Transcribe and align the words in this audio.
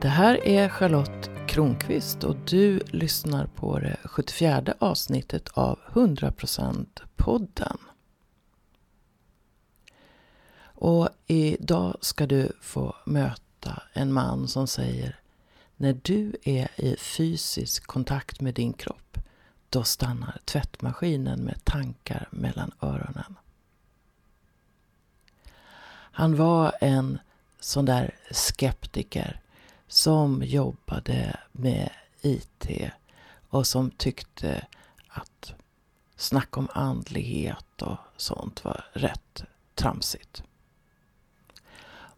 Det 0.00 0.08
här 0.08 0.46
är 0.46 0.68
Charlotte 0.68 1.30
Kronqvist 1.48 2.24
och 2.24 2.36
du 2.36 2.78
lyssnar 2.78 3.46
på 3.46 3.78
det 3.78 3.96
74 4.04 4.74
avsnittet 4.78 5.48
av 5.48 5.78
100% 5.92 6.86
podden. 7.16 7.78
Och 10.62 11.08
idag 11.26 11.96
ska 12.00 12.26
du 12.26 12.52
få 12.60 12.96
möta 13.06 13.82
en 13.92 14.12
man 14.12 14.48
som 14.48 14.66
säger 14.66 15.20
när 15.76 16.00
du 16.02 16.36
är 16.42 16.68
i 16.76 16.96
fysisk 16.96 17.86
kontakt 17.86 18.40
med 18.40 18.54
din 18.54 18.72
kropp, 18.72 19.18
då 19.70 19.84
stannar 19.84 20.40
tvättmaskinen 20.44 21.40
med 21.40 21.64
tankar 21.64 22.28
mellan 22.30 22.72
öronen. 22.80 23.36
Han 26.12 26.36
var 26.36 26.72
en 26.80 27.18
sån 27.60 27.84
där 27.84 28.14
skeptiker 28.30 29.40
som 29.90 30.42
jobbade 30.42 31.36
med 31.52 31.90
IT 32.20 32.68
och 33.48 33.66
som 33.66 33.90
tyckte 33.90 34.66
att 35.08 35.54
snack 36.16 36.56
om 36.56 36.68
andlighet 36.72 37.82
och 37.82 37.96
sånt 38.16 38.64
var 38.64 38.84
rätt 38.92 39.44
tramsigt. 39.74 40.42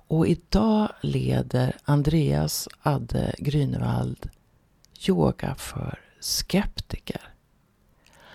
Och 0.06 0.26
idag 0.26 0.88
leder 1.00 1.76
Andreas 1.84 2.68
Adde 2.82 3.34
Grünewald 3.38 4.28
yoga 5.08 5.54
för 5.54 6.00
skeptiker. 6.20 7.20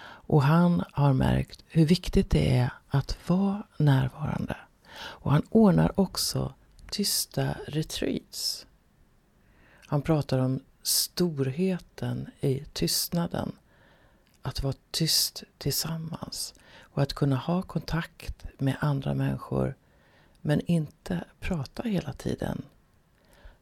Och 0.04 0.44
han 0.44 0.84
har 0.92 1.14
märkt 1.14 1.64
hur 1.68 1.86
viktigt 1.86 2.30
det 2.30 2.58
är 2.58 2.70
att 2.88 3.30
vara 3.30 3.64
närvarande. 3.78 4.58
Och 4.98 5.32
han 5.32 5.44
ordnar 5.50 6.00
också 6.00 6.54
tysta 6.92 7.56
retreats. 7.68 8.67
Han 9.90 10.02
pratar 10.02 10.40
om 10.40 10.60
storheten 10.84 12.30
i 12.40 12.64
tystnaden. 12.74 13.52
Att 14.42 14.64
vara 14.64 14.74
tyst 14.92 15.44
tillsammans 15.58 16.54
och 16.80 17.02
att 17.02 17.14
kunna 17.14 17.36
ha 17.36 17.62
kontakt 17.62 18.46
med 18.58 18.76
andra 18.80 19.14
människor 19.14 19.76
men 20.42 20.62
inte 20.62 21.24
prata 21.40 21.84
hela 21.84 22.14
tiden. 22.14 22.62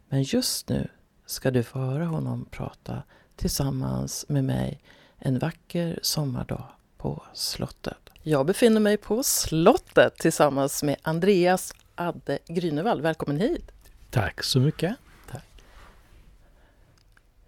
Men 0.09 0.23
just 0.23 0.69
nu 0.69 0.87
ska 1.25 1.51
du 1.51 1.63
få 1.63 1.79
höra 1.79 2.05
honom 2.05 2.45
prata 2.51 3.03
tillsammans 3.35 4.25
med 4.29 4.43
mig 4.43 4.81
en 5.17 5.39
vacker 5.39 5.99
sommardag 6.01 6.67
på 6.97 7.23
slottet. 7.33 8.09
Jag 8.23 8.45
befinner 8.45 8.79
mig 8.79 8.97
på 8.97 9.23
slottet 9.23 10.17
tillsammans 10.17 10.83
med 10.83 10.95
Andreas 11.01 11.73
Adde 11.95 12.39
Grünewald. 12.47 13.01
Välkommen 13.01 13.37
hit! 13.37 13.71
Tack 14.09 14.43
så 14.43 14.59
mycket. 14.59 14.95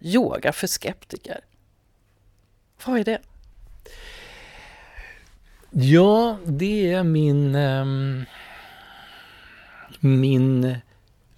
Yoga 0.00 0.52
för 0.52 0.66
skeptiker. 0.66 1.40
Vad 2.84 2.98
är 2.98 3.04
det? 3.04 3.18
Ja, 5.70 6.38
det 6.46 6.92
är 6.92 7.02
min, 7.02 7.54
um, 7.54 8.24
min 10.00 10.76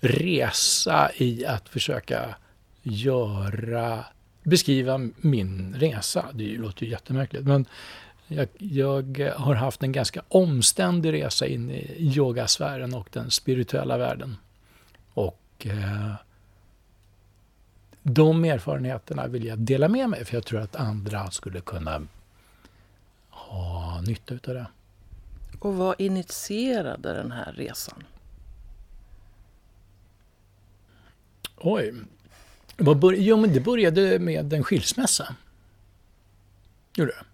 resa 0.01 1.11
i 1.17 1.47
att 1.47 1.69
försöka 1.69 2.35
göra, 2.83 4.05
beskriva 4.43 4.99
min 5.17 5.75
resa. 5.79 6.27
Det 6.33 6.57
låter 6.57 6.85
ju 6.85 6.91
jättemärkligt, 6.91 7.45
men 7.45 7.67
jag, 8.27 8.49
jag, 8.59 9.33
har 9.37 9.55
haft 9.55 9.83
en 9.83 9.93
ganska 9.93 10.23
omständig 10.29 11.13
resa 11.13 11.47
in 11.47 11.71
i 11.71 11.97
yogasfären 11.99 12.95
och 12.95 13.09
den 13.13 13.31
spirituella 13.31 13.99
världen. 13.99 14.37
Och 15.15 15.67
eh, 15.67 16.13
de 18.15 18.45
erfarenheterna 18.45 19.27
vill 19.27 19.45
jag 19.45 19.59
dela 19.59 19.89
med 19.89 20.09
mig 20.09 20.25
för 20.25 20.35
jag 20.35 20.45
tror 20.45 20.61
att 20.61 20.77
andra 20.77 21.31
skulle 21.31 21.61
kunna 21.61 22.03
ha 23.31 24.01
nytta 24.01 24.35
av 24.35 24.55
det. 24.55 24.67
Och 25.59 25.75
vad 25.75 26.01
initierade 26.01 27.15
den 27.15 27.33
här 27.33 27.53
resan? 27.53 28.05
Oj. 31.57 31.95
Jo, 33.17 33.37
men 33.37 33.53
det 33.53 33.61
började 33.61 34.19
med 34.19 34.53
en 34.53 34.65
skilsmässa. 34.65 35.37
Gjorde 36.97 37.13
det. 37.13 37.25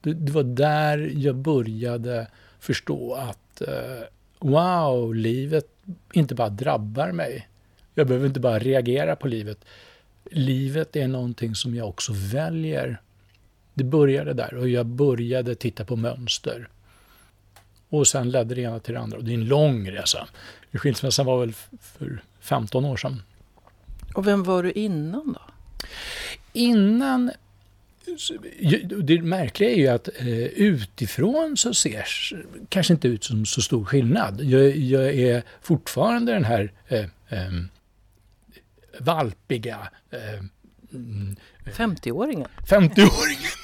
Det, 0.00 0.14
det 0.14 0.32
var 0.32 0.42
där 0.42 1.12
jag 1.14 1.36
började 1.36 2.28
förstå 2.58 3.14
att 3.14 3.60
eh, 3.60 4.02
wow, 4.38 5.14
livet 5.14 5.68
inte 6.12 6.34
bara 6.34 6.48
drabbar 6.48 7.12
mig. 7.12 7.48
Jag 7.98 8.06
behöver 8.06 8.26
inte 8.26 8.40
bara 8.40 8.58
reagera 8.58 9.16
på 9.16 9.28
livet. 9.28 9.64
Livet 10.30 10.96
är 10.96 11.08
någonting 11.08 11.54
som 11.54 11.74
jag 11.74 11.88
också 11.88 12.12
väljer. 12.14 13.00
Det 13.74 13.84
började 13.84 14.32
där 14.32 14.54
och 14.54 14.68
jag 14.68 14.86
började 14.86 15.54
titta 15.54 15.84
på 15.84 15.96
mönster. 15.96 16.68
Och 17.88 18.06
sen 18.08 18.30
ledde 18.30 18.54
det 18.54 18.60
ena 18.60 18.80
till 18.80 18.94
det 18.94 19.00
andra. 19.00 19.18
Och 19.18 19.24
det 19.24 19.30
är 19.30 19.34
en 19.34 19.44
lång 19.44 19.90
resa. 19.90 20.28
Skilsmässan 20.72 21.26
var 21.26 21.40
väl 21.40 21.52
för 21.80 22.22
15 22.40 22.84
år 22.84 22.96
sedan. 22.96 23.22
Och 24.14 24.26
vem 24.26 24.42
var 24.42 24.62
du 24.62 24.72
innan 24.72 25.32
då? 25.32 25.40
Innan 26.52 27.30
det 29.02 29.22
märkliga 29.22 29.70
är 29.70 29.76
ju 29.76 29.88
att 29.88 30.08
eh, 30.18 30.44
utifrån 30.44 31.56
så 31.56 31.74
ser 31.74 32.06
kanske 32.68 32.92
inte 32.92 33.08
ut 33.08 33.24
som 33.24 33.46
så 33.46 33.62
stor 33.62 33.84
skillnad. 33.84 34.40
Jag, 34.40 34.76
jag 34.76 35.14
är 35.14 35.42
fortfarande 35.62 36.32
den 36.32 36.44
här 36.44 36.72
eh, 36.88 37.04
eh, 37.28 37.50
valpiga... 39.00 39.88
Eh, 40.10 40.44
50-åringen. 41.64 42.48
50-åringen! 42.66 43.56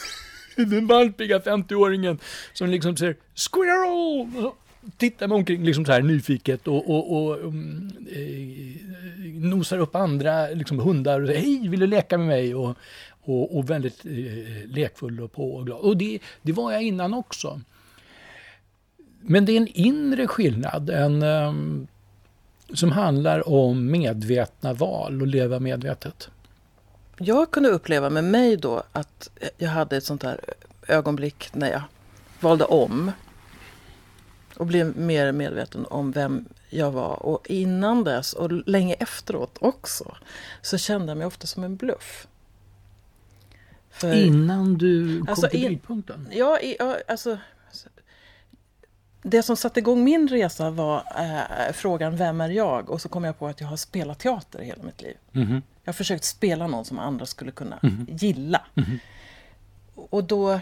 den 0.70 0.87
valpiga 0.87 1.38
50-åringen 1.38 2.19
som 2.53 2.70
liksom 2.70 2.97
säger 2.97 3.16
squirrel! 3.34 4.50
Tittar 4.97 5.28
mig 5.28 5.37
omkring 5.37 5.65
liksom 5.65 5.84
så 5.84 5.93
här 5.93 6.03
nyfiket 6.03 6.69
och, 6.69 6.91
och, 6.91 7.16
och 7.16 7.44
um, 7.44 7.91
eh, 8.10 9.32
nosar 9.34 9.78
upp 9.78 9.97
andra 9.97 10.47
liksom 10.48 10.78
hundar 10.78 11.20
och 11.20 11.26
säger 11.26 11.41
hej, 11.41 11.69
vill 11.69 11.81
du 11.81 11.87
leka 11.87 12.19
med 12.19 12.26
mig? 12.26 12.54
Och, 12.54 12.76
och, 13.22 13.59
och 13.59 13.70
väldigt 13.70 14.04
eh, 14.04 14.66
lekfull 14.66 15.20
och 15.20 15.32
på 15.32 15.54
och 15.54 15.66
glad. 15.66 15.81
Och 15.81 15.97
det, 15.97 16.19
det 16.43 16.53
var 16.53 16.72
jag 16.72 16.82
innan 16.82 17.14
också. 17.14 17.60
Men 19.20 19.44
det 19.44 19.53
är 19.53 19.56
en 19.56 19.69
inre 19.69 20.26
skillnad, 20.26 20.91
en, 20.91 21.22
um, 21.22 21.87
som 22.74 22.92
handlar 22.92 23.48
om 23.48 23.90
medvetna 23.90 24.72
val 24.72 25.20
och 25.20 25.26
leva 25.26 25.60
medvetet. 25.60 26.28
Jag 27.18 27.50
kunde 27.50 27.68
uppleva 27.68 28.10
med 28.10 28.24
mig 28.24 28.56
då 28.56 28.82
att 28.92 29.30
jag 29.58 29.68
hade 29.68 29.96
ett 29.96 30.04
sånt 30.04 30.22
här 30.22 30.40
ögonblick 30.88 31.48
när 31.52 31.70
jag 31.70 31.82
valde 32.40 32.64
om 32.64 33.12
och 34.56 34.66
blev 34.66 34.96
mer 34.96 35.32
medveten 35.32 35.86
om 35.86 36.12
vem 36.12 36.44
jag 36.70 36.90
var. 36.90 37.22
Och 37.22 37.50
innan 37.50 38.04
dess 38.04 38.32
och 38.32 38.52
länge 38.68 38.94
efteråt 38.94 39.58
också 39.60 40.16
så 40.62 40.78
kände 40.78 41.10
jag 41.10 41.18
mig 41.18 41.26
ofta 41.26 41.46
som 41.46 41.64
en 41.64 41.76
bluff. 41.76 42.26
För, 43.90 44.14
Innan 44.14 44.78
du 44.78 45.18
kom 45.18 45.28
alltså, 45.28 45.48
till 45.48 45.66
brytpunkten? 45.66 46.28
Ja, 46.30 46.58
ja, 46.78 46.96
alltså... 47.08 47.38
Det 49.22 49.42
som 49.42 49.56
satte 49.56 49.80
igång 49.80 50.04
min 50.04 50.28
resa 50.28 50.70
var 50.70 51.04
äh, 51.18 51.72
frågan 51.72 52.16
Vem 52.16 52.40
är 52.40 52.48
jag? 52.48 52.90
Och 52.90 53.00
så 53.00 53.08
kom 53.08 53.24
jag 53.24 53.38
på 53.38 53.46
att 53.46 53.60
jag 53.60 53.68
har 53.68 53.76
spelat 53.76 54.18
teater 54.18 54.62
i 54.62 54.64
hela 54.64 54.82
mitt 54.82 55.02
liv. 55.02 55.16
Mm 55.32 55.48
-hmm. 55.48 55.62
Jag 55.84 55.92
har 55.92 55.92
försökt 55.92 56.24
spela 56.24 56.66
någon 56.66 56.84
som 56.84 56.98
andra 56.98 57.26
skulle 57.26 57.50
kunna 57.50 57.78
mm 57.82 57.96
-hmm. 57.96 58.18
gilla. 58.18 58.60
Mm 58.74 58.90
-hmm. 58.90 58.98
Och 59.94 60.24
då, 60.24 60.60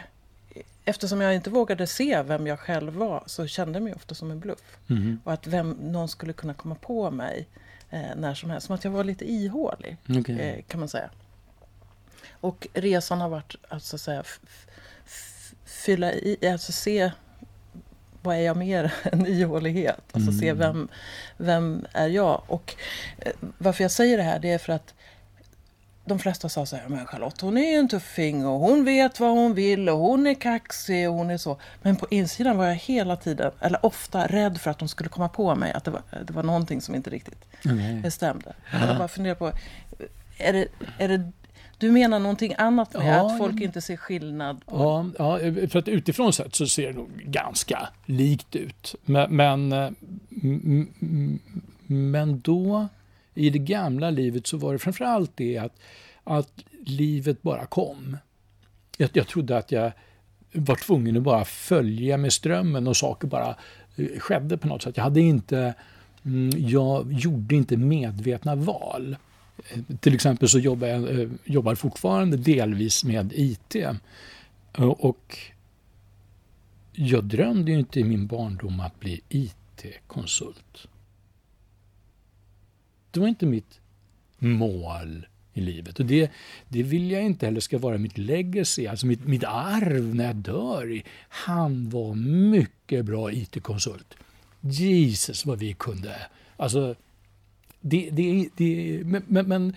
eftersom 0.85 1.21
jag 1.21 1.35
inte 1.35 1.51
vågade 1.51 1.87
se 1.87 2.23
vem 2.23 2.47
jag 2.47 2.59
själv 2.59 2.93
var, 2.93 3.23
så 3.27 3.47
kände 3.47 3.79
jag 3.79 3.83
mig 3.83 3.95
ofta 3.95 4.15
som 4.15 4.31
en 4.31 4.41
bluff. 4.41 4.79
Mm-hmm. 4.87 5.19
Och 5.25 5.33
att 5.33 5.47
vem, 5.47 5.71
någon 5.71 6.09
skulle 6.09 6.33
kunna 6.33 6.55
komma 6.55 6.75
på 6.75 7.11
mig 7.11 7.49
eh, 7.91 8.17
när 8.17 8.35
som 8.35 8.51
helst. 8.51 8.67
Som 8.67 8.75
att 8.75 8.85
jag 8.85 8.91
var 8.91 9.05
lite 9.05 9.33
ihålig, 9.33 9.97
okay. 10.09 10.39
eh, 10.39 10.63
kan 10.63 10.81
man 10.81 10.89
säga. 10.89 11.11
Och 12.31 12.69
resan 12.73 13.21
har 13.21 13.29
varit 13.29 13.55
att 13.69 13.83
så 13.83 13.97
att 13.97 14.01
säga 14.01 14.25
fylla 15.65 16.13
i, 16.13 16.49
alltså 16.53 16.73
se 16.73 17.11
vad 18.23 18.37
är 18.37 18.41
jag 18.41 18.57
mer 18.57 18.93
än 19.13 19.27
ihålighet? 19.27 20.01
Alltså 20.13 20.31
mm. 20.31 20.41
se 20.41 20.53
vem, 20.53 20.89
vem 21.37 21.87
är 21.93 22.09
jag? 22.09 22.43
Och 22.47 22.75
eh, 23.19 23.33
varför 23.59 23.85
jag 23.85 23.91
säger 23.91 24.17
det 24.17 24.23
här 24.23 24.39
det 24.39 24.51
är 24.51 24.59
för 24.59 24.73
att 24.73 24.95
de 26.05 26.19
flesta 26.19 26.49
sa 26.49 26.67
så 26.67 26.77
här, 26.77 26.89
men 26.89 27.07
Charlotte 27.07 27.41
hon 27.41 27.59
är 27.59 27.71
ju 27.71 27.77
en 27.77 27.89
tuffing 27.89 28.47
och 28.47 28.61
hon 28.61 28.85
vet 28.85 29.21
vad 29.21 29.31
hon 29.31 29.55
vill 29.55 29.89
och 29.89 29.99
hon 29.99 30.27
är 30.27 30.35
kaxig 30.35 31.09
och 31.09 31.15
hon 31.15 31.31
är 31.31 31.39
så. 31.39 31.61
Men 31.83 31.97
på 31.97 32.07
insidan 32.11 32.57
var 32.57 32.67
jag 32.67 32.75
hela 32.75 33.17
tiden, 33.17 33.53
eller 33.61 33.87
ofta, 33.87 34.27
rädd 34.27 34.61
för 34.61 34.71
att 34.71 34.79
de 34.79 34.89
skulle 34.89 35.09
komma 35.09 35.29
på 35.29 35.55
mig 35.55 35.73
att 35.73 35.85
det 35.85 35.91
var, 35.91 36.03
det 36.27 36.33
var 36.33 36.43
någonting 36.43 36.81
som 36.81 36.95
inte 36.95 37.11
riktigt 37.11 37.45
mm. 37.65 38.11
stämde. 38.11 38.55
Jag 38.73 38.99
bara 38.99 39.09
funderar 39.09 39.35
på, 39.35 39.53
är 40.39 40.53
det, 40.53 40.67
är 40.99 41.09
det 41.09 41.33
du 41.81 41.91
menar 41.91 42.19
någonting 42.19 42.55
annat 42.59 42.93
med 42.93 43.19
ja, 43.19 43.27
att 43.27 43.39
folk 43.39 43.61
inte 43.61 43.81
ser 43.81 43.97
skillnad? 43.97 44.67
På... 44.67 45.11
Ja, 45.19 45.41
ja, 45.41 45.69
för 45.69 45.79
att 45.79 45.89
utifrån 45.89 46.33
sett 46.33 46.55
så 46.55 46.67
ser 46.67 46.87
det 46.87 46.93
nog 46.93 47.09
ganska 47.25 47.89
likt 48.07 48.57
ut. 48.57 48.95
Men, 49.05 49.37
men, 49.37 49.73
eh, 49.73 49.91
men 51.87 52.41
då 52.41 52.89
I 53.35 53.51
det 53.51 53.59
gamla 53.59 54.11
livet 54.11 54.47
så 54.47 54.57
var 54.57 54.73
det 54.73 54.79
framförallt 54.79 55.33
det 55.35 55.59
att, 55.59 55.81
att 56.25 56.53
livet 56.85 57.43
bara 57.43 57.67
kom. 57.67 58.17
Jag, 58.97 59.11
jag 59.13 59.27
trodde 59.27 59.57
att 59.57 59.73
jag 59.73 59.93
var 60.53 60.77
tvungen 60.77 61.17
att 61.17 61.23
bara 61.23 61.45
följa 61.45 62.17
med 62.17 62.33
strömmen 62.33 62.87
och 62.87 62.97
saker 62.97 63.29
bara 63.29 63.57
eh, 63.97 64.19
skedde 64.19 64.59
på 64.59 64.69
något 64.69 64.83
sätt. 64.83 64.97
Jag 64.97 65.05
hade 65.05 65.21
inte, 65.21 65.75
mm, 66.25 66.51
jag 66.57 67.13
gjorde 67.13 67.55
inte 67.55 67.77
medvetna 67.77 68.55
val. 68.55 69.17
Till 70.01 70.15
exempel 70.15 70.49
så 70.49 70.59
jobbar 70.59 70.89
jag 70.89 71.21
eh, 71.21 71.29
jobbar 71.45 71.75
fortfarande 71.75 72.37
delvis 72.37 73.05
med 73.05 73.33
IT. 73.37 73.75
Eh, 73.75 73.97
och 74.79 75.39
jag 76.93 77.25
drömde 77.25 77.73
ju 77.73 77.79
inte 77.79 78.01
i 78.01 78.05
min 78.05 78.27
barndom 78.27 78.81
att 78.81 79.01
bli 79.01 79.21
IT-konsult. 79.29 80.87
Det 83.11 83.21
var 83.21 83.29
inte 83.29 83.47
mitt 83.47 83.81
mål 84.39 85.27
i 85.53 85.61
livet. 85.61 85.99
Och 85.99 86.07
det, 86.07 86.31
det 86.69 86.83
vill 86.83 87.11
jag 87.11 87.23
inte 87.23 87.47
heller 87.47 87.61
ska 87.61 87.79
vara 87.79 87.99
mitt 87.99 88.19
legacy, 88.19 88.87
alltså 88.87 89.07
mitt, 89.07 89.27
mitt 89.27 89.45
arv 89.45 90.15
när 90.15 90.25
jag 90.25 90.37
dör. 90.37 91.03
Han 91.29 91.91
var 91.91 92.15
mycket 92.51 93.05
bra 93.05 93.33
IT-konsult. 93.33 94.15
Jesus 94.61 95.47
vad 95.47 95.59
vi 95.59 95.73
kunde. 95.73 96.17
Alltså, 96.57 96.95
det, 97.81 98.11
det, 98.11 98.49
det, 98.57 99.03
men, 99.05 99.49
men, 99.49 99.77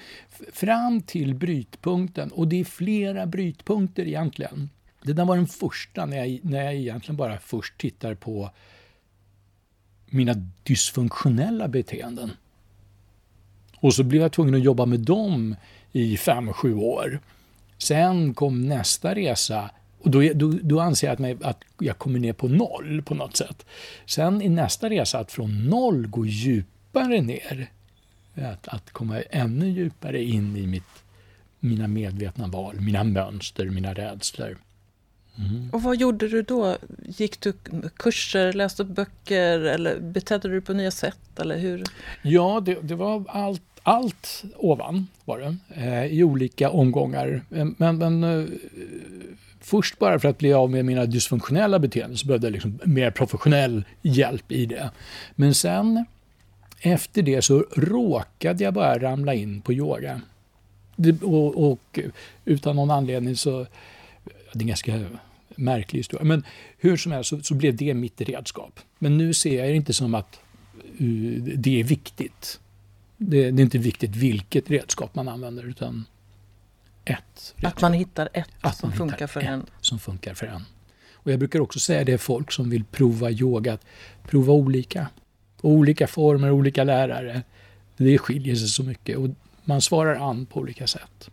fram 0.52 1.02
till 1.02 1.36
brytpunkten, 1.36 2.32
och 2.32 2.48
det 2.48 2.60
är 2.60 2.66
flera 2.66 3.26
brytpunkter 3.26 4.08
egentligen. 4.08 4.70
Det 5.04 5.14
där 5.14 5.26
var 5.26 5.36
den 5.36 5.48
första 5.48 6.06
när 6.06 6.18
jag, 6.18 6.40
när 6.44 6.64
jag 6.64 6.76
egentligen 6.76 7.18
bara 7.18 7.38
först 7.38 7.78
tittar 7.78 8.16
på 8.16 8.50
mina 10.06 10.34
dysfunktionella 10.64 11.68
beteenden. 11.68 12.32
Och 13.78 13.94
så 13.94 14.04
blev 14.04 14.22
jag 14.22 14.32
tvungen 14.32 14.56
att 14.56 14.64
jobba 14.64 14.86
med 14.86 15.00
dem 15.00 15.56
i 15.92 16.18
fem, 16.18 16.54
sju 16.54 16.76
år. 16.76 17.20
Sen 17.78 18.34
kom 18.34 18.68
nästa 18.68 19.16
resa 19.16 19.70
och 20.04 20.12
då, 20.12 20.22
då, 20.34 20.54
då 20.62 20.80
anser 20.80 21.08
jag 21.08 21.14
att, 21.14 21.20
mig, 21.20 21.38
att 21.42 21.64
jag 21.80 21.98
kommer 21.98 22.20
ner 22.20 22.34
på 22.34 22.48
noll 22.48 23.02
på 23.06 23.16
något 23.16 23.38
sätt. 23.38 23.66
Sen 24.06 24.42
i 24.42 24.50
nästa 24.50 24.90
resa 24.90 25.20
att 25.20 25.32
från 25.32 25.70
noll 25.70 26.08
gå 26.08 26.26
djupare 26.26 27.22
ner. 27.22 27.72
Att, 28.36 28.68
att 28.68 28.92
komma 28.92 29.22
ännu 29.22 29.70
djupare 29.70 30.24
in 30.24 30.58
i 30.58 30.68
mitt, 30.68 31.04
mina 31.60 31.88
medvetna 31.88 32.48
val, 32.48 32.76
mina 32.80 33.04
mönster, 33.04 33.66
mina 33.66 33.94
rädslor. 33.94 34.58
Mm. 35.38 35.70
Och 35.74 35.84
vad 35.84 35.98
gjorde 35.98 36.28
du 36.28 36.42
då? 36.42 36.78
Gick 37.06 37.40
du 37.40 37.54
kurser, 37.98 38.54
läste 38.54 38.84
böcker 38.84 39.60
eller 39.60 40.00
betedde 40.00 40.48
du 40.48 40.52
dig 40.52 40.62
på 40.62 40.74
nya 40.74 40.92
sätt? 40.92 41.40
Eller 41.40 41.58
hur? 41.58 41.84
Ja, 42.22 42.62
det, 42.66 42.82
det 42.82 42.96
var 42.96 43.24
allt 43.28 43.62
allt 43.84 44.44
ovan 44.56 45.08
var 45.26 45.40
det, 45.40 45.56
eh, 45.82 46.06
i 46.06 46.24
olika 46.24 46.70
omgångar. 46.70 47.42
Eh, 47.52 47.66
men, 47.78 47.98
men 47.98 48.24
eh, 48.24 48.46
först 49.62 50.00
bara 50.00 50.20
för 50.20 50.30
att 50.30 50.38
bli 50.38 50.54
av 50.54 50.72
med 50.72 50.86
mina 50.86 51.06
dysfunktionella 51.06 51.80
beteenden 51.80 52.18
så 52.18 52.28
behövde 52.28 52.48
jag 52.48 52.52
liksom 52.52 52.80
mer 52.84 53.12
professionell 53.12 53.84
hjälp 54.02 54.52
i 54.52 54.66
det. 54.66 54.92
Men 55.36 55.54
sen 55.54 56.06
efter 56.84 57.22
det 57.22 57.42
så 57.42 57.66
råkade 57.76 58.64
jag 58.64 58.74
bara 58.74 59.00
ramla 59.00 59.34
in 59.34 59.62
på 59.62 59.74
yoga. 59.74 60.22
Och, 61.22 61.72
och, 61.72 62.00
utan 62.46 62.76
någon 62.76 62.92
anledning 62.92 63.36
så, 63.36 63.66
det 64.54 64.60
är 64.60 64.62
en 64.62 64.68
ganska 64.68 65.06
märklig 65.56 66.00
historia, 66.00 66.24
men 66.24 66.44
hur 66.78 66.98
som 66.98 67.12
helst 67.12 67.30
så, 67.30 67.42
så 67.42 67.54
blev 67.54 67.76
det 67.76 67.94
mitt 67.94 68.22
redskap. 68.22 68.80
Men 69.00 69.18
nu 69.18 69.34
ser 69.34 69.60
jag 69.60 69.68
det 69.68 69.76
inte 69.76 69.94
som 69.94 70.16
att 70.16 70.40
uh, 71.02 71.44
det 71.44 71.80
är 71.80 71.84
viktigt. 71.84 72.60
Det, 73.18 73.52
det, 73.52 73.62
är 73.62 73.64
inte 73.64 73.78
viktigt 73.78 74.16
vilket 74.16 74.70
redskap 74.70 75.16
man 75.16 75.28
använder 75.28 75.64
utan 75.64 76.06
ett. 77.06 77.18
Redskap. 77.56 77.74
Att 77.74 77.82
man 77.82 77.94
hittar 77.94 78.30
ett 78.34 78.50
att 78.62 78.78
som 78.78 78.92
funkar 78.92 79.28
för 79.28 79.42
en. 79.42 79.66
Som 79.82 80.00
funkar 80.00 80.34
för 80.34 80.48
en. 80.48 80.62
Och 81.14 81.32
jag 81.32 81.40
brukar 81.40 81.60
också 81.60 81.80
säga 81.80 82.04
det 82.04 82.18
folk 82.18 82.52
som 82.52 82.70
vill 82.70 82.84
prova 82.84 83.32
yoga, 83.32 83.74
att 83.74 83.86
prova 84.24 84.54
olika. 84.54 85.08
Olika 85.64 86.08
former, 86.08 86.52
olika 86.52 86.84
lärare. 86.84 87.44
Det 87.98 88.18
skiljer 88.18 88.56
sig 88.56 88.68
så 88.68 88.84
mycket 88.84 89.18
och 89.18 89.30
man 89.64 89.82
svarar 89.82 90.16
an 90.16 90.46
på 90.46 90.60
olika 90.60 90.88
sätt. 90.88 91.30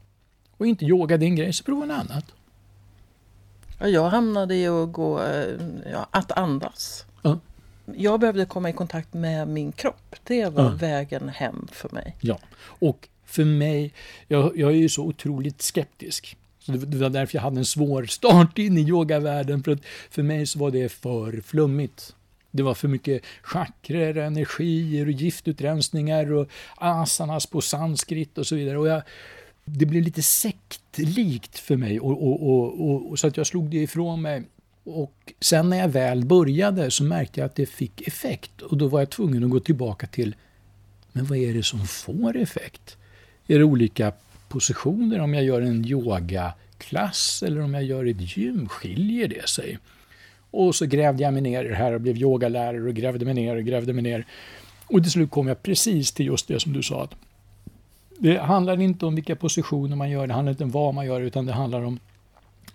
Och 0.56 0.66
inte 0.66 0.84
yoga 0.84 1.16
din 1.16 1.36
grej, 1.36 1.52
så 1.52 1.64
prova 1.64 1.86
något 1.86 2.10
annat. 2.10 2.24
Ja, 3.78 3.88
jag 3.88 4.08
hamnade 4.08 4.54
i 4.54 4.66
att 4.66 4.92
gå, 4.92 5.22
eh, 5.22 5.46
ja, 5.92 6.06
att 6.10 6.32
andas. 6.32 7.04
Ja 7.22 7.38
jag 7.96 8.20
behövde 8.20 8.46
komma 8.46 8.70
i 8.70 8.72
kontakt 8.72 9.14
med 9.14 9.48
min 9.48 9.72
kropp. 9.72 10.16
Det 10.24 10.46
var 10.46 10.64
ja. 10.64 10.70
vägen 10.70 11.28
hem 11.28 11.68
för 11.72 11.88
mig. 11.88 12.16
Ja, 12.20 12.38
och 12.62 13.08
för 13.26 13.44
mig, 13.44 13.92
jag, 14.28 14.58
jag 14.58 14.70
är 14.70 14.76
ju 14.76 14.88
så 14.88 15.04
otroligt 15.04 15.62
skeptisk. 15.62 16.36
Så 16.58 16.72
det, 16.72 16.96
var 16.96 17.10
därför 17.10 17.36
jag 17.36 17.42
hade 17.42 17.58
en 17.58 17.64
svår 17.64 18.04
start 18.04 18.58
in 18.58 18.78
i 18.78 18.80
yogavärlden. 18.80 19.62
För, 19.62 19.72
att 19.72 19.84
för 20.10 20.22
mig 20.22 20.46
så 20.46 20.58
var 20.58 20.70
det 20.70 20.88
för 20.88 21.40
flummigt. 21.40 22.14
Det 22.50 22.62
var 22.62 22.74
för 22.74 22.88
mycket 22.88 23.22
chakrer, 23.42 24.16
energier 24.16 25.06
och 25.06 25.12
giftutrensningar 25.12 26.32
och 26.32 26.48
asanas 26.76 27.46
på 27.46 27.60
sanskrit 27.60 28.38
och 28.38 28.46
så 28.46 28.56
vidare. 28.56 28.78
Och 28.78 28.88
jag, 28.88 29.02
det 29.64 29.86
blev 29.86 30.02
lite 30.02 30.22
sektlikt 30.22 31.58
för 31.58 31.76
mig 31.76 32.00
och, 32.00 32.22
och, 32.22 32.50
och, 32.50 33.10
och, 33.10 33.18
så 33.18 33.26
att 33.26 33.36
jag 33.36 33.46
slog 33.46 33.70
det 33.70 33.82
ifrån 33.82 34.22
mig 34.22 34.42
och 34.84 35.32
sen 35.40 35.70
när 35.70 35.76
jag 35.76 35.88
väl 35.88 36.24
började 36.24 36.90
så 36.90 37.04
märkte 37.04 37.40
jag 37.40 37.46
att 37.46 37.54
det 37.54 37.66
fick 37.66 38.08
effekt 38.08 38.62
och 38.62 38.76
då 38.76 38.88
var 38.88 39.00
jag 39.00 39.10
tvungen 39.10 39.44
att 39.44 39.50
gå 39.50 39.60
tillbaka 39.60 40.06
till 40.06 40.34
men 41.12 41.24
vad 41.24 41.38
är 41.38 41.54
det 41.54 41.62
som 41.62 41.86
får 41.86 42.36
effekt? 42.36 42.96
Är 43.46 43.58
det 43.58 43.64
olika 43.64 44.12
positioner 44.48 45.20
om 45.20 45.34
jag 45.34 45.44
gör 45.44 45.62
en 45.62 45.86
yogaklass 45.86 47.42
eller 47.46 47.60
om 47.60 47.74
jag 47.74 47.84
gör 47.84 48.04
ett 48.04 48.36
gym? 48.36 48.68
Skiljer 48.68 49.28
det 49.28 49.48
sig? 49.48 49.78
Och 50.50 50.74
så 50.74 50.86
grävde 50.86 51.22
jag 51.22 51.32
mig 51.32 51.42
ner 51.42 51.64
i 51.64 51.68
det 51.68 51.74
här 51.74 51.92
och 51.92 52.00
blev 52.00 52.16
yogalärare 52.16 52.82
och 52.82 52.94
grävde 52.94 53.24
mig 53.24 53.34
ner 53.34 53.56
och 53.56 53.64
grävde 53.64 53.92
mig 53.92 54.02
ner. 54.02 54.26
Och 54.86 55.02
till 55.02 55.12
slut 55.12 55.30
kom 55.30 55.48
jag 55.48 55.62
precis 55.62 56.12
till 56.12 56.26
just 56.26 56.48
det 56.48 56.60
som 56.60 56.72
du 56.72 56.82
sa. 56.82 57.02
Att 57.02 57.14
det 58.18 58.38
handlar 58.38 58.80
inte 58.80 59.06
om 59.06 59.14
vilka 59.14 59.36
positioner 59.36 59.96
man 59.96 60.10
gör, 60.10 60.26
det 60.26 60.34
handlar 60.34 60.50
inte 60.50 60.64
om 60.64 60.70
vad 60.70 60.94
man 60.94 61.06
gör, 61.06 61.20
utan 61.20 61.46
det 61.46 61.52
handlar 61.52 61.82
om 61.82 61.98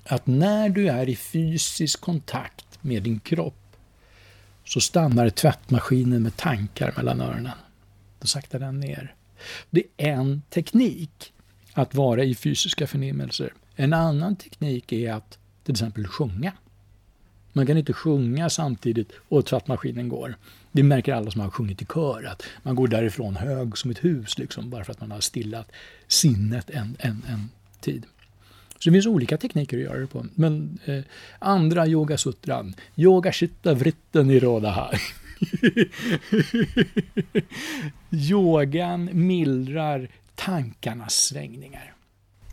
att 0.06 0.28
när 0.28 0.70
du 0.70 0.88
är 0.90 1.10
i 1.10 1.16
fysisk 1.16 2.02
kontakt 2.02 2.66
med 2.82 3.04
din 3.04 3.20
kropp 3.20 3.78
så 4.66 4.82
stannar 4.82 5.30
tvättmaskinen 5.30 6.24
med 6.24 6.38
tankar 6.38 6.94
mellan 6.98 7.22
öronen. 7.22 7.58
Då 8.20 8.28
saktar 8.28 8.60
den 8.60 8.80
ner. 8.80 9.16
Det 9.70 9.84
är 9.98 10.12
en 10.12 10.42
teknik 10.50 11.34
att 11.74 11.96
vara 11.96 12.24
i 12.24 12.36
fysiska 12.36 12.88
förnimmelser. 12.88 13.54
En 13.76 13.94
annan 13.94 14.36
teknik 14.36 14.92
är 14.92 15.14
att 15.14 15.38
till 15.64 15.72
exempel 15.72 16.08
sjunga. 16.08 16.54
Man 17.56 17.66
kan 17.66 17.78
inte 17.78 17.94
sjunga 17.94 18.50
samtidigt 18.50 19.12
och 19.30 19.46
tvättmaskinen 19.46 20.10
går. 20.10 20.36
Det 20.72 20.84
märker 20.84 21.14
alla 21.14 21.32
som 21.32 21.42
har 21.42 21.50
sjungit 21.50 21.82
i 21.82 21.86
kör, 21.86 22.24
att 22.24 22.44
man 22.64 22.76
går 22.76 22.88
därifrån 22.88 23.36
hög 23.36 23.78
som 23.78 23.92
ett 23.92 24.04
hus, 24.04 24.38
liksom, 24.38 24.70
bara 24.70 24.84
för 24.84 24.92
att 24.92 25.02
man 25.02 25.12
har 25.12 25.20
stillat 25.20 25.72
sinnet 26.08 26.70
en, 26.70 26.96
en, 27.00 27.26
en 27.30 27.50
tid. 27.82 28.06
Så 28.80 28.90
det 28.90 28.92
finns 28.92 29.06
olika 29.06 29.38
tekniker 29.38 29.78
att 29.78 29.84
göra 29.84 30.00
det 30.00 30.08
på. 30.08 30.26
Men 30.36 30.80
eh, 30.86 31.00
andra 31.40 31.88
yogasutran, 31.88 32.76
yoga 32.96 33.32
shitta 33.32 33.74
vritten 33.74 34.32
i 34.32 34.40
rodaha. 34.40 34.92
Yogan 38.10 39.10
mildrar 39.14 40.10
tankarnas 40.36 41.14
svängningar. 41.14 41.94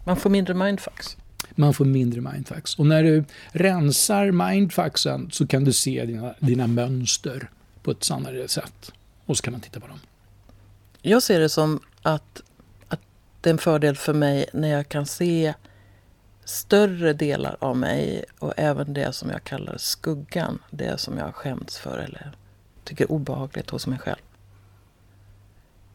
Man 0.05 0.17
får 0.17 0.31
mindre 0.31 0.55
mindfucks. 0.55 1.17
Man 1.55 1.75
får 1.75 1.85
mindre 1.85 2.21
mindfucks. 2.21 2.79
Och 2.79 2.87
när 2.87 3.03
du 3.03 3.25
rensar 3.53 4.31
mindfucksen 4.31 5.31
så 5.31 5.47
kan 5.47 5.65
du 5.65 5.73
se 5.73 6.05
dina, 6.05 6.35
dina 6.39 6.67
mönster 6.67 7.51
på 7.83 7.91
ett 7.91 8.05
sannare 8.05 8.49
sätt. 8.49 8.93
Och 9.27 9.37
så 9.37 9.43
kan 9.43 9.53
man 9.53 9.61
titta 9.61 9.81
på 9.81 9.87
dem. 9.87 10.01
Jag 11.03 11.23
ser 11.23 11.41
det 11.41 11.49
som 11.49 11.81
att, 12.03 12.43
att 12.89 13.01
det 13.41 13.51
är 13.51 13.53
en 13.53 13.59
fördel 13.59 13.97
för 13.97 14.15
mig 14.15 14.47
när 14.53 14.69
jag 14.69 14.89
kan 14.89 15.07
se 15.07 15.55
större 16.45 17.13
delar 17.13 17.57
av 17.59 17.77
mig 17.77 18.25
och 18.39 18.53
även 18.57 18.95
det 18.95 19.13
som 19.13 19.31
jag 19.31 19.45
kallar 19.45 19.77
skuggan. 19.79 20.59
Det 20.71 21.01
som 21.01 21.19
jag 21.19 21.35
skämts 21.35 21.79
för 21.79 21.99
eller 21.99 22.33
tycker 22.85 23.05
är 23.05 23.13
obehagligt 23.13 23.71
hos 23.71 23.87
mig 23.87 23.99
själv. 23.99 24.23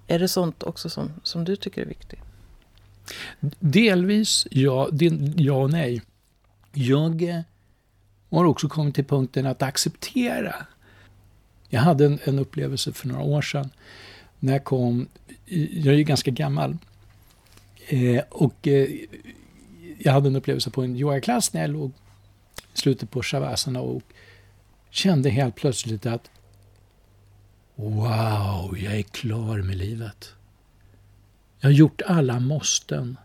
Är 0.07 0.19
det 0.19 0.27
sånt 0.27 0.63
också 0.63 0.89
som, 0.89 1.11
som 1.23 1.43
du 1.43 1.55
tycker 1.55 1.81
är 1.81 1.85
viktigt? 1.85 2.19
Delvis 3.59 4.47
ja, 4.51 4.89
ja 5.35 5.53
och 5.53 5.69
nej. 5.69 6.01
Jag 6.73 7.23
eh, 7.23 7.41
har 8.29 8.45
också 8.45 8.69
kommit 8.69 8.95
till 8.95 9.05
punkten 9.05 9.45
att 9.45 9.61
acceptera. 9.61 10.55
Jag 11.69 11.81
hade 11.81 12.05
en, 12.05 12.19
en 12.23 12.39
upplevelse 12.39 12.93
för 12.93 13.07
några 13.07 13.21
år 13.21 13.41
sedan 13.41 13.69
när 14.39 14.53
jag 14.53 14.63
kom, 14.63 15.07
jag 15.45 15.93
är 15.93 15.97
ju 15.97 16.03
ganska 16.03 16.31
gammal, 16.31 16.77
eh, 17.87 18.23
och 18.29 18.67
eh, 18.67 18.89
jag 19.99 20.13
hade 20.13 20.27
en 20.27 20.35
upplevelse 20.35 20.69
på 20.69 20.83
en 20.83 20.95
yogaklass 20.95 21.53
när 21.53 21.61
jag 21.61 21.69
låg 21.69 21.91
i 22.73 22.77
slutet 22.77 23.11
på 23.11 23.23
shavasana 23.23 23.81
och 23.81 24.03
kände 24.89 25.29
helt 25.29 25.55
plötsligt 25.55 26.05
att 26.05 26.29
Wow, 27.75 28.77
jag 28.77 28.95
är 28.95 29.03
klar 29.03 29.57
med 29.57 29.77
livet. 29.77 30.33
Jag 31.59 31.69
har 31.69 31.73
gjort 31.73 32.01
alla 32.05 32.39
måsten. 32.39 33.17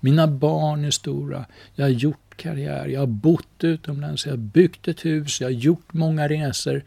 Mina 0.00 0.26
barn 0.26 0.84
är 0.84 0.90
stora. 0.90 1.46
Jag 1.74 1.84
har 1.84 1.90
gjort 1.90 2.36
karriär. 2.36 2.86
Jag 2.86 3.00
har 3.00 3.06
bott 3.06 3.64
utomlands. 3.64 4.26
Jag 4.26 4.32
har 4.32 4.36
byggt 4.38 4.88
ett 4.88 5.04
hus. 5.04 5.40
Jag 5.40 5.48
har 5.48 5.52
gjort 5.52 5.92
många 5.92 6.28
resor. 6.28 6.84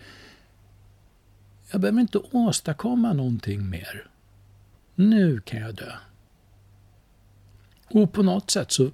Jag 1.71 1.81
behöver 1.81 2.01
inte 2.01 2.17
åstadkomma 2.31 3.13
någonting 3.13 3.69
mer. 3.69 4.07
Nu 4.95 5.41
kan 5.41 5.59
jag 5.59 5.75
dö. 5.75 5.91
Och 7.87 8.13
på 8.13 8.23
något 8.23 8.51
sätt 8.51 8.71
så 8.71 8.91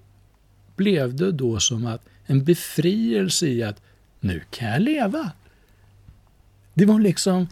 blev 0.76 1.16
det 1.16 1.32
då 1.32 1.60
som 1.60 1.86
att 1.86 2.06
en 2.26 2.44
befrielse 2.44 3.48
i 3.48 3.64
att 3.64 3.82
nu 4.20 4.42
kan 4.50 4.68
jag 4.68 4.82
leva. 4.82 5.32
Det 6.74 6.86
var 6.86 7.00
liksom 7.00 7.48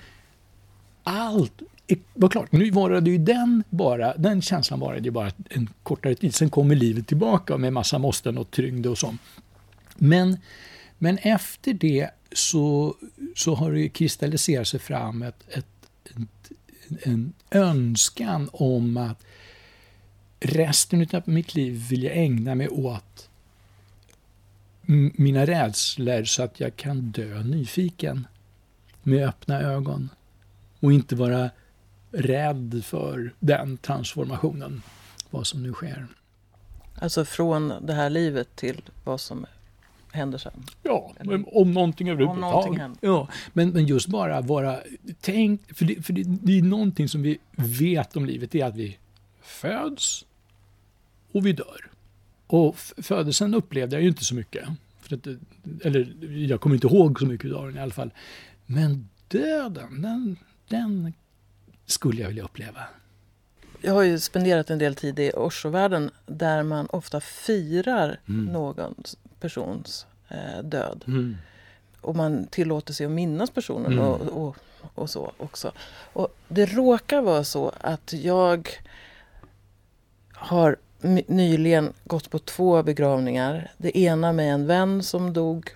allt 1.04 1.62
var 2.14 2.30
klart. 2.30 2.52
Nu 2.52 2.72
varade 2.72 3.10
ju 3.10 3.18
den 3.18 3.64
bara, 3.70 4.18
den 4.18 4.42
känslan 4.42 4.80
varade 4.80 5.02
ju 5.02 5.12
bara 5.12 5.32
en 5.50 5.70
kortare 5.84 6.16
tid. 6.16 6.36
Sen 6.36 6.50
kommer 6.50 6.76
livet 6.76 7.08
tillbaka 7.08 7.58
med 7.58 7.74
massa 7.74 7.98
måsten 7.98 8.38
och 8.38 8.52
tyngd 8.52 8.88
och 8.88 8.98
sånt. 8.98 9.22
Men, 9.96 10.38
men 10.98 11.18
efter 11.18 11.74
det 11.74 12.10
så, 12.32 12.96
så 13.36 13.56
har 13.56 13.72
det 13.72 13.90
kristalliserat 13.90 14.68
sig 14.68 14.80
fram 14.80 15.22
ett, 15.22 15.44
ett, 15.50 15.66
ett, 16.06 16.52
en 17.04 17.34
önskan 17.52 18.50
om 18.54 18.98
att 18.98 19.24
resten 20.40 21.08
av 21.14 21.22
mitt 21.26 21.56
liv 21.56 21.88
vill 21.90 22.04
jag 22.04 22.18
ägna 22.18 22.56
mig 22.56 22.70
åt 22.70 23.30
mina 25.16 25.46
rädslor 25.46 26.24
så 26.24 26.44
att 26.44 26.60
jag 26.60 26.76
kan 26.76 27.12
dö 27.12 27.44
nyfiken 27.44 28.28
med 29.04 29.28
öppna 29.28 29.62
ögon 29.62 30.10
och 30.80 30.94
inte 30.94 31.16
vara 31.16 31.50
rädd 32.14 32.82
för 32.86 33.34
den 33.40 33.78
transformationen, 33.78 34.82
vad 35.30 35.48
som 35.48 35.64
nu 35.64 35.74
sker. 35.74 36.08
Alltså 36.96 37.26
från 37.26 37.74
det 37.82 37.94
här 37.94 38.10
livet 38.10 38.56
till 38.56 38.82
vad 39.04 39.22
som 39.22 39.46
händer 40.12 40.38
sen? 40.38 40.64
Ja, 40.84 41.14
Eller, 41.20 41.58
om 41.58 41.72
någonting 41.72 42.10
överhuvudtaget. 42.10 42.92
Ja, 43.02 43.28
men, 43.54 43.70
men 43.70 43.86
just 43.86 44.08
bara 44.08 44.42
vara 44.42 44.80
tänk, 45.22 45.78
för, 45.78 45.86
det, 45.86 46.06
för 46.06 46.14
det, 46.14 46.24
det 46.26 46.58
är 46.58 46.62
någonting 46.62 47.10
som 47.10 47.22
vi 47.22 47.38
vet 47.56 48.18
om 48.18 48.26
livet, 48.26 48.52
det 48.52 48.62
är 48.62 48.66
att 48.66 48.76
vi 48.76 48.98
föds 49.42 50.26
och 51.32 51.46
vi 51.46 51.54
dör. 51.54 51.90
Och 52.48 52.76
födelsen 52.78 53.54
upplevde 53.54 53.96
jag 53.96 54.04
ju 54.04 54.10
inte 54.10 54.26
så 54.26 54.36
mycket. 54.36 54.68
För 55.02 55.16
att, 55.16 55.28
eller 55.86 56.26
jag 56.48 56.62
kommer 56.62 56.76
inte 56.76 56.88
ihåg 56.88 57.20
så 57.20 57.26
mycket 57.26 57.54
av 57.54 57.66
den 57.66 57.78
i 57.78 57.80
alla 57.80 57.94
fall. 57.94 58.12
Men 58.66 59.10
döden, 59.28 60.02
den, 60.02 60.38
den 60.68 61.14
skulle 61.86 62.22
jag 62.22 62.28
vilja 62.28 62.44
uppleva. 62.44 62.80
Jag 63.82 63.94
har 63.94 64.04
ju 64.04 64.20
spenderat 64.20 64.70
en 64.70 64.80
del 64.80 64.96
tid 64.96 65.20
i 65.20 65.32
Oshovärlden 65.36 66.12
där 66.26 66.64
man 66.64 66.88
ofta 66.90 67.22
firar 67.22 68.20
mm. 68.28 68.46
någon 68.46 68.96
persons 69.40 70.06
eh, 70.30 70.64
död. 70.64 71.04
Mm. 71.08 71.38
Och 72.02 72.16
man 72.16 72.48
tillåter 72.48 72.94
sig 72.94 73.06
att 73.06 73.12
minnas 73.12 73.50
personen 73.50 73.94
mm. 73.94 74.06
och, 74.06 74.22
och, 74.22 74.58
och, 74.96 75.10
så 75.10 75.32
också. 75.38 75.72
Och 76.14 76.38
det 76.48 76.66
råkar 76.66 77.22
vara 77.22 77.44
så 77.44 77.72
att 77.82 78.14
jag 78.14 78.70
har 80.34 80.78
nyligen 81.28 81.94
gått 82.04 82.30
på 82.30 82.40
två 82.40 82.84
begravningar. 82.84 83.72
Det 83.78 83.98
ena 83.98 84.34
med 84.34 84.54
en 84.54 84.68
vän 84.68 85.04
som 85.04 85.34
dog 85.34 85.70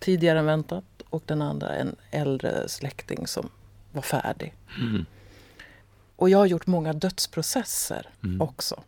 tidigare 0.00 0.38
än 0.38 0.46
väntat 0.46 0.84
och 1.10 1.22
den 1.26 1.42
andra 1.42 1.74
en 1.74 1.96
äldre 2.10 2.68
släkting 2.68 3.26
som 3.26 3.48
var 3.92 4.02
färdig. 4.02 4.54
Mm. 4.80 5.06
Och 6.16 6.30
jag 6.30 6.38
har 6.38 6.46
gjort 6.46 6.66
många 6.66 6.92
dödsprocesser 6.92 8.08
mm. 8.24 8.40
också. 8.40 8.82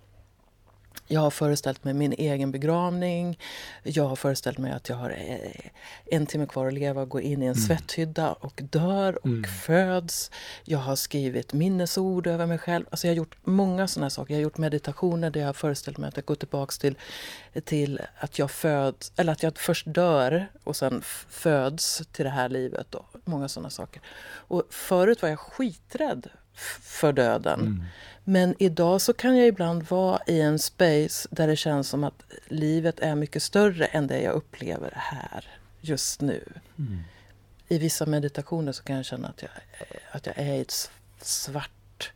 Jag 1.11 1.21
har 1.21 1.31
föreställt 1.31 1.85
mig 1.85 1.95
min 1.95 2.13
egen 2.13 2.53
begravning. 2.53 3.39
Jag 3.83 4.05
har 4.05 4.17
föreställt 4.17 4.59
mig 4.59 4.73
att 4.73 4.89
jag 4.89 4.97
har 4.97 5.11
eh, 5.11 5.71
en 6.07 6.27
timme 6.27 6.47
kvar 6.47 6.67
att 6.67 6.75
leva, 6.75 7.05
går 7.05 7.21
in 7.21 7.43
i 7.43 7.47
en 7.47 7.53
mm. 7.53 7.55
svetthydda 7.55 8.33
och 8.33 8.61
dör 8.71 9.19
och 9.19 9.27
mm. 9.27 9.45
föds. 9.45 10.31
Jag 10.65 10.79
har 10.79 10.97
skrivit 10.97 11.53
minnesord 11.53 12.27
över 12.27 12.47
mig 12.47 12.59
själv. 12.59 12.87
Alltså 12.91 13.07
jag 13.07 13.13
har 13.15 13.17
gjort 13.17 13.37
många 13.45 13.89
sådana 13.89 14.11
saker. 14.11 14.35
Jag 14.35 14.39
har 14.39 14.43
gjort 14.43 14.59
meditationer 14.59 15.31
där 15.31 15.41
jag 15.41 15.49
har 15.49 15.53
föreställt 15.53 15.99
mig 15.99 16.09
att 16.09 16.17
jag 16.17 16.25
går 16.25 16.35
tillbaka 16.35 16.73
till, 16.81 16.99
till 17.65 18.01
att 18.19 18.39
jag 18.39 18.51
föds, 18.51 19.13
eller 19.17 19.33
att 19.33 19.43
jag 19.43 19.59
först 19.59 19.87
dör 19.87 20.47
och 20.65 20.77
sen 20.77 21.03
föds 21.29 22.03
till 22.13 22.25
det 22.25 22.31
här 22.31 22.49
livet. 22.49 22.95
Och 22.95 23.05
många 23.25 23.49
sådana 23.49 23.71
saker. 23.71 24.03
Och 24.29 24.63
förut 24.71 25.23
var 25.23 25.29
jag 25.29 25.39
skiträdd 25.39 26.29
för 26.83 27.12
döden. 27.12 27.61
Mm. 27.61 27.85
Men 28.25 28.55
idag 28.59 29.00
så 29.00 29.12
kan 29.12 29.37
jag 29.37 29.47
ibland 29.47 29.83
vara 29.83 30.21
i 30.27 30.41
en 30.41 30.59
space 30.59 31.29
där 31.31 31.47
det 31.47 31.57
känns 31.57 31.88
som 31.88 32.05
att 32.05 32.23
livet 32.47 33.00
är 33.00 33.15
mycket 33.15 33.43
större 33.43 33.87
än 33.87 34.07
det 34.07 34.21
jag 34.21 34.35
upplever 34.35 34.93
här 34.95 35.45
just 35.81 36.21
nu. 36.21 36.45
Mm. 36.79 36.99
I 37.69 37.79
vissa 37.79 38.07
meditationer 38.07 38.73
så 38.73 38.83
kan 38.83 38.97
jag 38.97 39.05
känna 39.05 39.29
att 39.29 39.43
jag, 39.43 39.50
att 40.11 40.27
jag 40.27 40.38
är 40.38 40.55
i 40.55 40.61
ett 40.61 40.91
svart 41.21 42.12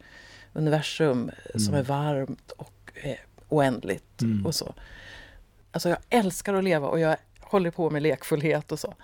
universum 0.53 1.19
mm. 1.19 1.61
som 1.61 1.75
är 1.75 1.83
varmt 1.83 2.51
och 2.51 2.93
är 2.95 3.21
oändligt 3.49 4.23
mm. 4.23 4.47
och 4.47 4.55
så. 4.55 4.75
Alltså 5.71 5.89
jag 5.89 5.99
älskar 6.09 6.55
att 6.55 6.65
leva 6.65 6.89
och 6.89 7.01
jag 7.01 7.17
håller 7.41 7.71
på 7.71 7.91
med 7.91 8.03
lekfullhet 8.03 8.73
och 8.73 8.79
så. 8.79 8.95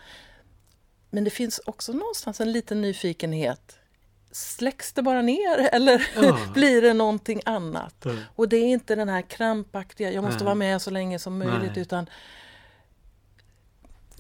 Men 1.11 1.25
det 1.25 1.30
finns 1.30 1.61
också 1.66 1.92
någonstans 1.92 2.40
en 2.40 2.52
liten 2.52 2.80
nyfikenhet 2.80 3.78
släcks 4.30 4.92
det 4.92 5.02
bara 5.02 5.23
ner 5.23 5.68
eller 5.73 6.08
ja. 6.23 6.38
blir 6.54 6.82
det 6.82 6.94
någonting 6.94 7.40
annat? 7.44 7.94
Ja. 8.04 8.12
Och 8.35 8.49
det 8.49 8.56
är 8.56 8.66
inte 8.66 8.94
den 8.94 9.08
här 9.08 9.23
krampaktiga, 9.23 10.12
jag 10.12 10.25
måste 10.25 10.38
Nej. 10.38 10.44
vara 10.44 10.54
med 10.54 10.82
så 10.82 10.90
länge 10.90 11.18
som 11.18 11.38
möjligt 11.38 11.73
Nej. 11.75 11.82
utan 11.82 12.06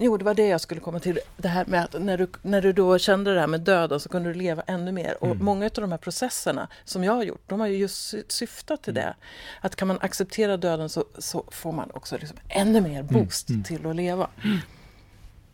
Jo, 0.00 0.16
det 0.16 0.24
var 0.24 0.34
det 0.34 0.46
jag 0.46 0.60
skulle 0.60 0.80
komma 0.80 1.00
till. 1.00 1.18
Det 1.36 1.48
här 1.48 1.66
med 1.66 1.84
att 1.84 2.02
när 2.02 2.18
du, 2.18 2.28
när 2.42 2.62
du 2.62 2.72
då 2.72 2.98
kände 2.98 3.34
det 3.34 3.40
här 3.40 3.46
med 3.46 3.60
döden 3.60 4.00
så 4.00 4.08
kunde 4.08 4.32
du 4.32 4.34
leva 4.34 4.62
ännu 4.66 4.92
mer. 4.92 5.16
Och 5.20 5.26
mm. 5.26 5.44
många 5.44 5.64
av 5.64 5.70
de 5.74 5.90
här 5.90 5.98
processerna 5.98 6.68
som 6.84 7.04
jag 7.04 7.12
har 7.12 7.22
gjort, 7.22 7.42
de 7.46 7.60
har 7.60 7.66
ju 7.66 7.76
just 7.76 8.14
syftat 8.28 8.82
till 8.82 8.96
mm. 8.96 9.02
det. 9.02 9.14
Att 9.60 9.76
kan 9.76 9.88
man 9.88 9.98
acceptera 10.00 10.56
döden 10.56 10.88
så, 10.88 11.04
så 11.18 11.44
får 11.50 11.72
man 11.72 11.90
också 11.94 12.18
liksom 12.18 12.38
ännu 12.48 12.80
mer 12.80 13.00
mm. 13.00 13.06
boost 13.06 13.48
mm. 13.50 13.62
till 13.62 13.86
att 13.86 13.96
leva. 13.96 14.30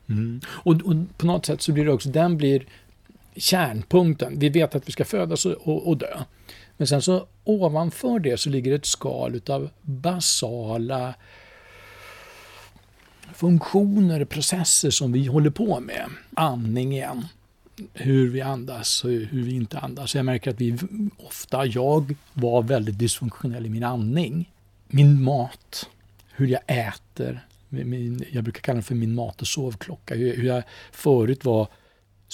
Mm. 0.09 0.41
Och, 0.47 0.73
och, 0.73 0.95
på 1.17 1.27
något 1.27 1.47
sätt 1.47 1.63
så 1.63 1.73
blir 1.73 1.85
det 1.85 1.93
också, 1.93 2.09
den 2.09 2.37
blir 2.37 2.67
kärnpunkten. 3.37 4.39
Vi 4.39 4.49
vet 4.49 4.75
att 4.75 4.89
vi 4.89 4.93
ska 4.93 5.05
födas 5.05 5.47
och, 5.47 5.89
och 5.89 5.97
dö. 5.97 6.21
Men 6.77 6.87
sen 6.87 7.03
så 7.03 7.27
ovanför 7.45 8.19
det 8.19 8.37
så 8.37 8.51
ligger 8.51 8.75
ett 8.75 8.87
skal 8.87 9.35
utav 9.35 9.71
basala 9.83 11.15
funktioner, 13.35 14.25
processer 14.25 14.91
som 14.91 15.13
vi 15.13 15.27
håller 15.27 15.51
på 15.51 15.81
med. 15.81 16.07
Andning 16.35 16.93
igen. 16.93 17.27
Hur 17.93 18.31
vi 18.31 18.41
andas 18.41 19.05
och 19.05 19.11
hur 19.11 19.43
vi 19.45 19.55
inte 19.55 19.79
andas. 19.79 20.15
Jag 20.15 20.25
märker 20.25 20.51
att 20.51 20.61
vi 20.61 20.79
ofta, 21.17 21.67
jag 21.67 22.15
var 22.33 22.63
väldigt 22.63 22.99
dysfunktionell 22.99 23.67
i 23.67 23.69
min 23.69 23.85
andning. 23.85 24.51
Min 24.89 25.23
mat, 25.23 25.89
hur 26.35 26.47
jag 26.47 26.61
äter. 26.67 27.47
Min, 27.69 28.25
jag 28.33 28.45
brukar 28.45 28.61
kalla 28.61 28.77
det 28.77 28.83
för 28.83 28.95
min 28.95 29.15
mat 29.15 29.41
och 29.41 29.49
sovklocka. 29.49 30.15
Hur, 30.15 30.37
hur 30.37 30.45
jag 30.45 30.63
förut 30.93 31.45
var 31.45 31.69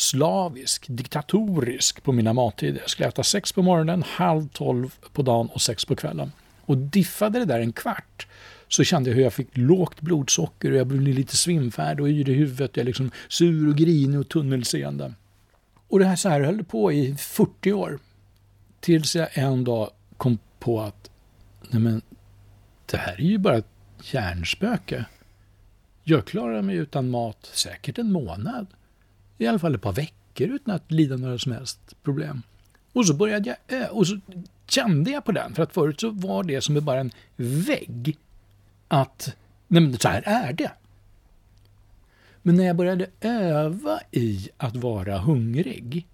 slavisk, 0.00 0.87
diktatorisk 0.88 2.02
på 2.02 2.12
mina 2.12 2.33
mattider. 2.33 2.80
Jag 2.80 2.90
skulle 2.90 3.09
äta 3.09 3.23
sex 3.23 3.52
på 3.52 3.62
morgonen, 3.62 4.02
halv 4.02 4.49
tolv 4.49 4.95
på 5.12 5.23
dagen 5.23 5.49
och 5.52 5.62
sex 5.62 5.85
på 5.85 5.97
kvällen. 5.97 6.33
Och 6.61 6.78
diffade 6.78 7.38
det 7.38 7.45
där 7.45 7.61
en 7.61 7.73
kvart 7.73 8.26
så 8.69 8.85
kände 8.85 9.11
jag 9.11 9.16
hur 9.16 9.23
jag 9.23 9.33
fick 9.33 9.57
lågt 9.57 10.00
blodsocker 10.00 10.71
och 10.71 10.76
jag 10.76 10.87
blev 10.87 11.02
lite 11.02 11.37
svimfärdig 11.37 12.02
och 12.02 12.09
yr 12.09 12.28
i 12.28 12.35
huvudet. 12.35 12.76
Jag 12.76 12.83
är 12.83 12.87
liksom 12.87 13.11
sur 13.28 13.69
och 13.69 13.76
grinig 13.76 14.21
och 14.21 14.28
tunnelseende. 14.28 15.14
Och 15.88 15.99
det 15.99 16.04
här 16.04 16.16
så 16.16 16.28
här 16.28 16.40
höll 16.40 16.64
på 16.64 16.92
i 16.92 17.14
40 17.14 17.73
år. 17.73 17.99
Tills 18.80 19.16
jag 19.16 19.28
en 19.33 19.64
dag 19.64 19.90
kom 20.16 20.38
på 20.59 20.80
att 20.80 21.11
nej 21.71 21.83
men, 21.83 22.02
det 22.87 22.97
här 22.97 23.21
är 23.21 23.25
ju 23.25 23.38
bara 23.38 23.59
ett 23.59 23.73
hjärnspöke. 24.02 25.04
Jag 26.04 26.26
klarar 26.26 26.62
mig 26.62 26.76
utan 26.76 27.11
mat 27.11 27.50
säkert 27.52 27.99
en 27.99 28.12
månad 28.12 28.66
i 29.40 29.47
alla 29.47 29.59
fall 29.59 29.75
ett 29.75 29.82
par 29.82 29.92
veckor 29.92 30.49
utan 30.49 30.75
att 30.75 30.92
lida 30.92 31.16
några 31.16 31.38
som 31.38 31.52
helst 31.52 31.97
problem. 32.02 32.42
Och 32.92 33.06
så 33.06 33.14
började 33.14 33.56
jag, 33.68 33.82
eh, 33.82 33.88
och 33.88 34.06
så 34.06 34.20
kände 34.66 35.11
jag 35.11 35.25
på 35.25 35.32
den, 35.32 35.54
för 35.54 35.62
att 35.62 35.73
förut 35.73 36.00
så 36.00 36.11
var 36.11 36.42
det 36.42 36.61
som 36.61 36.85
bara 36.85 37.00
en 37.00 37.11
vägg. 37.37 38.16
Att, 38.88 39.37
nej 39.68 39.82
men 39.82 39.99
så 39.99 40.09
här 40.09 40.23
är 40.26 40.52
det. 40.52 40.73
Men 42.42 42.56
när 42.56 42.64
jag 42.64 42.76
började 42.76 43.06
öva 43.20 44.00
i 44.11 44.49
att 44.56 44.76
vara 44.76 45.18
hungrig, 45.18 46.06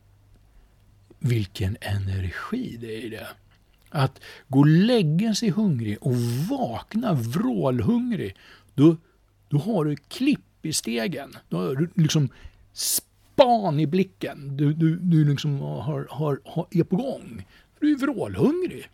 vilken 1.18 1.76
energi 1.80 2.76
det 2.80 2.96
är 2.96 3.04
i 3.04 3.08
det. 3.08 3.26
Att 3.90 4.20
gå 4.48 4.58
och 4.58 4.66
lägga 4.66 5.34
sig 5.34 5.50
hungrig 5.50 5.98
och 6.00 6.16
vakna 6.50 7.12
vrålhungrig, 7.12 8.36
då, 8.74 8.96
då 9.48 9.58
har 9.58 9.84
du 9.84 9.96
klipp 9.96 10.40
i 10.66 10.72
stegen. 10.72 11.36
Då 11.48 11.56
har 11.56 11.74
du 11.74 11.90
liksom 11.94 12.28
span 13.36 13.80
i 13.80 13.86
blicken. 13.86 14.56
Du, 14.56 14.72
du, 14.72 14.96
du 14.96 15.24
liksom 15.24 15.60
har, 15.60 16.06
har, 16.10 16.40
har, 16.44 16.66
är 16.70 16.84
på 16.84 16.96
gång. 16.96 17.46
Du 17.80 17.92
är 17.92 17.96
vrålhungrig. 17.96 18.88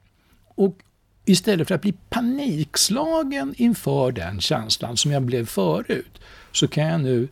Och 0.54 0.78
istället 1.24 1.68
för 1.68 1.74
att 1.74 1.82
bli 1.82 1.94
panikslagen 2.08 3.54
inför 3.56 4.12
den 4.12 4.40
känslan 4.40 4.96
som 4.96 5.10
jag 5.10 5.22
blev 5.22 5.46
förut, 5.46 6.20
så 6.52 6.68
kan 6.68 6.84
jag 6.84 7.00
nu 7.00 7.28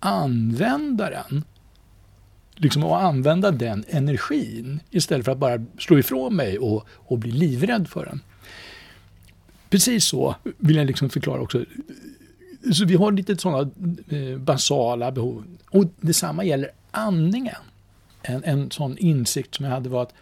använda 0.00 1.10
den. 1.10 1.44
Liksom 2.54 2.84
och 2.84 3.02
använda 3.02 3.50
den 3.50 3.84
energin 3.88 4.80
istället 4.90 5.24
för 5.24 5.32
att 5.32 5.38
bara 5.38 5.64
slå 5.78 5.98
ifrån 5.98 6.36
mig 6.36 6.58
och, 6.58 6.86
och 6.88 7.18
bli 7.18 7.30
livrädd 7.30 7.88
för 7.88 8.04
den. 8.04 8.20
Precis 9.70 10.04
så 10.04 10.34
vill 10.58 10.76
jag 10.76 10.86
liksom 10.86 11.10
förklara 11.10 11.40
också. 11.40 11.64
Så 12.72 12.84
vi 12.84 12.94
har 12.94 13.12
lite 13.12 13.36
sådana 13.36 13.70
eh, 14.08 14.38
basala 14.38 15.12
behov. 15.12 15.44
Och 15.70 15.84
detsamma 16.00 16.44
gäller 16.44 16.70
andningen. 16.90 17.62
En, 18.22 18.44
en 18.44 18.70
sån 18.70 18.98
insikt 18.98 19.54
som 19.54 19.64
jag 19.64 19.72
hade 19.72 19.88
var 19.88 20.02
att 20.02 20.14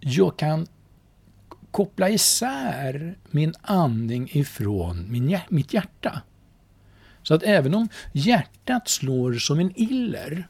jag 0.00 0.36
kan 0.36 0.66
koppla 1.70 2.08
isär 2.10 3.14
min 3.30 3.54
andning 3.62 4.28
ifrån 4.32 5.06
min, 5.12 5.38
mitt 5.48 5.74
hjärta. 5.74 6.22
Så 7.22 7.34
att 7.34 7.42
även 7.42 7.74
om 7.74 7.88
hjärtat 8.12 8.88
slår 8.88 9.34
som 9.34 9.58
en 9.58 9.72
iller 9.80 10.48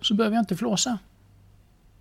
så 0.00 0.14
behöver 0.14 0.36
jag 0.36 0.42
inte 0.42 0.56
flåsa. 0.56 0.98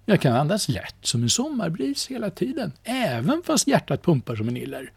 Jag 0.06 0.22
kan 0.22 0.36
andas 0.36 0.70
lätt 0.70 0.96
som 1.02 1.24
en 1.24 1.30
sommarbris 1.30 2.08
hela 2.08 2.30
tiden, 2.30 2.72
även 2.84 3.44
fast 3.46 3.68
hjärtat 3.68 4.04
pumpar 4.04 4.36
som 4.36 4.48
en 4.48 4.58
iller. 4.58 4.92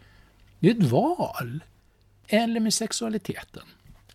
Det 0.58 0.70
är 0.70 0.74
ett 0.74 0.90
val. 0.90 1.60
Eller 2.34 2.60
med 2.60 2.74
sexualiteten. 2.74 3.62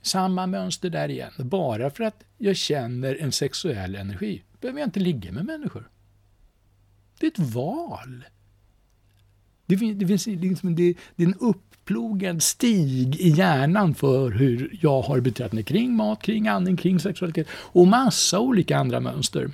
Samma 0.01 0.47
mönster 0.47 0.89
där 0.89 1.09
igen. 1.09 1.31
Bara 1.37 1.89
för 1.89 2.03
att 2.03 2.23
jag 2.37 2.55
känner 2.55 3.15
en 3.21 3.31
sexuell 3.31 3.95
energi 3.95 4.43
behöver 4.61 4.79
jag 4.79 4.87
inte 4.87 4.99
ligga 4.99 5.31
med 5.31 5.45
människor. 5.45 5.89
Det 7.19 7.25
är 7.25 7.31
ett 7.31 7.53
val. 7.53 8.25
Det, 9.65 9.77
finns, 9.77 9.99
det, 9.99 10.07
finns 10.07 10.27
liksom, 10.27 10.75
det, 10.75 10.95
det 11.15 11.23
är 11.23 11.27
en 11.27 11.35
uppplogad 11.39 12.43
stig 12.43 13.15
i 13.15 13.29
hjärnan 13.29 13.95
för 13.95 14.31
hur 14.31 14.77
jag 14.81 15.01
har 15.01 15.19
betett 15.19 15.53
mig 15.53 15.63
kring 15.63 15.95
mat, 15.95 16.21
kring 16.21 16.47
andning, 16.47 16.77
kring 16.77 16.99
sexualitet 16.99 17.47
och 17.51 17.87
massa 17.87 18.39
olika 18.39 18.77
andra 18.77 18.99
mönster. 18.99 19.51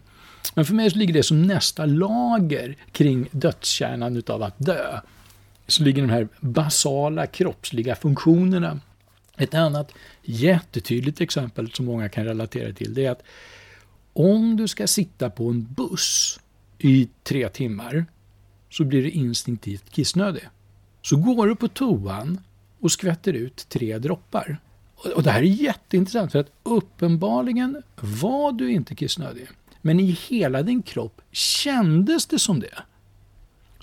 Men 0.55 0.65
för 0.65 0.74
mig 0.74 0.91
så 0.91 0.98
ligger 0.98 1.13
det 1.13 1.24
som 1.24 1.48
nästa 1.48 1.86
lager 1.86 2.77
kring 2.91 3.27
dödskärnan 3.32 4.17
utav 4.17 4.43
att 4.43 4.60
dö. 4.60 5.00
Så 5.67 5.84
ligger 5.84 6.01
de 6.01 6.10
här 6.10 6.27
basala 6.39 7.27
kroppsliga 7.27 7.96
funktionerna. 7.96 8.79
Ett 9.38 9.53
annat 9.53 9.91
jättetydligt 10.24 11.22
exempel 11.22 11.72
som 11.72 11.86
många 11.86 12.10
kan 12.10 12.25
relatera 12.25 12.74
till 12.74 12.93
det 12.93 13.05
är 13.05 13.12
att 13.12 13.24
om 14.13 14.58
du 14.58 14.67
ska 14.67 14.88
sitta 14.88 15.29
på 15.29 15.50
en 15.50 15.74
buss 15.74 16.39
i 16.77 17.10
tre 17.24 17.50
timmar 17.50 18.05
så 18.70 18.84
blir 18.84 19.03
du 19.03 19.10
instinktivt 19.10 19.89
kissnödig. 19.89 20.43
Så 21.01 21.15
går 21.15 21.48
du 21.48 21.55
på 21.55 21.67
toan 21.67 22.39
och 22.79 22.91
skvätter 22.91 23.34
ut 23.34 23.70
tre 23.70 23.98
droppar. 23.98 24.58
Och 25.15 25.24
det 25.24 25.32
här 25.32 25.39
är 25.39 25.43
jätteintressant 25.43 26.32
för 26.32 26.39
att 26.39 26.51
uppenbarligen 26.63 27.82
var 27.96 28.51
du 28.51 28.72
inte 28.72 28.96
kissnödig. 28.96 29.48
Men 29.82 30.00
i 30.00 30.17
hela 30.29 30.63
din 30.63 30.82
kropp 30.82 31.22
kändes 31.32 32.25
det 32.25 32.39
som 32.39 32.60
det. 32.60 32.84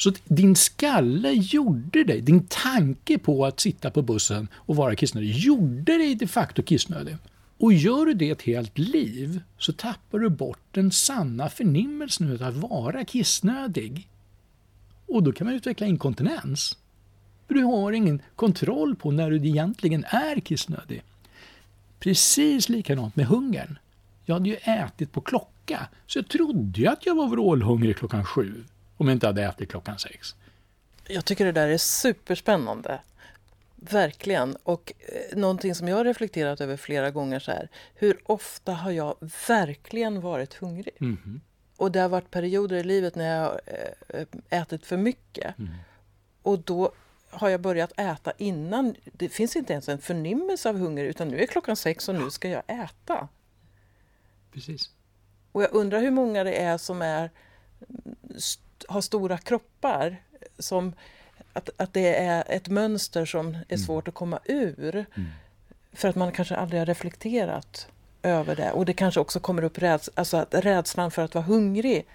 Så 0.00 0.12
din 0.25 0.57
skalle 0.57 1.33
gjorde 1.33 2.04
dig, 2.04 2.21
din 2.21 2.47
tanke 2.49 3.19
på 3.19 3.47
att 3.47 3.61
sitta 3.61 3.90
på 3.90 4.02
bussen 4.02 4.49
och 4.54 4.76
vara 4.76 4.97
kissnödig, 4.97 5.30
gjorde 5.30 5.99
dig 5.99 6.14
de 6.14 6.26
facto 6.26 6.62
kissnödig. 6.62 7.16
Och 7.59 7.73
gör 7.73 8.07
du 8.07 8.14
det 8.14 8.30
ett 8.30 8.42
helt 8.42 8.78
liv 8.78 9.40
så 9.59 9.73
tappar 9.73 10.19
du 10.19 10.28
bort 10.28 10.58
den 10.71 10.91
sanna 10.91 11.49
förnimmelsen 11.49 12.32
av 12.32 12.43
att 12.43 12.56
vara 12.56 13.04
kissnödig. 13.04 14.08
Och 15.06 15.23
då 15.23 15.32
kan 15.32 15.47
man 15.47 15.56
utveckla 15.56 15.86
inkontinens. 15.86 16.78
För 17.47 17.54
du 17.54 17.63
har 17.63 17.93
ingen 17.93 18.23
kontroll 18.36 18.97
på 18.97 19.10
när 19.10 19.30
du 19.30 19.36
egentligen 19.36 20.04
är 20.04 20.41
kissnödig. 20.41 21.02
Precis 21.99 22.69
likadant 22.69 23.17
med 23.17 23.26
hungern. 23.26 23.78
Jag 24.25 24.34
hade 24.34 24.49
ju 24.49 24.56
ätit 24.56 25.13
på 25.13 25.21
klocka, 25.21 25.89
så 26.06 26.19
jag 26.19 26.28
trodde 26.28 26.80
ju 26.80 26.86
att 26.86 27.06
jag 27.06 27.15
var 27.15 27.28
vrålhungrig 27.28 27.97
klockan 27.97 28.25
sju 28.25 28.65
om 29.00 29.08
jag 29.08 29.17
inte 29.17 29.26
hade 29.26 29.43
ätit 29.45 29.71
klockan 29.71 29.99
sex. 29.99 30.34
Jag 31.06 31.25
tycker 31.25 31.45
det 31.45 31.52
där 31.52 31.69
är 31.69 31.78
superspännande. 31.78 33.00
Verkligen. 33.76 34.56
Och 34.56 34.93
eh, 34.99 35.39
någonting 35.39 35.75
som 35.75 35.89
jag 35.89 35.97
har 35.97 36.04
reflekterat 36.04 36.60
över 36.60 36.76
flera 36.76 37.10
gånger 37.10 37.41
så 37.41 37.50
här. 37.50 37.69
Hur 37.95 38.21
ofta 38.25 38.73
har 38.73 38.91
jag 38.91 39.17
verkligen 39.49 40.21
varit 40.21 40.54
hungrig? 40.54 40.95
Mm. 41.00 41.41
Och 41.76 41.93
det 41.93 42.00
har 42.00 42.08
varit 42.08 42.30
perioder 42.30 42.76
i 42.76 42.82
livet 42.82 43.15
när 43.15 43.36
jag 43.36 43.45
har 43.45 43.60
eh, 44.08 44.60
ätit 44.60 44.86
för 44.86 44.97
mycket. 44.97 45.58
Mm. 45.58 45.71
Och 46.43 46.58
då 46.58 46.93
har 47.30 47.49
jag 47.49 47.60
börjat 47.60 47.93
äta 47.97 48.32
innan. 48.39 48.95
Det 49.04 49.28
finns 49.28 49.56
inte 49.56 49.73
ens 49.73 49.89
en 49.89 49.99
förnimmelse 49.99 50.69
av 50.69 50.78
hunger 50.78 51.04
utan 51.04 51.28
nu 51.28 51.43
är 51.43 51.47
klockan 51.47 51.76
sex 51.76 52.08
och 52.08 52.15
nu 52.15 52.30
ska 52.30 52.49
jag 52.49 52.63
äta. 52.67 53.28
Precis. 54.52 54.91
Och 55.52 55.63
jag 55.63 55.75
undrar 55.75 56.00
hur 56.00 56.10
många 56.10 56.45
det 56.45 56.54
är 56.63 56.78
som 56.78 57.02
är, 57.02 57.30
har 58.88 59.00
stora 59.00 59.38
kroppar. 59.38 60.16
Som, 60.58 60.93
att, 61.52 61.71
att 61.76 61.93
det 61.93 62.16
är 62.16 62.45
ett 62.49 62.69
mönster 62.69 63.25
som 63.25 63.49
är 63.49 63.64
mm. 63.69 63.78
svårt 63.78 64.08
att 64.08 64.14
komma 64.14 64.38
ur. 64.45 64.95
Mm. 64.95 65.28
För 65.93 66.08
att 66.08 66.16
man 66.16 66.32
kanske 66.32 66.56
aldrig 66.56 66.80
har 66.80 66.86
reflekterat 66.86 67.86
över 68.23 68.56
det. 68.56 68.73
Och 68.73 68.84
det 68.84 68.93
kanske 68.93 69.21
också 69.21 69.40
kommer 69.40 69.64
upp 69.64 69.78
räds 69.78 70.10
alltså 70.14 70.36
att 70.36 70.54
rädslan 70.54 71.10
för 71.10 71.23
att 71.23 71.34
vara 71.34 71.45
hungrig 71.45 72.06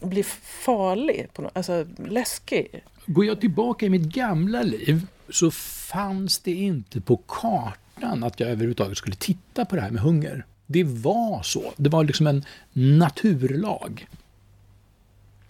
blir 0.00 0.22
farlig, 0.42 1.28
på 1.32 1.42
något, 1.42 1.56
alltså 1.56 1.86
läskig. 2.08 2.84
Går 3.06 3.24
jag 3.24 3.40
tillbaka 3.40 3.86
i 3.86 3.88
mitt 3.88 4.14
gamla 4.14 4.62
liv 4.62 5.06
så 5.28 5.50
fanns 5.50 6.38
det 6.38 6.52
inte 6.54 7.00
på 7.00 7.16
kartan 7.16 8.24
att 8.24 8.40
jag 8.40 8.50
överhuvudtaget 8.50 8.98
skulle 8.98 9.16
titta 9.16 9.64
på 9.64 9.76
det 9.76 9.82
här 9.82 9.90
med 9.90 10.02
hunger. 10.02 10.44
Det 10.66 10.84
var 10.84 11.42
så. 11.42 11.72
Det 11.76 11.90
var 11.90 12.04
liksom 12.04 12.26
en 12.26 12.44
naturlag. 12.72 14.06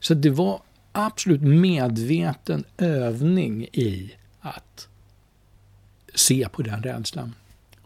Så 0.06 0.14
det 0.14 0.30
var 0.30 0.62
absolut 0.92 1.42
medveten 1.42 2.64
övning 2.78 3.64
i 3.72 4.14
att 4.40 4.88
se 6.14 6.48
på 6.52 6.62
den 6.62 6.82
rädslan. 6.82 7.34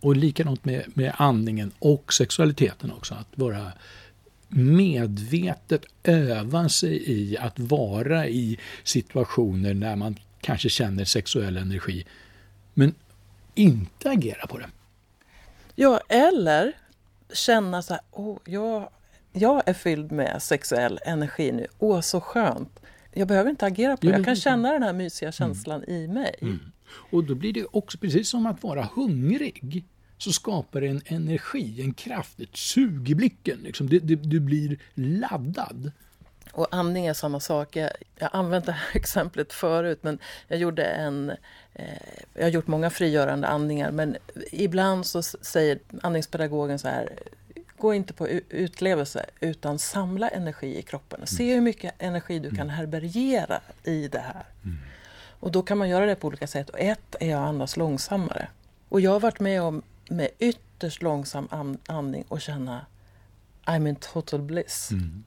Och 0.00 0.16
likadant 0.16 0.64
med, 0.64 0.84
med 0.94 1.12
andningen 1.16 1.72
och 1.78 2.12
sexualiteten 2.12 2.92
också. 2.92 3.14
Att 3.14 3.28
vara 3.34 3.72
medvetet 4.48 5.84
öva 6.02 6.68
sig 6.68 7.10
i 7.10 7.38
att 7.38 7.58
vara 7.58 8.26
i 8.28 8.58
situationer 8.84 9.74
när 9.74 9.96
man 9.96 10.16
kanske 10.40 10.68
känner 10.68 11.04
sexuell 11.04 11.56
energi, 11.56 12.06
men 12.74 12.94
inte 13.54 14.10
agera 14.10 14.46
på 14.46 14.58
det. 14.58 14.68
Ja, 15.74 16.00
eller 16.08 16.72
känna 17.32 17.82
så 17.82 17.92
här, 17.92 18.02
oh, 18.10 18.38
jag, 18.44 18.90
jag 19.38 19.62
är 19.66 19.72
fylld 19.72 20.12
med 20.12 20.42
sexuell 20.42 20.98
energi 21.04 21.52
nu, 21.52 21.66
åh 21.78 22.00
så 22.00 22.20
skönt. 22.20 22.80
Jag 23.12 23.28
behöver 23.28 23.50
inte 23.50 23.66
agera 23.66 23.96
på 23.96 24.06
det, 24.06 24.12
jag 24.12 24.24
kan 24.24 24.36
känna 24.36 24.72
den 24.72 24.82
här 24.82 24.92
mysiga 24.92 25.26
mm. 25.26 25.32
känslan 25.32 25.84
mm. 25.84 25.94
i 25.94 26.08
mig. 26.08 26.34
Mm. 26.40 26.58
Och 27.10 27.24
då 27.24 27.34
blir 27.34 27.52
det 27.52 27.66
också 27.70 27.98
precis 27.98 28.28
som 28.28 28.46
att 28.46 28.62
vara 28.62 28.88
hungrig 28.94 29.84
så 30.18 30.32
skapar 30.32 30.80
det 30.80 30.86
en 30.86 31.02
energi, 31.06 31.82
en 31.82 31.94
kraft, 31.94 32.40
ett 32.40 32.56
sug 32.56 33.10
i 33.10 33.14
blicken. 33.14 33.58
Liksom. 33.62 33.88
Det, 33.88 33.98
det, 33.98 34.14
du 34.14 34.40
blir 34.40 34.78
laddad. 34.94 35.92
Och 36.52 36.66
andning 36.70 37.06
är 37.06 37.14
samma 37.14 37.40
sak. 37.40 37.76
Jag, 37.76 37.90
har 38.20 38.30
använt 38.32 38.66
det 38.66 38.72
här 38.72 38.90
exemplet 38.96 39.52
förut 39.52 39.98
men 40.02 40.18
jag 40.48 40.58
gjorde 40.58 40.84
en... 40.84 41.32
Eh, 41.74 41.86
jag 42.34 42.42
har 42.42 42.50
gjort 42.50 42.66
många 42.66 42.90
frigörande 42.90 43.48
andningar 43.48 43.90
men 43.90 44.16
ibland 44.52 45.06
så 45.06 45.22
säger 45.22 45.78
andningspedagogen 46.02 46.78
så 46.78 46.88
här 46.88 47.18
Gå 47.78 47.94
inte 47.94 48.12
på 48.12 48.28
utlevelse 48.28 49.26
utan 49.40 49.78
samla 49.78 50.28
energi 50.28 50.78
i 50.78 50.82
kroppen. 50.82 51.26
Se 51.26 51.42
mm. 51.42 51.54
hur 51.54 51.60
mycket 51.60 51.94
energi 51.98 52.38
du 52.38 52.48
kan 52.48 52.60
mm. 52.60 52.68
härbärgera 52.68 53.60
i 53.84 54.08
det 54.08 54.18
här. 54.18 54.44
Mm. 54.64 54.78
Och 55.40 55.52
då 55.52 55.62
kan 55.62 55.78
man 55.78 55.88
göra 55.88 56.06
det 56.06 56.14
på 56.14 56.26
olika 56.26 56.46
sätt. 56.46 56.70
Och 56.70 56.80
ett 56.80 57.16
är 57.20 57.36
att 57.36 57.48
andas 57.48 57.76
långsammare. 57.76 58.48
Och 58.88 59.00
jag 59.00 59.10
har 59.10 59.20
varit 59.20 59.40
med 59.40 59.62
om 59.62 59.82
med 60.08 60.28
ytterst 60.38 61.02
långsam 61.02 61.78
andning 61.86 62.24
och 62.28 62.40
känna 62.40 62.86
I'm 63.64 63.88
in 63.88 63.96
total 63.96 64.42
bliss. 64.42 64.90
Mm. 64.90 65.24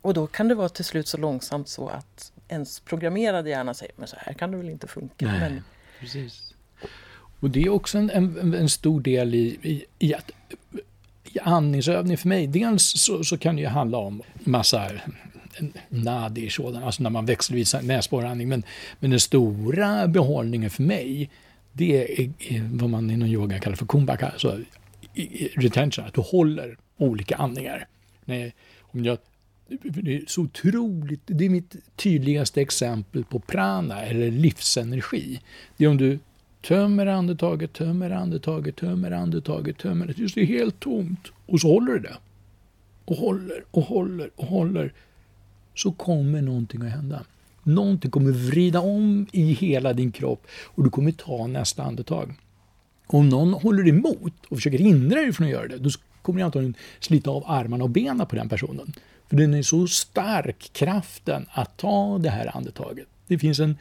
Och 0.00 0.14
då 0.14 0.26
kan 0.26 0.48
det 0.48 0.54
vara 0.54 0.68
till 0.68 0.84
slut 0.84 1.08
så 1.08 1.16
långsamt 1.16 1.68
så 1.68 1.88
att 1.88 2.32
ens 2.48 2.80
programmerade 2.80 3.50
hjärna 3.50 3.74
säger 3.74 3.94
men 3.96 4.08
så 4.08 4.16
här 4.18 4.32
kan 4.32 4.50
det 4.50 4.56
väl 4.56 4.68
inte 4.68 4.86
funka. 4.86 5.26
Nej, 5.26 5.40
men... 5.40 5.64
precis. 6.00 6.54
Och 7.40 7.50
det 7.50 7.62
är 7.62 7.68
också 7.68 7.98
en, 7.98 8.10
en, 8.10 8.54
en 8.54 8.68
stor 8.68 9.00
del 9.00 9.34
i, 9.34 9.58
i, 9.62 9.84
i 9.98 10.14
att 10.14 10.30
andningsövning 11.42 12.18
för 12.18 12.28
mig, 12.28 12.46
dels 12.46 12.82
så, 12.82 13.24
så, 13.24 13.38
kan 13.38 13.56
det 13.56 13.62
ju 13.62 13.68
handla 13.68 13.98
om 13.98 14.22
massa 14.34 14.90
nadi 15.88 16.50
sådan, 16.50 16.82
alltså 16.82 17.02
när 17.02 17.10
man 17.10 17.26
växelvis 17.26 17.74
näsborrandning, 17.82 18.48
men, 18.48 18.62
men 19.00 19.10
den 19.10 19.20
stora 19.20 20.08
behållningen 20.08 20.70
för 20.70 20.82
mig 20.82 21.30
det 21.72 22.22
är 22.22 22.30
vad 22.72 22.90
man 22.90 23.10
inom 23.10 23.28
yoga 23.28 23.58
kallar 23.58 23.76
för 23.76 23.86
kumbhaka, 23.86 24.28
alltså 24.28 24.60
retention, 25.54 26.04
att 26.04 26.14
du 26.14 26.20
håller 26.20 26.78
olika 26.96 27.36
andningar. 27.36 27.86
Nej, 28.24 28.54
om 28.80 29.04
jag 29.04 29.18
Det 29.68 30.16
är 30.16 30.24
så 30.26 30.42
otroligt, 30.42 31.20
det 31.26 31.44
är 31.44 31.50
mitt 31.50 31.76
tydligaste 31.96 32.60
exempel 32.60 33.24
på 33.24 33.40
prana, 33.40 34.02
eller 34.02 34.30
livsenergi. 34.30 35.40
Det 35.76 35.84
är 35.84 35.88
om 35.88 35.96
du 35.96 36.18
tömmer 36.62 37.06
andetaget, 37.06 37.72
tömmer 37.72 38.10
andetaget, 38.10 38.76
tömmer 38.76 39.10
andetaget, 39.10 39.78
tömmer 39.78 40.06
det 40.06 40.14
tills 40.14 40.34
det 40.34 40.40
är 40.40 40.46
helt 40.46 40.80
tomt. 40.80 41.32
Och 41.46 41.60
så 41.60 41.68
håller 41.68 41.92
du 41.92 41.98
det. 41.98 42.16
Och 43.04 43.16
håller 43.16 43.64
och 43.70 43.82
håller 43.82 44.30
och 44.36 44.46
håller. 44.46 44.92
Så 45.74 45.92
kommer 45.92 46.42
någonting 46.42 46.82
att 46.82 46.92
hända. 46.92 47.24
Någonting 47.62 48.10
kommer 48.10 48.32
vrida 48.32 48.80
om 48.80 49.26
i 49.32 49.52
hela 49.52 49.92
din 49.92 50.12
kropp 50.12 50.46
och 50.64 50.84
du 50.84 50.90
kommer 50.90 51.12
ta 51.12 51.46
nästa 51.46 51.82
andetag. 51.82 52.34
Om 53.06 53.28
någon 53.28 53.52
håller 53.52 53.88
emot 53.88 54.32
och 54.48 54.56
försöker 54.56 54.78
hindra 54.78 55.20
dig 55.20 55.32
från 55.32 55.46
att 55.46 55.52
göra 55.52 55.68
det, 55.68 55.78
då 55.78 55.90
kommer 56.22 56.38
du 56.38 56.44
antagligen 56.44 56.74
slita 57.00 57.30
av 57.30 57.44
armarna 57.46 57.84
och 57.84 57.90
benen 57.90 58.26
på 58.26 58.36
den 58.36 58.48
personen. 58.48 58.92
För 59.28 59.36
den 59.36 59.54
är 59.54 59.62
så 59.62 59.86
stark, 59.86 60.70
kraften 60.72 61.46
att 61.50 61.76
ta 61.76 62.18
det 62.18 62.30
här 62.30 62.56
andetaget. 62.56 63.06
Det 63.26 63.38
finns 63.38 63.58
en, 63.58 63.76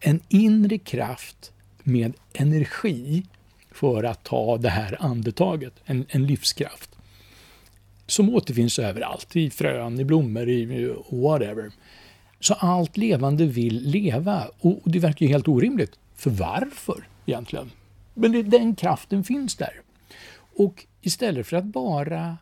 en 0.00 0.20
inre 0.28 0.78
kraft 0.78 1.51
med 1.84 2.12
energi 2.32 3.22
för 3.70 4.04
att 4.04 4.24
ta 4.24 4.56
det 4.56 4.68
här 4.68 4.96
andetaget, 5.00 5.72
en, 5.84 6.06
en 6.08 6.26
livskraft. 6.26 6.90
Som 8.06 8.34
återfinns 8.34 8.78
överallt, 8.78 9.36
i 9.36 9.50
frön, 9.50 10.00
i 10.00 10.04
blommor, 10.04 10.48
i 10.48 10.94
whatever. 11.10 11.72
Så 12.40 12.54
allt 12.54 12.96
levande 12.96 13.46
vill 13.46 13.82
leva 13.82 14.48
och 14.60 14.80
det 14.84 14.98
verkar 14.98 15.26
ju 15.26 15.32
helt 15.32 15.48
orimligt. 15.48 15.98
För 16.16 16.30
varför 16.30 17.06
egentligen? 17.26 17.70
Men 18.14 18.32
det, 18.32 18.42
den 18.42 18.74
kraften 18.74 19.24
finns 19.24 19.56
där. 19.56 19.80
Och 20.56 20.86
istället 21.00 21.46
för 21.46 21.56
att 21.56 21.64
bara, 21.64 22.36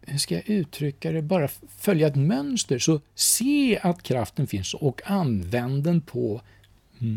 hur 0.00 0.18
ska 0.18 0.34
jag 0.34 0.48
uttrycka 0.48 1.12
det, 1.12 1.22
bara 1.22 1.48
följa 1.78 2.06
ett 2.06 2.16
mönster, 2.16 2.78
så 2.78 3.00
se 3.14 3.78
att 3.82 4.02
kraften 4.02 4.46
finns 4.46 4.74
och 4.74 5.00
använd 5.04 5.84
den 5.84 6.00
på 6.00 6.40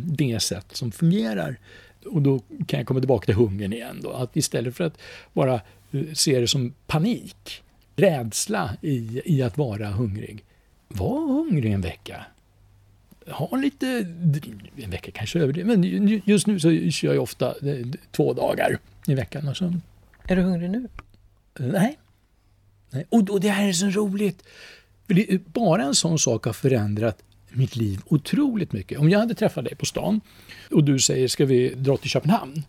det 0.05 0.39
sätt 0.39 0.65
som 0.71 0.91
fungerar. 0.91 1.59
Och 2.05 2.21
då 2.21 2.39
kan 2.67 2.79
jag 2.79 2.87
komma 2.87 2.99
tillbaka 2.99 3.25
till 3.25 3.35
hungern 3.35 3.73
igen. 3.73 3.99
Då. 4.03 4.11
Att 4.11 4.37
istället 4.37 4.75
för 4.75 4.83
att 4.83 4.97
bara 5.33 5.61
eh, 5.91 6.13
se 6.13 6.39
det 6.39 6.47
som 6.47 6.73
panik, 6.87 7.63
rädsla 7.95 8.77
i, 8.81 9.21
i 9.25 9.41
att 9.41 9.57
vara 9.57 9.87
hungrig, 9.87 10.43
var 10.87 11.27
hungrig 11.27 11.73
en 11.73 11.81
vecka. 11.81 12.25
Ha 13.27 13.57
lite, 13.57 13.87
en 14.75 14.89
vecka 14.89 15.11
kanske 15.11 15.39
överdrivet, 15.39 15.79
men 15.79 16.21
just 16.25 16.47
nu 16.47 16.59
så 16.59 16.89
kör 16.91 17.13
jag 17.13 17.23
ofta 17.23 17.47
eh, 17.47 17.87
två 18.11 18.33
dagar 18.33 18.77
i 19.07 19.13
veckan. 19.13 19.47
Och 19.47 19.57
så. 19.57 19.73
Är 20.23 20.35
du 20.35 20.41
hungrig 20.41 20.69
nu? 20.69 20.87
Nej. 21.59 21.97
Nej. 22.89 23.05
Och, 23.09 23.29
och 23.29 23.41
det 23.41 23.49
här 23.49 23.67
är 23.67 23.73
så 23.73 23.85
roligt. 23.85 24.43
För 25.07 25.13
det, 25.13 25.45
bara 25.45 25.83
en 25.83 25.95
sån 25.95 26.19
sak 26.19 26.45
har 26.45 26.53
förändrat 26.53 27.23
mitt 27.49 27.75
liv 27.75 28.01
otroligt 28.05 28.73
mycket. 28.73 28.99
Om 28.99 29.09
jag 29.09 29.19
hade 29.19 29.35
träffat 29.35 29.63
dig 29.65 29.75
på 29.75 29.85
stan 29.85 30.21
och 30.71 30.83
du 30.83 30.99
säger 30.99 31.27
ska 31.27 31.45
vi 31.45 31.69
dra 31.69 31.97
till 31.97 32.09
Köpenhamn? 32.09 32.63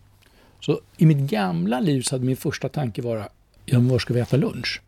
Så 0.59 0.81
i 0.97 1.05
mitt 1.05 1.31
gamla 1.31 1.79
liv 1.79 2.01
så 2.01 2.15
hade 2.15 2.25
min 2.25 2.37
första 2.37 2.69
tanke 2.69 3.01
varit, 3.01 3.27
ja 3.65 3.79
men 3.79 3.89
var 3.89 3.99
ska 3.99 4.13
vi 4.13 4.19
äta 4.19 4.37
lunch? 4.37 4.81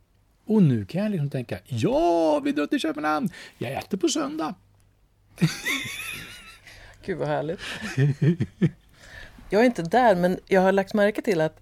Och 0.45 0.63
nu 0.63 0.85
kan 0.85 1.03
jag 1.03 1.11
liksom 1.11 1.29
tänka, 1.29 1.59
ja, 1.65 2.39
vi 2.39 2.51
drar 2.51 2.67
till 2.67 2.79
Köpenhamn. 2.79 3.29
Jag 3.57 3.71
äter 3.71 3.97
på 3.97 4.07
söndag. 4.07 4.55
Gud 7.05 7.17
vad 7.17 7.27
härligt. 7.27 7.59
Jag 9.49 9.61
är 9.61 9.65
inte 9.65 9.83
där, 9.83 10.15
men 10.15 10.39
jag 10.47 10.61
har 10.61 10.71
lagt 10.71 10.93
märke 10.93 11.21
till 11.21 11.41
att 11.41 11.59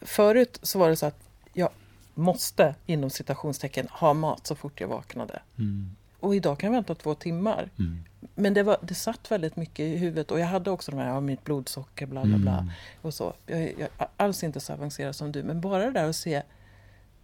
förut 0.00 0.58
så 0.62 0.78
var 0.78 0.88
det 0.88 0.96
så 0.96 1.06
att 1.06 1.28
jag 1.52 1.70
måste, 2.14 2.74
inom 2.86 3.10
citationstecken, 3.10 3.88
ha 3.90 4.14
mat 4.14 4.46
så 4.46 4.54
fort 4.54 4.80
jag 4.80 4.88
vaknade. 4.88 5.42
Mm. 5.58 5.90
Och 6.20 6.36
idag 6.36 6.58
kan 6.58 6.66
jag 6.66 6.74
vänta 6.74 6.94
två 6.94 7.14
timmar. 7.14 7.70
Mm. 7.78 8.04
Men 8.34 8.54
det, 8.54 8.62
var, 8.62 8.76
det 8.82 8.94
satt 8.94 9.30
väldigt 9.30 9.56
mycket 9.56 9.80
i 9.80 9.96
huvudet 9.96 10.30
och 10.30 10.40
jag 10.40 10.46
hade 10.46 10.70
också 10.70 10.90
de 10.90 10.96
här, 10.96 11.08
ja, 11.08 11.20
mitt 11.20 11.44
blodsocker, 11.44 12.06
bla 12.06 12.24
bla 12.24 12.38
bla. 12.38 12.58
Mm. 12.58 12.70
Och 13.02 13.14
så. 13.14 13.34
Jag, 13.46 13.60
jag 13.60 13.88
är 13.98 14.08
alls 14.16 14.44
inte 14.44 14.60
så 14.60 14.72
avancerad 14.72 15.16
som 15.16 15.32
du, 15.32 15.42
men 15.42 15.60
bara 15.60 15.84
det 15.84 15.90
där 15.90 16.08
att 16.08 16.16
se 16.16 16.42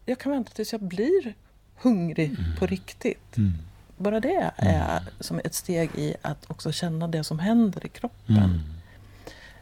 jag 0.06 0.18
kan 0.18 0.32
vänta 0.32 0.52
tills 0.52 0.72
jag 0.72 0.82
blir 0.82 1.34
hungrig 1.76 2.30
mm. 2.30 2.56
på 2.58 2.66
riktigt. 2.66 3.36
Mm. 3.36 3.52
Bara 3.96 4.20
det 4.20 4.52
är 4.56 4.98
mm. 4.98 5.12
som 5.20 5.40
ett 5.44 5.54
steg 5.54 5.90
i 5.94 6.14
att 6.22 6.50
också 6.50 6.72
känna 6.72 7.08
det 7.08 7.24
som 7.24 7.38
händer 7.38 7.86
i 7.86 7.88
kroppen. 7.88 8.36
Mm. 8.36 8.60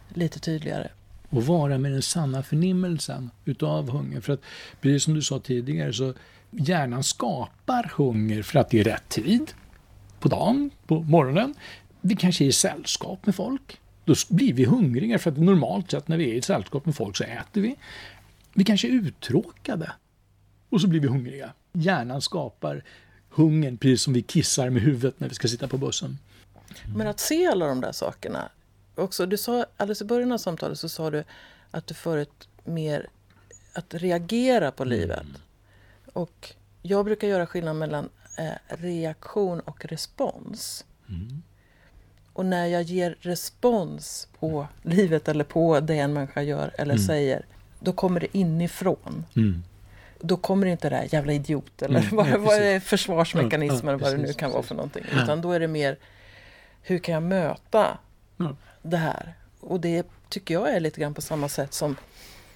Lite 0.08 0.40
tydligare. 0.40 0.88
Och 1.32 1.46
vara 1.46 1.78
med 1.78 1.92
den 1.92 2.02
sanna 2.02 2.42
förnimmelsen 2.42 3.30
utav 3.44 3.90
hunger. 3.90 4.20
För 4.20 4.32
att 4.32 4.40
precis 4.80 5.04
som 5.04 5.14
du 5.14 5.22
sa 5.22 5.38
tidigare 5.38 5.92
så 5.92 6.14
hjärnan 6.50 7.04
skapar 7.04 7.92
hunger 7.96 8.42
för 8.42 8.58
att 8.58 8.70
det 8.70 8.80
är 8.80 8.84
rätt 8.84 9.08
tid. 9.08 9.52
På 10.20 10.28
dagen, 10.28 10.70
på 10.86 11.00
morgonen. 11.00 11.54
Vi 12.00 12.16
kanske 12.16 12.44
är 12.44 12.46
i 12.46 12.52
sällskap 12.52 13.26
med 13.26 13.34
folk. 13.34 13.80
Då 14.04 14.14
blir 14.28 14.52
vi 14.52 14.64
hungriga 14.64 15.18
för 15.18 15.30
att 15.30 15.38
normalt 15.38 15.90
sett 15.90 16.08
när 16.08 16.16
vi 16.16 16.30
är 16.30 16.34
i 16.34 16.42
sällskap 16.42 16.86
med 16.86 16.96
folk 16.96 17.16
så 17.16 17.24
äter 17.24 17.60
vi. 17.60 17.76
Vi 18.54 18.64
kanske 18.64 18.88
är 18.88 18.92
uttråkade 18.92 19.92
och 20.70 20.80
så 20.80 20.88
blir 20.88 21.00
vi 21.00 21.08
hungriga. 21.08 21.52
Hjärnan 21.72 22.20
skapar 22.20 22.84
hungern 23.28 23.76
precis 23.76 24.02
som 24.02 24.12
vi 24.12 24.22
kissar 24.22 24.70
med 24.70 24.82
huvudet 24.82 25.20
när 25.20 25.28
vi 25.28 25.34
ska 25.34 25.48
sitta 25.48 25.68
på 25.68 25.78
bussen. 25.78 26.18
Men 26.96 27.06
att 27.06 27.20
se 27.20 27.46
alla 27.46 27.66
de 27.66 27.80
där 27.80 27.92
sakerna. 27.92 28.50
Också, 28.94 29.26
du 29.26 29.36
sa, 29.36 29.66
alldeles 29.76 30.02
i 30.02 30.04
början 30.04 30.32
av 30.32 30.38
samtalet 30.38 30.78
så 30.78 30.88
sa 30.88 31.10
du 31.10 31.24
att 31.70 31.86
du 31.86 31.94
förut 31.94 32.48
mer 32.64 33.08
att 33.72 33.94
reagera 33.94 34.70
på 34.70 34.82
mm. 34.82 34.98
livet. 34.98 35.26
Och 36.12 36.54
jag 36.82 37.04
brukar 37.04 37.28
göra 37.28 37.46
skillnad 37.46 37.76
mellan 37.76 38.08
eh, 38.38 38.76
reaktion 38.76 39.60
och 39.60 39.84
respons. 39.84 40.84
Mm. 41.08 41.42
Och 42.32 42.46
när 42.46 42.66
jag 42.66 42.82
ger 42.82 43.16
respons 43.20 44.28
på 44.38 44.66
livet 44.82 45.28
eller 45.28 45.44
på 45.44 45.80
det 45.80 45.98
en 45.98 46.12
människa 46.12 46.42
gör 46.42 46.74
eller 46.78 46.94
mm. 46.94 47.06
säger, 47.06 47.46
då 47.80 47.92
kommer 47.92 48.20
det 48.20 48.36
inifrån. 48.38 49.24
Mm 49.36 49.62
då 50.22 50.36
kommer 50.36 50.66
inte 50.66 50.88
det 50.88 50.96
här 50.96 51.08
jävla 51.10 51.32
idiot 51.32 51.82
eller 51.82 52.00
mm, 52.00 52.10
vad, 52.16 52.28
ja, 52.28 52.38
vad 52.38 52.56
är 52.56 52.80
försvarsmekanismen 52.80 53.86
ja, 53.86 53.92
ja, 53.92 53.96
vad 53.96 54.12
det 54.12 54.26
nu 54.26 54.32
kan 54.32 54.50
vara 54.50 54.62
för 54.62 54.74
någonting. 54.74 55.04
Utan 55.22 55.40
då 55.40 55.52
är 55.52 55.60
det 55.60 55.68
mer, 55.68 55.96
hur 56.82 56.98
kan 56.98 57.14
jag 57.14 57.22
möta 57.22 57.98
det 58.82 58.96
här? 58.96 59.34
Och 59.60 59.80
det 59.80 60.06
tycker 60.28 60.54
jag 60.54 60.74
är 60.74 60.80
lite 60.80 61.00
grann 61.00 61.14
på 61.14 61.22
samma 61.22 61.48
sätt 61.48 61.74
som 61.74 61.96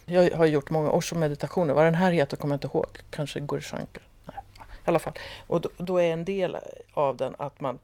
jag 0.05 0.31
har 0.31 0.47
gjort 0.47 0.71
många 0.71 0.91
års 0.91 1.12
meditationer. 1.12 1.75
Vad 1.75 1.85
den 1.85 1.95
här 1.95 2.12
heter 2.12 2.37
kommer 2.37 2.55
jag 2.55 2.57
inte 2.57 2.67
ihåg. 2.67 2.87
Kanske 3.11 3.41
Gurshanker. 3.41 4.03
Nej, 4.25 4.37
i 4.59 4.62
alla 4.85 4.99
fall. 4.99 5.12
Och 5.47 5.61
då, 5.61 5.69
då, 5.77 5.99
är 5.99 6.12
en 6.12 6.25
del 6.25 6.57
av 6.95 7.17
den 7.17 7.35
att 7.39 7.61
man 7.61 7.79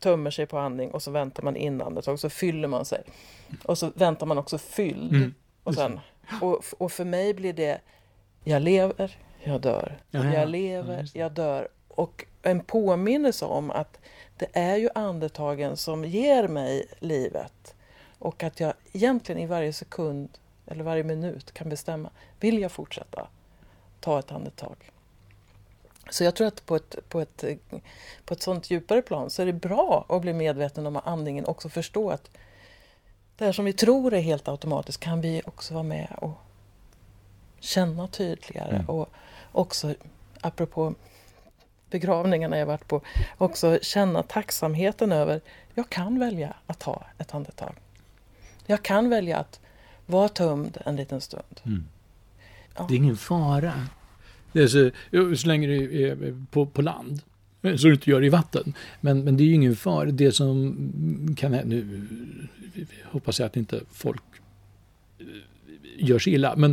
tömmer 0.00 0.30
sig 0.30 0.46
på 0.46 0.58
andning 0.58 0.90
och 0.90 1.02
så 1.02 1.10
väntar 1.10 1.42
man 1.42 1.56
in 1.56 1.82
andetag 1.82 2.12
och 2.12 2.20
så 2.20 2.30
fyller 2.30 2.68
man 2.68 2.84
sig. 2.84 3.02
Och 3.64 3.78
så 3.78 3.90
väntar 3.94 4.26
man 4.26 4.38
också 4.38 4.58
fylld. 4.58 5.14
Mm, 5.14 5.34
och, 5.62 5.74
sen, 5.74 6.00
och, 6.40 6.64
och 6.78 6.92
för 6.92 7.04
mig 7.04 7.34
blir 7.34 7.52
det 7.52 7.80
jag 8.44 8.62
lever, 8.62 9.16
jag 9.44 9.60
dör. 9.60 9.98
Jag 10.10 10.48
lever, 10.48 11.10
jag 11.14 11.32
dör. 11.32 11.68
Och 11.88 12.24
en 12.42 12.60
påminnelse 12.60 13.44
om 13.44 13.70
att 13.70 13.98
det 14.36 14.48
är 14.52 14.76
ju 14.76 14.88
andetagen 14.94 15.76
som 15.76 16.04
ger 16.04 16.48
mig 16.48 16.86
livet. 16.98 17.74
Och 18.18 18.42
att 18.42 18.60
jag 18.60 18.74
egentligen 18.92 19.40
i 19.40 19.46
varje 19.46 19.72
sekund 19.72 20.28
eller 20.66 20.84
varje 20.84 21.02
minut 21.02 21.52
kan 21.52 21.68
bestämma, 21.68 22.10
vill 22.40 22.58
jag 22.58 22.72
fortsätta 22.72 23.28
ta 24.00 24.18
ett 24.18 24.32
andetag? 24.32 24.76
Så 26.10 26.24
jag 26.24 26.34
tror 26.34 26.46
att 26.46 26.66
på 26.66 26.76
ett, 26.76 27.08
på, 27.08 27.20
ett, 27.20 27.44
på 28.24 28.34
ett 28.34 28.42
sånt 28.42 28.70
djupare 28.70 29.02
plan 29.02 29.30
så 29.30 29.42
är 29.42 29.46
det 29.46 29.52
bra 29.52 30.04
att 30.08 30.22
bli 30.22 30.32
medveten 30.32 30.86
om 30.86 31.00
andningen 31.04 31.46
också 31.46 31.68
förstå 31.68 32.10
att 32.10 32.30
det 33.36 33.44
här 33.44 33.52
som 33.52 33.64
vi 33.64 33.72
tror 33.72 34.14
är 34.14 34.20
helt 34.20 34.48
automatiskt 34.48 35.00
kan 35.00 35.20
vi 35.20 35.42
också 35.46 35.74
vara 35.74 35.84
med 35.84 36.16
och 36.20 36.38
känna 37.60 38.08
tydligare. 38.08 38.74
Mm. 38.74 38.88
Och 38.88 39.08
också, 39.52 39.94
apropå 40.40 40.94
begravningarna 41.90 42.58
jag 42.58 42.66
varit 42.66 42.88
på, 42.88 43.00
också 43.38 43.78
känna 43.82 44.22
tacksamheten 44.22 45.12
över, 45.12 45.40
jag 45.74 45.90
kan 45.90 46.18
välja 46.18 46.54
att 46.66 46.78
ta 46.78 47.04
ett 47.18 47.34
andetag. 47.34 47.74
Jag 48.66 48.82
kan 48.82 49.10
välja 49.10 49.38
att 49.38 49.60
vara 50.06 50.28
tömd 50.28 50.78
en 50.86 50.96
liten 50.96 51.20
stund. 51.20 51.60
Mm. 51.64 51.84
Ja. 52.76 52.86
Det 52.88 52.94
är 52.94 52.98
ingen 52.98 53.16
fara. 53.16 53.72
Det 54.52 54.62
är 54.62 54.66
så, 54.66 54.90
så 55.36 55.48
länge 55.48 55.66
du 55.66 56.08
är 56.08 56.46
på, 56.50 56.66
på 56.66 56.82
land. 56.82 57.20
Så 57.62 57.86
du 57.86 57.92
inte 57.92 58.10
gör 58.10 58.20
det 58.20 58.26
i 58.26 58.30
vatten. 58.30 58.74
Men, 59.00 59.24
men 59.24 59.36
det 59.36 59.42
är 59.42 59.46
ju 59.46 59.54
ingen 59.54 59.76
fara. 59.76 60.10
Det 60.10 60.32
som 60.32 60.76
kan 61.38 61.54
hända, 61.54 61.68
nu 61.68 62.06
hoppas 63.04 63.38
jag 63.38 63.46
att 63.46 63.56
inte 63.56 63.80
folk 63.92 64.22
gör 65.98 66.18
sig 66.18 66.32
illa. 66.34 66.56
Men 66.56 66.70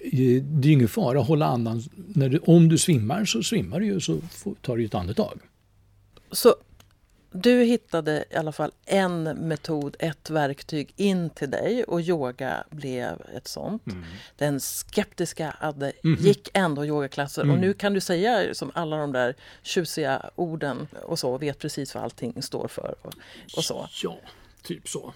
eh, 0.00 0.42
det 0.42 0.68
är 0.68 0.72
ingen 0.72 0.88
fara 0.88 1.20
att 1.20 1.26
hålla 1.26 1.46
andan. 1.46 1.82
När 2.14 2.28
du, 2.28 2.38
om 2.38 2.68
du 2.68 2.78
svimmar 2.78 3.24
så 3.24 3.42
svimmar 3.42 3.80
du 3.80 3.86
ju 3.86 4.00
så 4.00 4.18
tar 4.62 4.76
du 4.76 4.84
ett 4.84 4.94
andetag. 4.94 5.40
Så 6.32 6.54
du 7.32 7.62
hittade 7.64 8.24
i 8.30 8.36
alla 8.36 8.52
fall 8.52 8.72
en 8.86 9.22
metod, 9.22 9.96
ett 9.98 10.30
verktyg 10.30 10.92
in 10.96 11.30
till 11.30 11.50
dig 11.50 11.84
och 11.84 12.00
yoga 12.00 12.64
blev 12.70 13.22
ett 13.36 13.48
sånt. 13.48 13.86
Mm. 13.86 14.04
Den 14.36 14.60
skeptiska 14.60 15.56
Adde 15.60 15.92
Mhm. 16.02 16.16
gick 16.20 16.48
ändå 16.54 16.84
yogaklasser 16.86 17.42
och 17.42 17.48
Mm. 17.48 17.60
nu 17.60 17.72
kan 17.72 17.92
du 17.92 18.00
säga 18.00 18.54
som 18.54 18.70
alla 18.74 18.96
de 18.96 19.12
där 19.12 19.34
tjusiga 19.62 20.30
orden 20.34 20.88
och 21.04 21.18
så, 21.18 21.38
vet 21.38 21.58
precis 21.58 21.94
vad 21.94 22.04
allting 22.04 22.42
står 22.42 22.68
för 22.68 22.94
och, 23.02 23.14
och 23.56 23.64
så. 23.64 23.88
Ja, 24.02 24.18
typ 24.62 24.88
så. 24.88 25.14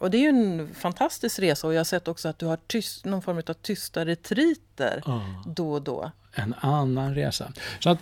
Och 0.00 0.10
det 0.10 0.16
är 0.16 0.20
ju 0.20 0.28
en 0.28 0.74
fantastisk 0.74 1.38
resa 1.38 1.66
och 1.66 1.74
jag 1.74 1.78
har 1.78 1.84
sett 1.84 2.08
också 2.08 2.28
att 2.28 2.38
du 2.38 2.46
har 2.46 2.58
tyst, 2.66 3.04
någon 3.04 3.22
form 3.22 3.42
av 3.48 3.52
tysta 3.52 4.04
retriter 4.04 5.02
Ja. 5.06 5.44
då 5.46 5.72
och 5.72 5.82
då. 5.82 6.10
en 6.32 6.54
annan 6.60 7.14
resa. 7.14 7.52
Så 7.80 7.90
att 7.90 7.98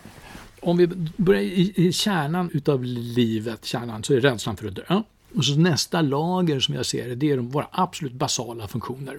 om 0.60 0.76
vi 0.76 0.86
börjar 1.16 1.42
i, 1.42 1.72
i 1.76 1.92
kärnan 1.92 2.50
utav 2.52 2.84
livet, 2.84 3.64
kärnan, 3.64 4.04
så 4.04 4.14
är 4.14 4.20
rädslan 4.20 4.56
för 4.56 4.68
att 4.68 4.74
dö. 4.74 5.02
Och 5.34 5.44
så 5.44 5.54
nästa 5.58 6.00
lager 6.00 6.60
som 6.60 6.74
jag 6.74 6.86
ser 6.86 7.08
det, 7.08 7.14
det 7.14 7.30
är 7.30 7.36
de, 7.36 7.48
våra 7.48 7.66
absolut 7.70 8.12
basala 8.12 8.68
funktioner. 8.68 9.18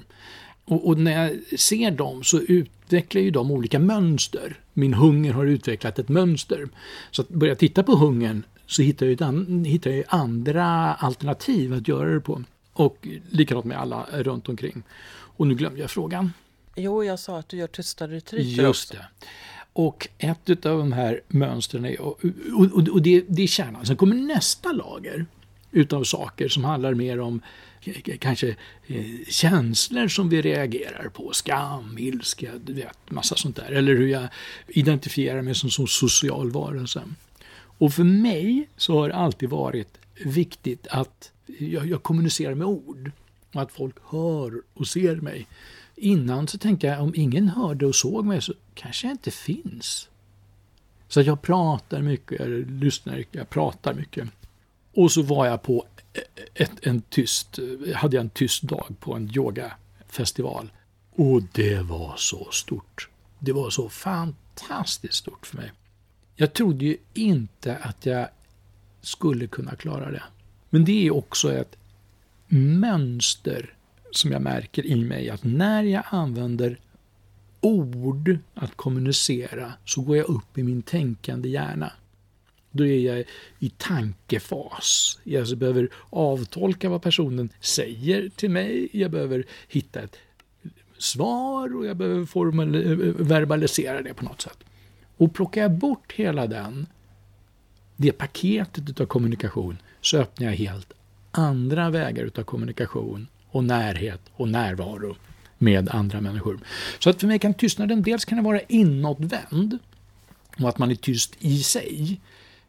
Och, 0.65 0.87
och 0.87 0.97
när 0.97 1.23
jag 1.27 1.59
ser 1.59 1.91
dem 1.91 2.23
så 2.23 2.39
utvecklar 2.39 3.21
ju 3.21 3.31
de 3.31 3.51
olika 3.51 3.79
mönster. 3.79 4.59
Min 4.73 4.93
hunger 4.93 5.33
har 5.33 5.45
utvecklat 5.45 5.99
ett 5.99 6.09
mönster. 6.09 6.67
Så 7.11 7.21
att 7.21 7.29
börja 7.29 7.55
titta 7.55 7.83
på 7.83 7.95
hungern 7.95 8.43
så 8.65 8.81
hittar 8.81 9.05
jag, 9.05 9.23
an, 9.23 9.65
hittar 9.65 9.91
jag 9.91 10.03
andra 10.07 10.93
alternativ 10.93 11.73
att 11.73 11.87
göra 11.87 12.13
det 12.13 12.21
på. 12.21 12.43
Och 12.79 13.07
likadant 13.29 13.65
med 13.65 13.77
alla 13.79 14.05
runt 14.11 14.49
omkring. 14.49 14.83
Och 15.11 15.47
nu 15.47 15.55
glömde 15.55 15.79
jag 15.81 15.91
frågan. 15.91 16.33
Jo, 16.75 17.03
jag 17.03 17.19
sa 17.19 17.39
att 17.39 17.49
du 17.49 17.57
gör 17.57 17.67
tysta 17.67 18.07
retriter 18.07 18.63
Just 18.63 18.91
också. 18.91 18.93
det. 18.93 19.27
Och 19.73 20.07
ett 20.17 20.65
av 20.65 20.77
de 20.79 20.91
här 20.91 21.21
mönstren 21.27 21.85
är, 21.85 22.01
och, 22.01 22.19
och, 22.53 22.87
och 22.87 23.01
det, 23.01 23.23
det 23.27 23.43
är 23.43 23.47
kärnan. 23.47 23.85
Sen 23.85 23.95
kommer 23.97 24.15
nästa 24.15 24.71
lager 24.71 25.25
utav 25.71 26.03
saker 26.03 26.47
som 26.49 26.63
handlar 26.63 26.93
mer 26.93 27.19
om 27.19 27.41
k- 27.85 27.91
kanske 28.19 28.55
eh, 28.87 29.05
känslor 29.29 30.07
som 30.07 30.29
vi 30.29 30.41
reagerar 30.41 31.09
på. 31.09 31.31
Skam, 31.33 31.97
ilska, 31.97 32.51
du 32.65 32.73
vet, 32.73 32.97
massa 33.09 33.35
sånt 33.35 33.55
där. 33.55 33.71
Eller 33.71 33.95
hur 33.95 34.07
jag 34.07 34.27
identifierar 34.67 35.41
mig 35.41 35.55
som, 35.55 35.69
som 35.69 35.87
social 35.87 36.51
varelse. 36.51 37.03
Och 37.77 37.93
för 37.93 38.03
mig 38.03 38.69
så 38.77 38.99
har 38.99 39.09
det 39.09 39.15
alltid 39.15 39.49
varit 39.49 39.97
viktigt 40.25 40.87
att 40.87 41.31
jag, 41.57 41.87
jag 41.87 42.03
kommunicerar 42.03 42.55
med 42.55 42.67
ord. 42.67 43.11
Och 43.53 43.61
att 43.61 43.71
folk 43.71 43.95
hör 44.05 44.61
och 44.73 44.87
ser 44.87 45.15
mig. 45.15 45.47
Innan 45.95 46.47
så 46.47 46.57
tänkte 46.57 46.87
jag 46.87 47.03
om 47.03 47.13
ingen 47.15 47.49
hörde 47.49 47.85
och 47.85 47.95
såg 47.95 48.25
mig 48.25 48.41
så 48.41 48.53
kanske 48.73 49.07
jag 49.07 49.13
inte 49.13 49.31
finns. 49.31 50.09
Så 51.07 51.19
att 51.19 51.25
jag 51.25 51.41
pratar 51.41 52.01
mycket, 52.01 52.39
jag 52.39 52.49
lyssnar 52.71 53.17
mycket, 53.17 53.35
jag 53.35 53.49
pratar 53.49 53.93
mycket. 53.93 54.29
Och 54.93 55.11
så 55.11 55.21
var 55.21 55.45
jag 55.45 55.61
på 55.61 55.85
ett, 56.53 56.71
en 56.81 57.01
tyst, 57.01 57.59
hade 57.95 58.15
jag 58.15 58.23
en 58.23 58.29
tyst 58.29 58.63
dag 58.63 58.95
på 58.99 59.13
en 59.13 59.31
yogafestival. 59.35 60.71
Och 61.15 61.43
det 61.51 61.81
var 61.81 62.13
så 62.17 62.47
stort. 62.51 63.09
Det 63.39 63.51
var 63.51 63.69
så 63.69 63.89
fantastiskt 63.89 65.13
stort 65.13 65.45
för 65.45 65.57
mig. 65.57 65.71
Jag 66.35 66.53
trodde 66.53 66.85
ju 66.85 66.97
inte 67.13 67.77
att 67.77 68.05
jag 68.05 68.27
skulle 69.01 69.47
kunna 69.47 69.75
klara 69.75 70.11
det. 70.11 70.23
Men 70.69 70.85
det 70.85 71.07
är 71.07 71.11
också 71.13 71.53
ett 71.53 71.77
mönster 72.47 73.73
som 74.11 74.31
jag 74.31 74.41
märker 74.41 74.85
i 74.85 75.03
mig 75.03 75.29
att 75.29 75.43
när 75.43 75.83
jag 75.83 76.03
använder 76.09 76.79
ord 77.61 78.37
att 78.53 78.75
kommunicera 78.75 79.73
så 79.85 80.01
går 80.01 80.17
jag 80.17 80.29
upp 80.29 80.57
i 80.57 80.63
min 80.63 80.81
tänkande 80.81 81.49
hjärna. 81.49 81.91
Då 82.71 82.85
är 82.85 82.99
jag 82.99 83.23
i 83.59 83.69
tankefas. 83.69 85.19
Jag 85.23 85.57
behöver 85.57 85.89
avtolka 86.09 86.89
vad 86.89 87.01
personen 87.01 87.49
säger 87.59 88.29
till 88.29 88.49
mig. 88.49 88.89
Jag 88.91 89.11
behöver 89.11 89.45
hitta 89.67 90.01
ett 90.01 90.15
svar 90.97 91.75
och 91.75 91.85
jag 91.85 91.97
behöver 91.97 92.25
formal- 92.25 93.15
verbalisera 93.19 94.01
det 94.01 94.13
på 94.13 94.25
något 94.25 94.41
sätt. 94.41 94.57
Och 95.17 95.33
plockar 95.33 95.61
jag 95.61 95.71
bort 95.71 96.13
hela 96.13 96.47
den, 96.47 96.87
det 97.95 98.11
paketet 98.11 98.99
av 98.99 99.05
kommunikation, 99.05 99.77
så 100.01 100.17
öppnar 100.17 100.47
jag 100.47 100.55
helt 100.55 100.93
andra 101.31 101.89
vägar 101.89 102.23
utav 102.23 102.43
kommunikation 102.43 103.27
och 103.49 103.63
närhet 103.63 104.21
och 104.35 104.47
närvaro 104.47 105.15
med 105.57 105.89
andra 105.89 106.21
människor. 106.21 106.59
Så 106.99 107.09
att 107.09 107.19
för 107.19 107.27
mig 107.27 107.39
kan 107.39 107.53
tystnaden 107.53 108.01
dels 108.01 108.25
kan 108.25 108.37
det 108.37 108.43
vara 108.43 108.61
inåtvänd 108.61 109.77
och 110.59 110.69
att 110.69 110.77
man 110.77 110.91
är 110.91 110.95
tyst 110.95 111.35
i 111.39 111.63
sig. 111.63 112.21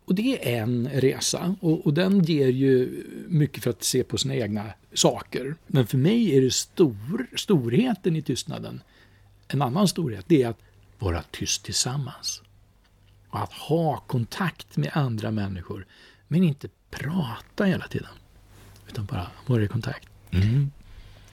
Och 0.05 0.15
det 0.15 0.55
är 0.55 0.63
en 0.63 0.89
resa 0.89 1.57
och, 1.61 1.87
och 1.87 1.95
den 1.95 2.25
ger 2.25 2.49
ju 2.49 3.05
mycket 3.29 3.63
för 3.63 3.71
att 3.71 3.85
se 3.85 4.05
på 4.05 4.19
sina 4.19 4.35
egna 4.35 4.65
saker. 4.95 5.57
Men 5.67 5.87
för 5.87 5.99
mig 5.99 6.37
är 6.37 6.41
det 6.41 6.53
stor, 6.53 7.27
storheten 7.37 8.17
i 8.17 8.23
tystnaden, 8.23 8.83
en 9.49 9.63
annan 9.63 9.89
storhet, 9.89 10.25
det 10.29 10.43
är 10.43 10.49
att 10.49 10.61
vara 10.99 11.23
tyst 11.23 11.65
tillsammans. 11.65 12.43
Och 13.29 13.43
att 13.43 13.53
ha 13.53 13.97
kontakt 13.97 14.77
med 14.77 14.91
andra 14.95 15.31
människor, 15.31 15.87
men 16.29 16.45
inte 16.45 16.69
prata 16.91 17.65
hela 17.65 17.89
tiden. 17.89 18.09
Utan 18.89 19.05
bara 19.05 19.27
vara 19.47 19.63
i 19.63 19.69
kontakt. 19.69 20.09
Mm. 20.31 20.71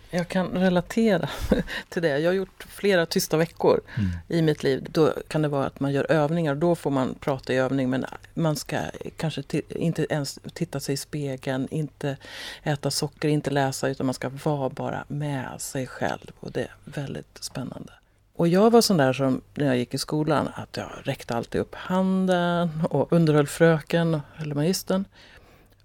Jag 0.09 0.27
kan 0.27 0.47
relatera 0.47 1.29
till 1.89 2.01
det. 2.01 2.19
Jag 2.19 2.29
har 2.29 2.33
gjort 2.35 2.63
flera 2.69 3.05
tysta 3.05 3.37
veckor 3.37 3.81
Mm. 3.97 4.09
i 4.27 4.41
mitt 4.41 4.63
liv. 4.63 4.87
Då 4.91 5.13
kan 5.27 5.41
det 5.41 5.47
vara 5.47 5.65
att 5.65 5.79
man 5.79 5.91
gör 5.93 6.11
övningar. 6.11 6.55
Då 6.55 6.75
får 6.75 6.91
man 6.91 7.15
prata 7.19 7.53
i 7.53 7.57
övning 7.57 7.89
men 7.89 8.05
man 8.33 8.55
ska 8.55 8.79
kanske 9.17 9.43
inte 9.69 10.05
ens 10.09 10.39
titta 10.53 10.79
sig 10.79 10.93
i 10.93 10.97
spegeln, 10.97 11.67
inte 11.71 12.17
äta 12.63 12.91
socker, 12.91 13.27
inte 13.27 13.49
läsa 13.51 13.89
utan 13.89 14.05
man 14.05 14.13
ska 14.13 14.29
vara 14.43 14.69
bara 14.69 15.05
med 15.07 15.61
sig 15.61 15.87
själv. 15.87 16.31
Och 16.39 16.51
det 16.51 16.61
är 16.61 16.71
väldigt 16.83 17.37
spännande. 17.41 17.93
Och 18.35 18.47
jag 18.47 18.71
var 18.71 18.81
sån 18.81 18.97
där 18.97 19.13
som 19.13 19.41
när 19.55 19.65
jag 19.65 19.77
gick 19.77 19.93
i 19.93 19.97
skolan 19.97 20.49
att 20.55 20.77
jag 20.77 20.89
räckte 21.03 21.35
alltid 21.35 21.61
upp 21.61 21.75
handen 21.75 22.69
och 22.89 23.13
underhöll 23.13 23.47
fröken 23.47 24.21
eller 24.37 24.55
magistern. 24.55 25.05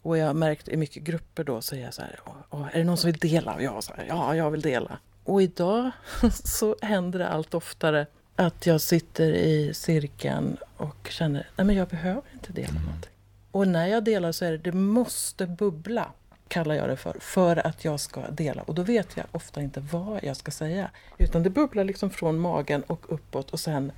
Och 0.03 0.19
jag 0.19 0.27
har 0.27 0.35
märkt 0.35 0.69
i 0.69 0.77
mycket 0.77 1.03
grupper 1.03 1.45
då 1.45 1.61
så 1.63 1.75
är 1.75 1.81
jag 1.81 1.95
så 1.95 2.03
här, 2.03 2.21
"Åh, 2.27 2.35
åh, 2.51 2.69
är 2.73 2.79
det 2.79 2.85
någon 2.85 2.97
som 2.97 3.11
vill 3.11 3.19
dela? 3.19 3.55
Och 3.55 3.63
jag 3.63 3.85
så 3.85 3.93
här, 3.97 4.05
ja, 4.09 4.37
jag 4.37 4.51
vill 4.51 4.61
dela. 4.61 4.99
Och 5.25 5.43
idag 5.43 5.91
så 6.45 6.77
händer 6.83 7.19
det 7.19 7.29
allt 7.29 7.55
oftare 7.55 8.07
att 8.37 8.67
jag 8.67 8.81
sitter 8.81 9.33
i 9.33 9.75
cirkeln 9.75 10.57
och 10.77 11.09
känner, 11.11 11.49
nej 11.57 11.67
men 11.67 11.77
jag 11.77 11.89
behöver 11.89 12.23
inte 12.33 12.53
dela 12.53 12.81
någonting. 12.81 13.11
Och 13.51 13.69
när 13.69 13.87
jag 13.87 14.05
delar 14.05 14.33
så 14.33 14.45
är 14.45 14.51
det, 14.51 14.59
det 14.59 14.73
måste 14.73 15.47
bubbla, 15.47 16.13
kallar 16.49 16.75
jag 16.75 16.89
det 16.89 16.97
för, 16.97 17.17
för 17.21 17.67
att 17.67 17.85
jag 17.85 18.01
ska 18.01 18.31
dela. 18.31 18.63
Och 18.63 18.75
då 18.75 18.83
vet 18.83 19.17
jag 19.17 19.27
ofta 19.33 19.63
inte 19.63 19.81
vad 19.81 20.25
jag 20.25 20.37
ska 20.37 20.51
säga. 20.51 20.91
Utan 21.19 21.43
det 21.43 21.51
bubblar 21.51 21.85
liksom 21.85 22.11
från 22.11 22.39
magen 22.39 22.83
och 22.83 23.13
uppåt 23.13 23.51
och 23.51 23.61
sen, 23.61 23.93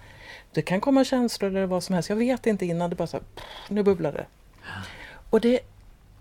det 0.52 0.62
kan 0.62 0.80
komma 0.80 1.04
känslor 1.04 1.50
eller 1.50 1.66
vad 1.66 1.82
som 1.82 1.94
helst. 1.94 2.08
Jag 2.08 2.16
vet 2.16 2.46
inte 2.46 2.66
innan, 2.66 2.90
det 2.90 2.96
bara 2.96 3.06
så 3.06 3.16
här, 3.16 3.26
nu 3.68 3.82
bubblar 3.82 4.12
det. 4.12 4.26
Och 5.30 5.40
det, 5.40 5.60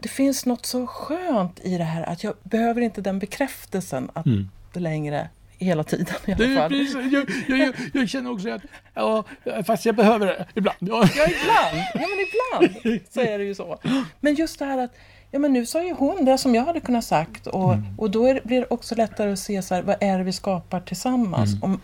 det 0.04 0.10
finns 0.10 0.46
något 0.46 0.66
så 0.66 0.88
skönt 0.88 1.60
i 1.64 1.78
det 1.78 1.84
här 1.84 2.04
att 2.04 2.24
jag 2.24 2.34
behöver 2.44 2.82
inte 2.82 3.02
den 3.02 3.20
bekräftelsen 3.20 4.10
att 4.14 4.26
Mm. 4.26 4.50
längre 4.74 5.30
hela 5.58 5.84
tiden 5.84 6.16
i 6.26 6.32
alla 6.34 6.62
fall. 6.62 6.76
jag, 7.12 7.28
jag, 7.48 7.60
jag, 7.60 7.76
jag 7.94 8.10
känner 8.10 8.32
också 8.32 8.50
att, 8.50 8.62
ja, 8.94 9.24
fast 9.66 9.86
jag 9.86 9.96
behöver 9.96 10.26
det 10.26 10.46
ibland. 10.56 10.78
Ja. 10.80 11.08
Ja, 11.16 11.26
ibland. 11.28 11.86
Ja, 11.94 12.02
men 12.10 12.20
ibland 12.28 13.02
så 13.10 13.22
är 13.22 13.38
det 13.38 13.44
ju 13.44 13.56
så. 13.56 13.80
Men 14.20 14.36
just 14.36 14.60
det 14.60 14.66
här 14.66 14.78
att 14.78 14.92
Ja, 15.32 15.40
men 15.40 15.54
nu 15.54 15.66
sa 15.66 15.84
ju 15.84 15.94
hon 15.94 16.26
det 16.26 16.38
som 16.38 16.56
jag 16.56 16.66
hade 16.66 16.80
kunnat 16.80 17.06
sagt 17.06 17.48
och, 17.48 17.76
och 17.98 18.12
då 18.12 18.26
är, 18.28 18.42
blir 18.44 18.60
det 18.60 18.68
också 18.70 18.96
lättare 18.96 19.32
att 19.32 19.40
se 19.40 19.62
så 19.62 19.76
här, 19.76 19.82
vad 19.82 19.96
är 20.00 20.18
det 20.18 20.24
vi 20.24 20.32
skapar 20.32 20.80
tillsammans. 20.80 21.50
Om, 21.62 21.82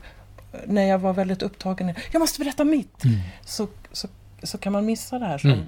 när 0.66 0.84
jag 0.84 1.00
var 1.00 1.14
väldigt 1.14 1.42
upptagen, 1.42 1.94
jag 2.12 2.20
måste 2.20 2.40
berätta 2.40 2.64
mitt, 2.64 3.04
så, 3.46 3.68
så, 3.92 4.08
så 4.44 4.58
kan 4.58 4.74
man 4.74 4.86
missa 4.86 5.20
det 5.20 5.26
här 5.26 5.38
som, 5.38 5.50
Mm. 5.52 5.66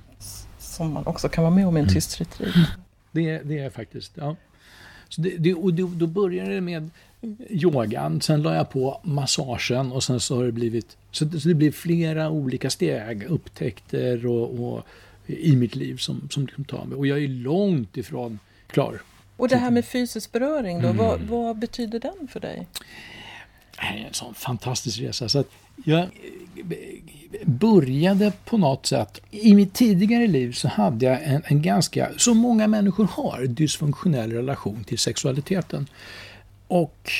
Som 0.71 0.93
man 0.93 1.05
också 1.05 1.29
kan 1.29 1.43
vara 1.43 1.53
med 1.55 1.67
om 1.67 1.77
i 1.77 1.79
en 1.79 1.89
tyst 1.93 2.21
retreat. 2.21 2.55
Det, 3.12 3.38
det 3.39 3.60
är 3.60 3.69
faktiskt, 3.69 4.12
ja. 4.15 4.36
Så 5.10 5.21
det, 5.21 5.38
det, 5.38 5.53
och 5.53 5.73
då, 5.73 5.88
då 5.88 6.07
började 6.07 6.53
det 6.53 6.62
med 6.62 6.89
yogan, 7.49 8.21
sen 8.21 8.41
la 8.41 8.55
jag 8.55 8.69
på 8.69 8.99
massagen 9.03 9.91
och 9.91 10.03
sen 10.03 10.19
så 10.19 10.36
har 10.36 10.43
det 10.43 10.51
blivit, 10.51 10.97
så 11.12 11.25
det, 11.25 11.39
så 11.39 11.47
det 11.47 11.53
blir 11.55 11.71
flera 11.71 12.29
olika 12.29 12.69
steg, 12.69 13.23
upptäckter 13.23 14.25
och, 14.25 14.73
och 14.73 14.84
i 15.25 15.55
mitt 15.55 15.75
liv 15.75 15.97
som, 15.97 16.27
som 16.31 16.45
liksom 16.45 16.63
tar 16.65 16.86
mig. 16.86 16.97
Och 16.97 17.07
jag 17.07 17.23
är 17.23 17.27
långt 17.27 17.97
ifrån 17.97 18.39
klar. 18.67 19.01
Och 19.38 19.47
det 19.49 19.57
här 19.57 19.71
med 19.71 19.86
fysisk 19.86 20.31
beröring 20.31 20.81
då, 20.81 20.88
Mm. 20.88 20.97
vad, 20.97 21.21
vad 21.21 21.57
betyder 21.60 21.99
den 21.99 22.27
för 22.27 22.39
dig? 22.39 22.67
Det 23.82 23.86
här 23.88 23.98
är 23.98 24.08
en 24.08 24.13
sån 24.13 24.34
fantastisk 24.34 25.00
resa. 25.00 25.30
Så 25.30 25.39
att 25.39 25.50
jag 25.86 26.08
började 27.46 28.32
på 28.46 28.58
något 28.58 28.86
sätt, 28.86 29.20
i 29.32 29.56
mitt 29.56 29.74
tidigare 29.74 30.28
liv 30.28 30.52
så 30.52 30.67
hade 30.67 31.06
jag 31.06 31.24
en, 31.24 31.41
en 31.46 31.62
ganska, 31.62 32.10
som 32.17 32.38
många 32.38 32.67
människor 32.67 33.08
har, 33.12 33.46
dysfunktionell 33.46 34.32
relation 34.32 34.84
till 34.84 35.00
sexualiteten. 35.00 35.88
Och 36.67 37.12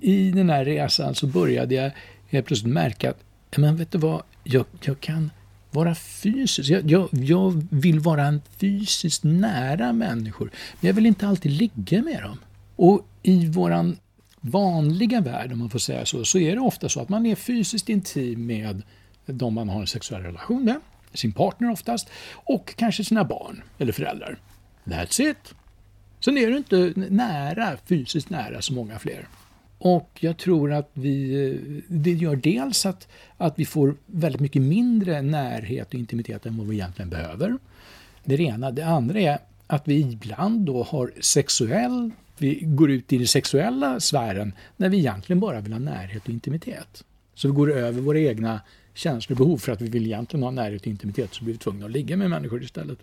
i 0.00 0.30
den 0.30 0.50
här 0.50 0.64
resan 0.64 1.14
så 1.14 1.26
började 1.26 1.74
jag 1.74 1.90
helt 2.28 2.46
plötsligt 2.46 2.72
märka 2.72 3.10
att, 3.10 3.18
men 3.56 3.76
vet 3.76 3.90
du 3.90 3.98
vad, 3.98 4.22
jag, 4.44 4.64
jag 4.82 5.00
kan 5.00 5.30
vara 5.70 5.94
fysisk. 5.94 6.70
Jag, 6.70 6.90
jag, 6.90 7.08
jag, 7.12 7.66
vill 7.70 8.00
vara 8.00 8.24
en 8.24 8.40
fysiskt 8.56 9.24
nära 9.24 9.92
människor, 9.92 10.50
men 10.80 10.88
jag 10.88 10.94
vill 10.94 11.06
inte 11.06 11.28
alltid 11.28 11.52
ligga 11.52 12.02
med 12.02 12.22
dem. 12.22 12.38
Och 12.76 13.06
i 13.22 13.46
våran 13.46 13.96
vanliga 14.44 15.20
värld, 15.20 15.52
om 15.52 15.58
man 15.58 15.70
får 15.70 15.78
säga 15.78 16.06
så, 16.06 16.24
så 16.24 16.38
är 16.38 16.54
det 16.54 16.60
ofta 16.60 16.88
så 16.88 17.00
att 17.00 17.08
man 17.08 17.26
är 17.26 17.34
fysiskt 17.34 17.88
intim 17.88 18.46
med 18.46 18.82
de 19.26 19.54
man 19.54 19.68
har 19.68 19.80
en 19.80 19.86
sexuell 19.86 20.22
relation 20.22 20.64
med, 20.64 20.80
sin 21.14 21.32
partner 21.32 21.70
oftast, 21.70 22.08
och 22.32 22.74
kanske 22.76 23.04
sina 23.04 23.24
barn 23.24 23.62
eller 23.78 23.92
föräldrar. 23.92 24.38
That's 24.84 25.30
it. 25.30 25.54
Sen 26.20 26.38
är 26.38 26.46
du 26.46 26.56
inte 26.56 26.92
nära, 26.96 27.76
fysiskt 27.86 28.30
nära 28.30 28.62
så 28.62 28.72
många 28.72 28.98
fler. 28.98 29.28
Och 29.78 30.18
jag 30.20 30.36
tror 30.36 30.72
att 30.72 30.90
vi, 30.92 31.46
eh, 31.50 31.82
det 31.88 32.12
gör 32.12 32.36
dels 32.36 32.86
att, 32.86 33.08
att 33.36 33.58
vi 33.58 33.64
får 33.64 33.96
väldigt 34.06 34.40
mycket 34.40 34.62
mindre 34.62 35.22
närhet 35.22 35.88
och 35.88 35.94
intimitet 35.94 36.46
än 36.46 36.58
vad 36.58 36.66
vi 36.66 36.74
egentligen 36.76 37.10
behöver. 37.10 37.58
Det 38.24 38.40
ena. 38.40 38.70
Det 38.70 38.82
andra 38.82 39.20
är 39.20 39.38
att 39.66 39.88
vi 39.88 40.00
ibland 40.00 40.60
då 40.60 40.82
har 40.82 41.12
sexuell, 41.20 42.10
vi 42.42 42.58
går 42.62 42.90
ut 42.90 43.12
i 43.12 43.18
den 43.18 43.26
sexuella 43.26 44.00
sfären 44.00 44.52
när 44.76 44.88
vi 44.88 44.98
egentligen 44.98 45.40
bara 45.40 45.60
vill 45.60 45.72
ha 45.72 45.80
närhet 45.80 46.22
och 46.24 46.30
intimitet. 46.30 47.04
Så 47.34 47.48
vi 47.48 47.54
går 47.54 47.72
över 47.72 48.00
våra 48.00 48.20
egna 48.20 48.60
känslor 48.94 49.34
och 49.34 49.46
behov 49.46 49.58
för 49.58 49.72
att 49.72 49.80
vi 49.80 49.88
vill 49.88 50.06
egentligen 50.06 50.42
ha 50.42 50.50
närhet 50.50 50.80
och 50.80 50.86
intimitet 50.86 51.34
så 51.34 51.44
blir 51.44 51.54
vi 51.54 51.58
tvungna 51.58 51.86
att 51.86 51.92
ligga 51.92 52.16
med 52.16 52.30
människor 52.30 52.62
istället. 52.62 52.98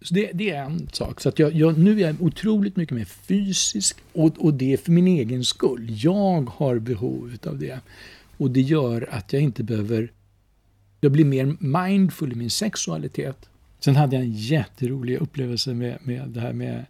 Så 0.00 0.14
det, 0.14 0.30
det, 0.34 0.50
är 0.50 0.62
en 0.62 0.88
sak. 0.92 1.20
Så 1.20 1.28
att 1.28 1.38
jag, 1.38 1.52
jag, 1.52 1.78
nu 1.78 2.00
är 2.00 2.06
jag 2.06 2.22
otroligt 2.22 2.76
mycket 2.76 2.96
mer 2.96 3.04
fysisk 3.04 3.96
och, 4.12 4.38
och 4.38 4.54
det 4.54 4.72
är 4.72 4.76
för 4.76 4.92
min 4.92 5.06
egen 5.06 5.44
skull. 5.44 5.86
Jag 5.90 6.50
har 6.56 6.78
behov 6.78 7.36
av 7.46 7.58
det. 7.58 7.80
Och 8.36 8.50
det 8.50 8.60
gör 8.60 9.08
att 9.10 9.32
jag 9.32 9.42
inte 9.42 9.62
behöver... 9.62 10.12
Jag 11.00 11.12
blir 11.12 11.24
mer 11.24 11.56
mindful 11.60 12.32
i 12.32 12.34
min 12.34 12.50
sexualitet. 12.50 13.48
Sen 13.80 13.96
hade 13.96 14.16
jag 14.16 14.24
en 14.24 14.32
jätterolig 14.32 15.16
upplevelse 15.16 15.74
med, 15.74 15.98
med 16.02 16.28
det 16.28 16.40
här 16.40 16.52
med 16.52 16.84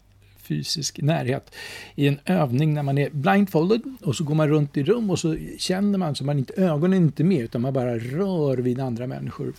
fysisk 0.47 1.03
närhet. 1.03 1.55
I 1.95 2.09
en 2.09 2.19
övning 2.25 2.75
när 2.75 2.83
man 2.83 2.99
är 2.99 3.11
blindfolded 3.11 3.83
och 4.03 4.17
så 4.17 4.25
går 4.25 4.35
man 4.35 4.49
runt 4.49 4.77
i 4.77 4.83
rum 4.83 5.11
och 5.11 5.19
så 5.19 5.37
känner 5.59 5.99
man 5.99 6.15
så 6.15 6.25
man 6.25 6.39
inte, 6.39 6.63
ögonen 6.63 6.93
är 6.93 6.97
inte 7.07 7.25
med 7.25 7.41
utan 7.41 7.61
man 7.61 7.73
bara 7.73 7.99
rör 7.99 8.57
vid 8.57 8.81
andra 8.81 9.07
människor. 9.07 9.53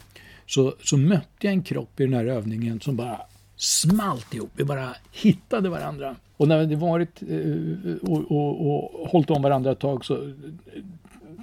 Så, 0.45 0.73
så 0.84 0.97
mötte 0.97 1.47
jag 1.47 1.54
en 1.54 1.63
kropp 1.63 2.00
i 2.00 2.04
den 2.04 2.13
här 2.13 2.26
övningen 2.26 2.80
som 2.80 2.95
bara 2.95 3.21
smalt 3.56 4.34
ihop. 4.34 4.52
Vi 4.56 4.63
bara 4.63 4.95
hittade 5.12 5.69
varandra. 5.69 6.15
Och 6.38 6.47
när 6.47 6.65
vi 6.65 6.76
varit 6.76 7.21
eh, 7.21 8.10
och, 8.12 8.32
och, 8.32 8.67
och 8.67 9.10
hållit 9.10 9.30
om 9.30 9.41
varandra 9.41 9.71
ett 9.71 9.80
tag 9.80 10.06
så 10.06 10.15
eh, 10.15 10.32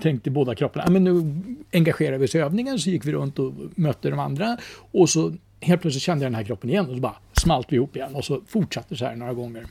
tänkte 0.02 0.30
båda 0.30 0.54
kropparna, 0.54 0.84
ah, 0.86 0.90
men 0.90 1.04
nu 1.04 1.42
engagerar 1.72 2.18
vi 2.18 2.26
oss 2.26 2.34
i 2.34 2.38
övningen, 2.38 2.78
så 2.78 2.90
gick 2.90 3.06
vi 3.06 3.12
runt 3.12 3.38
och 3.38 3.52
mötte 3.74 4.10
de 4.10 4.18
andra 4.18 4.58
och 4.92 5.10
så 5.10 5.32
helt 5.60 5.82
plötsligt 5.82 6.02
kände 6.02 6.24
jag 6.24 6.32
den 6.32 6.36
här 6.36 6.44
kroppen 6.44 6.70
igen 6.70 6.86
och 6.86 6.94
så 6.94 7.00
bara 7.00 7.16
smalt 7.44 7.72
vi 7.72 7.76
ihop 7.76 7.96
igen 7.96 8.14
och 8.14 8.24
så 8.24 8.40
fortsatte 8.46 8.96
så 8.96 9.04
här 9.04 9.16
några 9.16 9.34
gånger. 9.34 9.66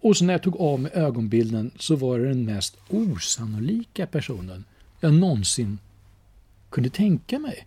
Och 0.00 0.16
så 0.16 0.24
när 0.24 0.34
jag 0.34 0.42
tog 0.42 0.60
av 0.60 0.80
mig 0.80 0.92
ögonbilden 0.94 1.70
så 1.78 1.96
var 1.96 2.18
det 2.18 2.28
den 2.28 2.44
mest 2.44 2.76
osannolika 2.88 4.06
personen 4.06 4.64
jag 5.00 5.14
någonsin 5.14 5.78
kunde 6.70 6.90
tänka 6.90 7.38
mig. 7.38 7.66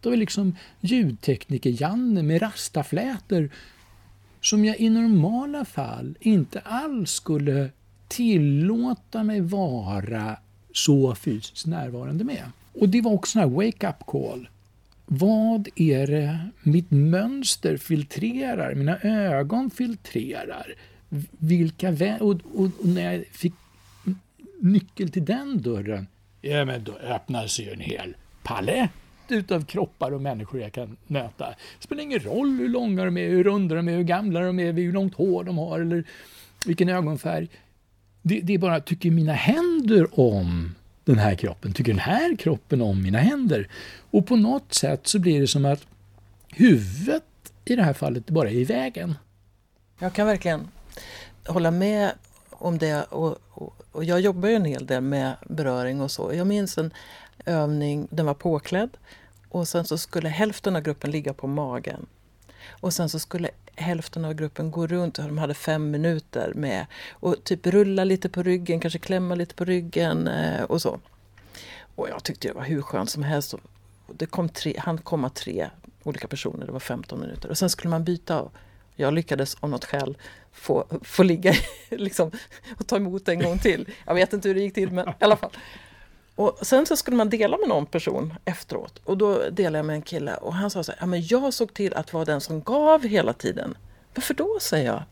Det 0.00 0.08
var 0.08 0.16
liksom 0.16 0.56
ljudtekniker-Janne 0.80 2.22
med 2.22 2.42
rastaflätor 2.42 3.50
som 4.40 4.64
jag 4.64 4.80
i 4.80 4.88
normala 4.88 5.64
fall 5.64 6.16
inte 6.20 6.60
alls 6.60 7.10
skulle 7.10 7.70
tillåta 8.08 9.22
mig 9.22 9.40
vara 9.40 10.36
så 10.72 11.14
fysiskt 11.14 11.66
närvarande 11.66 12.24
med. 12.24 12.50
Och 12.80 12.88
det 12.88 13.00
var 13.00 13.12
också 13.12 13.38
en 13.38 13.54
wake-up 13.54 14.06
call. 14.06 14.48
Vad 15.06 15.68
är 15.76 16.06
det 16.06 16.38
mitt 16.62 16.90
mönster 16.90 17.76
filtrerar, 17.76 18.74
mina 18.74 18.98
ögon 19.02 19.70
filtrerar? 19.70 20.74
Vilka 21.38 22.16
och, 22.20 22.20
och, 22.20 22.40
och, 22.54 22.70
när 22.84 23.12
jag 23.12 23.26
fick 23.26 23.54
nyckel 24.60 25.08
till 25.08 25.24
den 25.24 25.62
dörren, 25.62 26.06
ja 26.40 26.64
men 26.64 26.84
då 26.84 26.92
öppnades 26.92 27.60
ju 27.60 27.70
en 27.70 27.80
hel 27.80 28.16
palett 28.42 28.90
utav 29.28 29.64
kroppar 29.64 30.12
och 30.12 30.22
människor 30.22 30.60
jag 30.60 30.72
kan 30.72 30.96
möta. 31.06 31.48
Det 31.48 31.84
spelar 31.84 32.02
ingen 32.02 32.20
roll 32.20 32.58
hur 32.58 32.68
långa 32.68 33.04
de 33.04 33.16
är, 33.16 33.28
hur 33.28 33.44
runda 33.44 33.74
de 33.74 33.88
är, 33.88 33.96
hur 33.96 34.02
gamla 34.02 34.40
de 34.40 34.58
är, 34.58 34.72
hur 34.72 34.92
långt 34.92 35.14
hår 35.14 35.44
de 35.44 35.58
har 35.58 35.80
eller 35.80 36.04
vilken 36.66 36.88
ögonfärg. 36.88 37.48
Det, 38.22 38.40
det 38.40 38.54
är 38.54 38.58
bara, 38.58 38.80
tycker 38.80 39.10
mina 39.10 39.32
händer 39.32 40.20
om 40.20 40.74
den 41.04 41.18
här 41.18 41.34
kroppen? 41.34 41.72
Tycker 41.72 41.92
den 41.92 42.00
här 42.00 42.36
kroppen 42.36 42.80
om 42.80 43.02
mina 43.02 43.18
händer? 43.18 43.68
Och 44.10 44.26
på 44.26 44.36
något 44.36 44.74
sätt 44.74 45.06
så 45.06 45.18
blir 45.18 45.40
det 45.40 45.46
som 45.46 45.64
att 45.64 45.86
huvudet 46.48 47.24
i 47.64 47.76
det 47.76 47.82
här 47.82 47.92
fallet 47.92 48.30
bara 48.30 48.50
är 48.50 48.54
i 48.54 48.64
vägen. 48.64 49.14
Jag 49.98 50.12
kan 50.12 50.26
verkligen 50.26 50.68
hålla 51.46 51.70
med 51.70 52.12
om 52.50 52.78
det 52.78 53.02
och, 53.02 53.38
och, 53.50 53.82
och 53.92 54.04
jag 54.04 54.20
jobbar 54.20 54.48
ju 54.48 54.54
en 54.54 54.64
hel 54.64 54.86
del 54.86 55.00
med 55.00 55.36
beröring 55.48 56.00
och 56.00 56.10
så. 56.10 56.34
Jag 56.34 56.46
minns 56.46 56.78
en 56.78 56.90
övning, 57.44 58.08
den 58.10 58.26
var 58.26 58.34
påklädd 58.34 58.96
och 59.48 59.68
sen 59.68 59.84
så 59.84 59.98
skulle 59.98 60.28
hälften 60.28 60.76
av 60.76 60.82
gruppen 60.82 61.10
ligga 61.10 61.34
på 61.34 61.46
magen. 61.46 62.06
Och 62.70 62.92
sen 62.92 63.08
så 63.08 63.18
skulle 63.18 63.50
hälften 63.76 64.24
av 64.24 64.34
gruppen 64.34 64.70
gå 64.70 64.86
runt, 64.86 65.18
och 65.18 65.24
de 65.24 65.38
hade 65.38 65.54
fem 65.54 65.90
minuter 65.90 66.52
med 66.54 66.86
och 67.12 67.44
typ 67.44 67.66
rulla 67.66 68.04
lite 68.04 68.28
på 68.28 68.42
ryggen, 68.42 68.80
kanske 68.80 68.98
klämma 68.98 69.34
lite 69.34 69.54
på 69.54 69.64
ryggen 69.64 70.28
eh, 70.28 70.62
och 70.62 70.82
så. 70.82 71.00
Och 71.94 72.08
jag 72.08 72.24
tyckte 72.24 72.48
det 72.48 72.54
var 72.54 72.64
hur 72.64 72.82
skönt 72.82 73.10
som 73.10 73.22
helst. 73.22 73.54
Det 74.06 74.26
kom 74.26 74.48
tre, 74.48 74.74
han 74.78 74.98
komma 74.98 75.30
tre 75.30 75.70
olika 76.02 76.28
personer, 76.28 76.66
det 76.66 76.72
var 76.72 76.80
15 76.80 77.20
minuter. 77.20 77.48
Och 77.48 77.58
sen 77.58 77.70
skulle 77.70 77.90
man 77.90 78.04
byta. 78.04 78.50
Jag 78.96 79.14
lyckades 79.14 79.56
av 79.60 79.70
något 79.70 79.84
skäl 79.84 80.16
få, 80.52 80.86
få 81.02 81.22
ligga 81.22 81.54
liksom, 81.90 82.30
och 82.78 82.86
ta 82.86 82.96
emot 82.96 83.28
en 83.28 83.42
gång 83.42 83.58
till. 83.58 83.88
Jag 84.04 84.14
vet 84.14 84.32
inte 84.32 84.48
hur 84.48 84.54
det 84.54 84.60
gick 84.60 84.74
till 84.74 84.90
men 84.90 85.08
i 85.08 85.12
alla 85.18 85.36
fall. 85.36 85.50
Och 86.36 86.58
sen 86.62 86.86
så 86.86 86.96
skulle 86.96 87.16
man 87.16 87.30
dela 87.30 87.56
med 87.56 87.68
någon 87.68 87.86
person 87.86 88.34
efteråt. 88.44 89.00
Och 89.04 89.18
då 89.18 89.50
delade 89.50 89.78
jag 89.78 89.86
med 89.86 89.94
en 89.94 90.02
kille 90.02 90.34
och 90.34 90.54
han 90.54 90.70
sa 90.70 90.82
så 90.82 90.92
här, 90.92 90.98
ja 91.00 91.06
men 91.06 91.26
jag 91.26 91.54
såg 91.54 91.74
till 91.74 91.94
att 91.94 92.12
vara 92.12 92.24
den 92.24 92.40
som 92.40 92.62
gav 92.62 93.02
hela 93.02 93.32
tiden. 93.32 93.76
Varför 94.14 94.34
då, 94.34 94.58
säger 94.60 94.86
jag. 94.86 95.02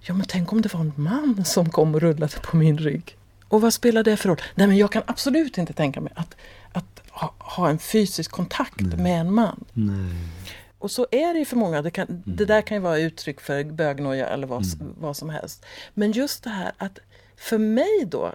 Ja 0.00 0.14
men 0.14 0.26
tänk 0.28 0.52
om 0.52 0.62
det 0.62 0.74
var 0.74 0.80
en 0.80 0.92
man 0.96 1.44
som 1.44 1.70
kom 1.70 1.94
och 1.94 2.00
rullade 2.00 2.36
på 2.42 2.56
min 2.56 2.78
rygg. 2.78 3.16
Och 3.48 3.60
vad 3.60 3.74
spelar 3.74 4.02
det 4.02 4.16
för 4.16 4.28
roll? 4.28 4.40
Nej 4.54 4.66
men 4.66 4.76
jag 4.76 4.92
kan 4.92 5.02
absolut 5.06 5.58
inte 5.58 5.72
tänka 5.72 6.00
mig 6.00 6.12
att, 6.16 6.36
att 6.72 7.02
ha, 7.10 7.34
ha 7.38 7.68
en 7.68 7.78
fysisk 7.78 8.30
kontakt 8.30 8.80
Nej. 8.80 8.98
med 8.98 9.20
en 9.20 9.34
man. 9.34 9.64
Nej. 9.72 10.16
Och 10.78 10.90
så 10.90 11.06
är 11.10 11.32
det 11.32 11.38
ju 11.38 11.44
för 11.44 11.56
många. 11.56 11.82
Det, 11.82 11.90
kan, 11.90 12.08
mm. 12.08 12.22
det 12.24 12.44
där 12.44 12.62
kan 12.62 12.76
ju 12.76 12.80
vara 12.80 12.98
uttryck 12.98 13.40
för 13.40 13.64
bögnoja 13.64 14.28
eller 14.28 14.46
vad, 14.46 14.64
mm. 14.64 14.94
vad 14.98 15.16
som 15.16 15.30
helst. 15.30 15.64
Men 15.94 16.12
just 16.12 16.44
det 16.44 16.50
här 16.50 16.72
att 16.78 16.98
för 17.36 17.58
mig 17.58 18.04
då 18.06 18.34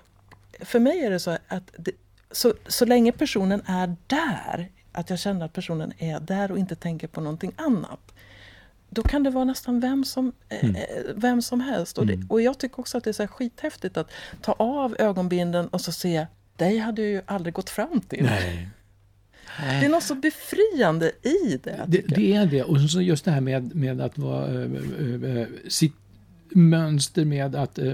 för 0.62 0.80
mig 0.80 1.06
är 1.06 1.10
det 1.10 1.20
så 1.20 1.38
att 1.48 1.72
det, 1.78 1.92
så, 2.32 2.54
så 2.68 2.86
länge 2.86 3.12
personen 3.12 3.62
är 3.66 3.96
där, 4.08 4.70
att 4.92 5.10
jag 5.10 5.20
känner 5.20 5.46
att 5.46 5.54
personen 5.54 5.94
är 5.98 6.20
där 6.20 6.52
och 6.52 6.58
inte 6.58 6.76
tänker 6.76 7.08
på 7.08 7.22
någonting 7.22 7.52
annat. 7.56 8.12
Då 8.90 9.04
kan 9.04 9.24
det 9.24 9.30
vara 9.30 9.46
nästan 9.46 9.80
vem 9.80 10.04
som, 10.04 10.32
eh, 10.50 10.64
mm. 10.64 10.76
eh, 10.76 10.82
vem 11.16 11.42
som 11.42 11.62
helst. 11.62 11.98
Och, 11.98 12.08
det, 12.08 12.14
mm. 12.14 12.28
och 12.30 12.42
jag 12.42 12.58
tycker 12.58 12.80
också 12.80 12.98
att 12.98 13.04
det 13.04 13.10
är 13.10 13.14
så 13.14 13.28
skithäftigt 13.28 13.98
att 13.98 14.12
ta 14.42 14.52
av 14.52 14.96
ögonbinden 15.00 15.68
och 15.68 15.82
så 15.82 15.92
se, 15.92 16.28
dig 16.56 16.78
hade 16.78 17.02
jag 17.02 17.12
ju 17.12 17.22
aldrig 17.26 17.54
gått 17.54 17.70
fram 17.70 18.02
till. 18.02 18.24
Nej. 18.24 18.70
Det 19.60 19.86
är 19.86 19.90
något 19.90 20.04
så 20.04 20.16
befriande 20.16 21.12
i 21.22 21.60
det. 21.64 21.86
Det, 21.88 22.02
det 22.08 22.34
är 22.34 22.46
det. 22.46 22.64
Och 22.64 22.82
så 22.82 23.02
just 23.02 23.26
det 23.26 23.32
här 23.32 23.42
med, 23.42 23.76
med 23.76 24.02
att 24.02 24.18
vara 24.18 24.64
äh, 24.64 25.38
äh, 25.38 25.48
sitt 25.68 25.96
mönster 26.50 27.26
med 27.26 27.56
att 27.56 27.80
äh, 27.80 27.94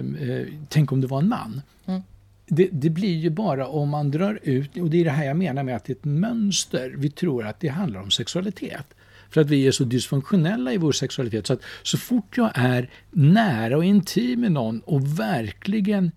tänk 0.70 0.92
om 0.92 1.02
det 1.02 1.08
var 1.08 1.20
en 1.20 1.30
man. 1.30 1.62
Mm 1.86 2.04
det, 2.48 2.70
det, 2.72 2.90
blir 2.90 3.16
ju 3.16 3.30
bara 3.30 3.68
om 3.68 3.90
man 3.90 4.12
drar 4.12 4.40
ut, 4.44 4.78
och 4.78 4.90
det 4.90 5.02
är 5.02 5.04
det 5.04 5.12
här 5.12 5.26
jag 5.26 5.38
menar 5.38 5.64
med 5.64 5.76
att 5.76 5.86
det 5.86 5.94
är 5.94 5.96
ett 5.96 6.06
mönster. 6.06 6.94
Vi 6.98 7.10
tror 7.10 7.46
att 7.46 7.60
det 7.60 7.68
handlar 7.68 8.02
om 8.02 8.12
sexualitet. 8.12 8.94
För 9.30 9.42
att 9.42 9.50
vi 9.50 9.68
är 9.68 9.72
så 9.72 9.84
dysfunktionella 9.84 10.74
i 10.74 10.78
vår 10.78 10.92
sexualitet. 10.92 11.48
Så 11.48 11.54
att 11.54 11.62
så 11.84 11.98
fort 11.98 12.38
jag 12.38 12.52
är 12.54 12.90
nära 13.12 13.78
och 13.78 13.86
intim 13.86 14.42
med 14.42 14.52
någon 14.52 14.80
och 14.80 15.20
verkligen 15.20 16.12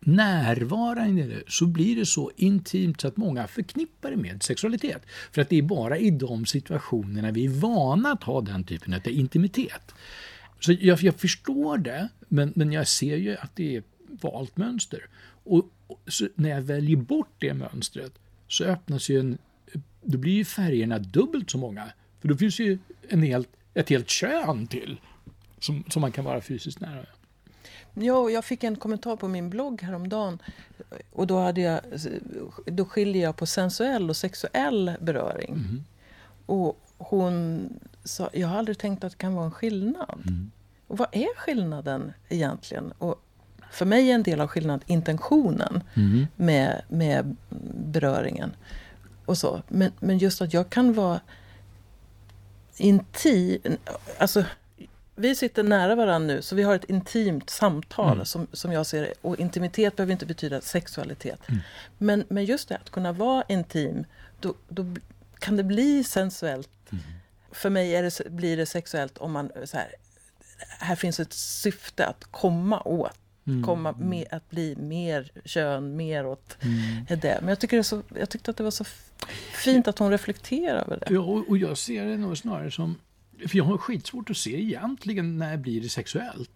närvarande 0.00 1.22
i 1.22 1.26
det, 1.26 1.42
så 1.48 1.66
blir 1.66 1.96
det 1.96 2.06
så 2.06 2.30
intimt 2.36 3.00
så 3.00 3.08
att 3.08 3.16
många 3.16 3.46
förknippar 3.46 4.10
det 4.10 4.16
med 4.16 4.42
sexualitet. 4.42 5.02
För 5.32 5.42
att 5.42 5.48
det 5.48 5.58
är 5.58 5.62
bara 5.62 5.98
i 5.98 6.10
de 6.10 6.46
situationerna 6.46 7.30
vi 7.30 7.44
är 7.44 7.50
vana 7.50 8.12
att 8.12 8.22
ha 8.22 8.40
den 8.40 8.64
typen 8.64 8.94
av 8.94 9.08
intimitet. 9.08 9.94
Så 10.60 10.72
jag, 10.72 11.02
jag 11.02 11.14
förstår 11.14 11.78
det, 11.78 12.08
men, 12.28 12.52
men 12.56 12.72
jag 12.72 12.88
ser 12.88 13.16
ju 13.16 13.36
att 13.36 13.56
det 13.56 13.74
är 13.74 13.78
ett 13.78 13.86
valt 14.20 14.56
mönster. 14.56 15.00
Och, 15.44 15.64
när 16.34 16.50
jag 16.50 16.62
väljer 16.62 16.96
bort 16.96 17.34
det 17.38 17.54
mönstret 17.54 18.12
så 18.48 18.64
öppnas 18.64 19.08
ju 19.08 19.20
en... 19.20 19.38
Då 20.02 20.18
blir 20.18 20.32
ju 20.32 20.44
färgerna 20.44 20.98
dubbelt 20.98 21.50
så 21.50 21.58
många. 21.58 21.92
För 22.20 22.28
då 22.28 22.36
finns 22.36 22.60
ju 22.60 22.78
en 23.08 23.22
helt, 23.22 23.48
ett 23.74 23.88
helt 23.88 24.08
kön 24.08 24.66
till 24.66 25.00
som, 25.58 25.84
som 25.88 26.00
man 26.00 26.12
kan 26.12 26.24
vara 26.24 26.40
fysiskt 26.40 26.80
nära. 26.80 27.06
Ja, 27.94 28.30
jag 28.30 28.44
fick 28.44 28.64
en 28.64 28.76
kommentar 28.76 29.16
på 29.16 29.28
min 29.28 29.50
blogg 29.50 29.82
häromdagen. 29.82 30.38
Och 31.12 31.26
då, 31.26 31.38
hade 31.38 31.60
jag, 31.60 31.80
då 32.64 32.84
skiljer 32.84 33.22
jag 33.22 33.36
på 33.36 33.46
sensuell 33.46 34.10
och 34.10 34.16
sexuell 34.16 34.92
beröring. 35.00 35.52
Mm. 35.52 35.84
Och 36.46 36.80
hon 36.98 37.68
sa, 38.04 38.30
jag 38.32 38.48
har 38.48 38.58
aldrig 38.58 38.78
tänkt 38.78 39.04
att 39.04 39.12
det 39.12 39.18
kan 39.18 39.34
vara 39.34 39.44
en 39.44 39.50
skillnad. 39.50 40.22
Mm. 40.26 40.50
Och 40.86 40.98
vad 40.98 41.08
är 41.12 41.36
skillnaden 41.36 42.12
egentligen? 42.28 42.92
Och 42.98 43.22
för 43.72 43.84
mig 43.84 44.10
är 44.10 44.14
en 44.14 44.22
del 44.22 44.40
av 44.40 44.48
skillnaden 44.48 44.80
intentionen 44.86 45.82
Mm. 45.94 46.26
med, 46.36 46.82
med 46.88 47.36
beröringen. 47.92 48.52
Och 49.24 49.38
så. 49.38 49.62
Men, 49.68 49.92
men 50.00 50.18
just 50.18 50.42
att 50.42 50.54
jag 50.54 50.70
kan 50.70 50.92
vara 50.92 51.20
intim. 52.76 53.60
Alltså, 54.18 54.44
vi 55.14 55.34
sitter 55.34 55.62
nära 55.62 55.94
varandra 55.94 56.34
nu, 56.34 56.42
så 56.42 56.54
vi 56.56 56.62
har 56.62 56.74
ett 56.74 56.84
intimt 56.84 57.50
samtal 57.50 58.12
Mm. 58.12 58.24
som, 58.26 58.46
som 58.52 58.72
jag 58.72 58.86
ser. 58.86 59.12
Och 59.20 59.36
intimitet 59.40 59.96
behöver 59.96 60.12
inte 60.12 60.26
betyda 60.26 60.60
sexualitet. 60.60 61.40
Mm. 61.48 61.60
Men, 61.98 62.24
men 62.28 62.44
just 62.44 62.68
det, 62.68 62.76
att 62.76 62.90
kunna 62.90 63.12
vara 63.12 63.44
intim, 63.48 64.04
då, 64.40 64.54
då 64.68 64.84
kan 65.38 65.56
det 65.56 65.64
bli 65.64 66.04
sensuellt. 66.04 66.70
Mm. 66.92 67.04
För 67.52 67.70
mig 67.70 67.94
är 67.96 68.02
det, 68.02 68.30
blir 68.30 68.56
det 68.56 68.66
sexuellt 68.66 69.18
om 69.18 69.32
man 69.32 69.50
så 69.64 69.76
här, 69.76 69.94
här 70.78 70.96
finns 70.96 71.20
ett 71.20 71.32
syfte 71.32 72.06
att 72.06 72.24
komma 72.30 72.80
åt. 72.80 73.18
Mm. 73.46 73.62
Komma 73.62 73.92
med, 73.92 74.26
att 74.30 74.50
bli 74.50 74.76
mer 74.76 75.30
kön, 75.44 75.96
mer 75.96 76.26
åt 76.26 76.56
Mm. 76.62 77.20
det. 77.20 77.38
Men 77.40 77.48
jag, 77.48 77.58
tycker 77.60 77.76
det 77.76 77.84
så, 77.84 78.02
jag 78.18 78.30
tyckte 78.30 78.50
att 78.50 78.56
det 78.56 78.64
var 78.64 78.70
så 78.70 78.84
fint 79.64 79.88
att 79.88 79.98
hon 79.98 80.10
reflekterar 80.10 80.78
över 80.84 80.96
det. 81.00 81.14
Ja, 81.14 81.20
och, 81.48 81.58
jag 81.58 81.78
ser 81.78 82.06
det 82.06 82.16
nog 82.16 82.38
snarare 82.38 82.70
som... 82.70 82.96
För 83.48 83.56
jag 83.58 83.64
har 83.64 83.78
skitsvårt 83.78 84.30
att 84.30 84.36
se 84.36 84.60
egentligen 84.62 85.38
när 85.38 85.56
blir 85.56 85.80
det 85.80 85.88
sexuellt. 85.88 86.50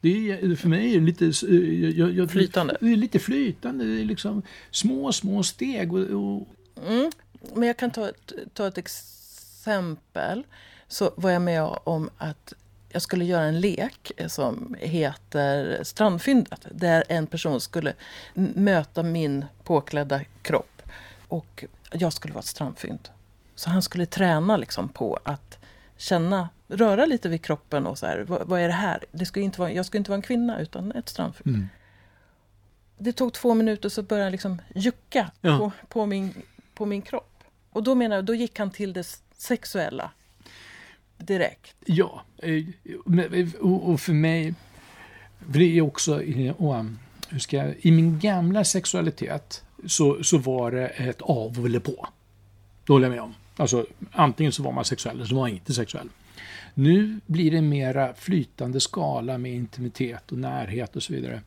Det 0.00 0.30
är, 0.30 0.56
för 0.56 0.68
mig 0.68 0.90
är 0.96 1.00
det 1.00 1.06
lite... 1.06 1.24
eh, 1.24 1.90
Jag, 1.98 2.12
jag, 2.12 2.30
Flytande. 2.30 2.76
Det 2.80 2.92
är 2.92 2.96
lite 2.96 3.18
flytande. 3.18 3.84
Det 3.84 4.00
är 4.00 4.04
liksom 4.04 4.42
små, 4.70 5.12
små 5.12 5.42
steg. 5.42 5.92
Och, 5.92 6.00
och, 6.00 6.48
Mm. 6.88 7.10
Men 7.54 7.66
jag 7.68 7.76
kan 7.76 7.90
ta 7.90 8.08
ett, 8.08 8.32
ta 8.54 8.66
ett 8.68 8.78
exempel. 8.78 10.42
Så 10.88 11.12
var 11.16 11.30
jag 11.30 11.42
med 11.42 11.62
om 11.84 12.10
att 12.18 12.52
jag 12.92 13.02
skulle 13.02 13.24
göra 13.24 13.44
en 13.44 13.60
lek 13.60 14.12
som 14.28 14.76
heter 14.80 15.84
Strandfyndet. 15.84 16.66
Där 16.70 17.04
en 17.08 17.26
person 17.26 17.60
skulle 17.60 17.94
möta 18.34 19.02
min 19.02 19.44
påklädda 19.64 20.20
kropp. 20.42 20.82
Och 21.28 21.64
jag 21.92 22.12
skulle 22.12 22.34
vara 22.34 22.40
ett 22.40 22.46
strandfynd. 22.46 23.08
Så 23.54 23.70
han 23.70 23.82
skulle 23.82 24.06
träna 24.06 24.56
liksom 24.56 24.88
på 24.88 25.18
att 25.24 25.58
känna, 25.96 26.48
röra 26.68 27.06
lite 27.06 27.28
vid 27.28 27.42
kroppen 27.42 27.86
och 27.86 27.98
så 27.98 28.06
här. 28.06 28.18
Vad, 28.28 28.46
vad 28.48 28.60
är 28.60 28.66
det 28.66 28.74
här? 28.74 29.04
Det 29.12 29.26
skulle 29.26 29.44
inte 29.44 29.60
vara, 29.60 29.72
jag 29.72 29.86
skulle 29.86 29.98
inte 29.98 30.10
vara 30.10 30.16
en 30.16 30.22
kvinna 30.22 30.60
utan 30.60 30.92
ett 30.92 31.08
strandfynd. 31.08 31.54
mm. 31.56 31.68
Det 32.98 33.12
tog 33.12 33.32
två 33.32 33.54
minuter 33.54 33.88
så 33.88 34.02
började 34.02 34.24
han 34.24 34.32
liksom 34.32 34.62
jucka 34.74 35.30
Ja. 35.40 35.58
på, 35.58 35.72
på, 35.88 36.06
min, 36.06 36.42
på 36.74 36.86
min 36.86 37.02
kropp. 37.02 37.44
Och 37.70 37.82
då 37.82 37.94
menar 37.94 38.16
jag, 38.16 38.24
då 38.24 38.34
gick 38.34 38.58
han 38.58 38.70
till 38.70 38.92
det 38.92 39.06
sexuella 39.36 40.10
direkt. 41.20 41.76
Ja, 41.86 42.22
eh, 42.42 42.54
eh, 42.54 43.52
och, 43.60 44.00
för 44.00 44.12
mig... 44.12 44.54
För 45.52 45.58
det 45.58 45.78
är 45.78 45.80
också... 45.82 46.22
i- 46.22 46.54
Och, 46.58 46.74
um, 46.74 46.98
hur 47.28 47.38
ska 47.38 47.56
jag, 47.56 47.74
I 47.80 47.90
min 47.90 48.18
gamla 48.18 48.64
sexualitet 48.64 49.64
så, 49.86 50.24
så 50.24 50.38
var 50.38 50.70
det 50.70 50.86
ett 50.88 51.22
av 51.22 51.66
eller 51.66 51.80
på. 51.80 52.08
Det 52.86 52.92
håller 52.92 53.06
jag 53.06 53.12
med 53.12 53.22
om. 53.22 53.34
Alltså, 53.56 53.86
antingen 54.12 54.52
så 54.52 54.62
var 54.62 54.72
man 54.72 54.84
sexuell 54.84 55.16
eller 55.16 55.26
så 55.26 55.34
var 55.34 55.42
man 55.42 55.50
inte 55.50 55.74
sexuell. 55.74 56.08
Nu 56.74 57.20
blir 57.26 57.50
det 57.50 57.62
mera 57.62 58.14
flytande 58.14 58.80
skala 58.80 59.38
med 59.38 59.52
intimitet 59.54 60.32
och 60.32 60.38
närhet 60.38 60.96
och 60.96 61.02
så 61.02 61.12
vidare. 61.12 61.42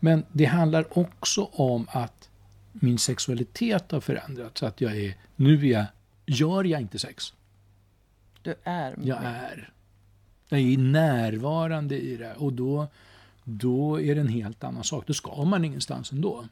Men 0.00 0.24
det 0.32 0.44
handlar 0.44 0.98
också 0.98 1.44
om 1.44 1.86
att 1.90 2.28
min 2.72 2.98
sexualitet 2.98 3.90
har 3.92 4.00
förändrats. 4.00 4.62
Att 4.62 4.80
jag 4.80 4.96
är, 4.96 5.14
nu 5.36 5.66
är 5.66 5.72
jag, 5.72 5.84
gör 6.26 6.64
jag 6.64 6.80
inte 6.80 6.98
sex. 6.98 7.32
Du 8.48 8.54
är 8.64 8.96
med. 8.96 9.06
Jag 9.06 9.18
är. 9.24 9.70
Jag 10.48 10.60
är 10.60 10.78
närvarande 10.78 11.98
i 12.00 12.16
det 12.16 12.34
och 12.34 12.52
då, 12.52 12.86
då 13.44 14.00
är 14.00 14.14
det 14.14 14.20
en 14.20 14.28
helt 14.28 14.64
annan 14.64 14.84
sak. 14.84 15.06
Då 15.06 15.14
ska 15.14 15.44
man 15.44 15.64
ingenstans 15.64 16.12
ändå. 16.12 16.44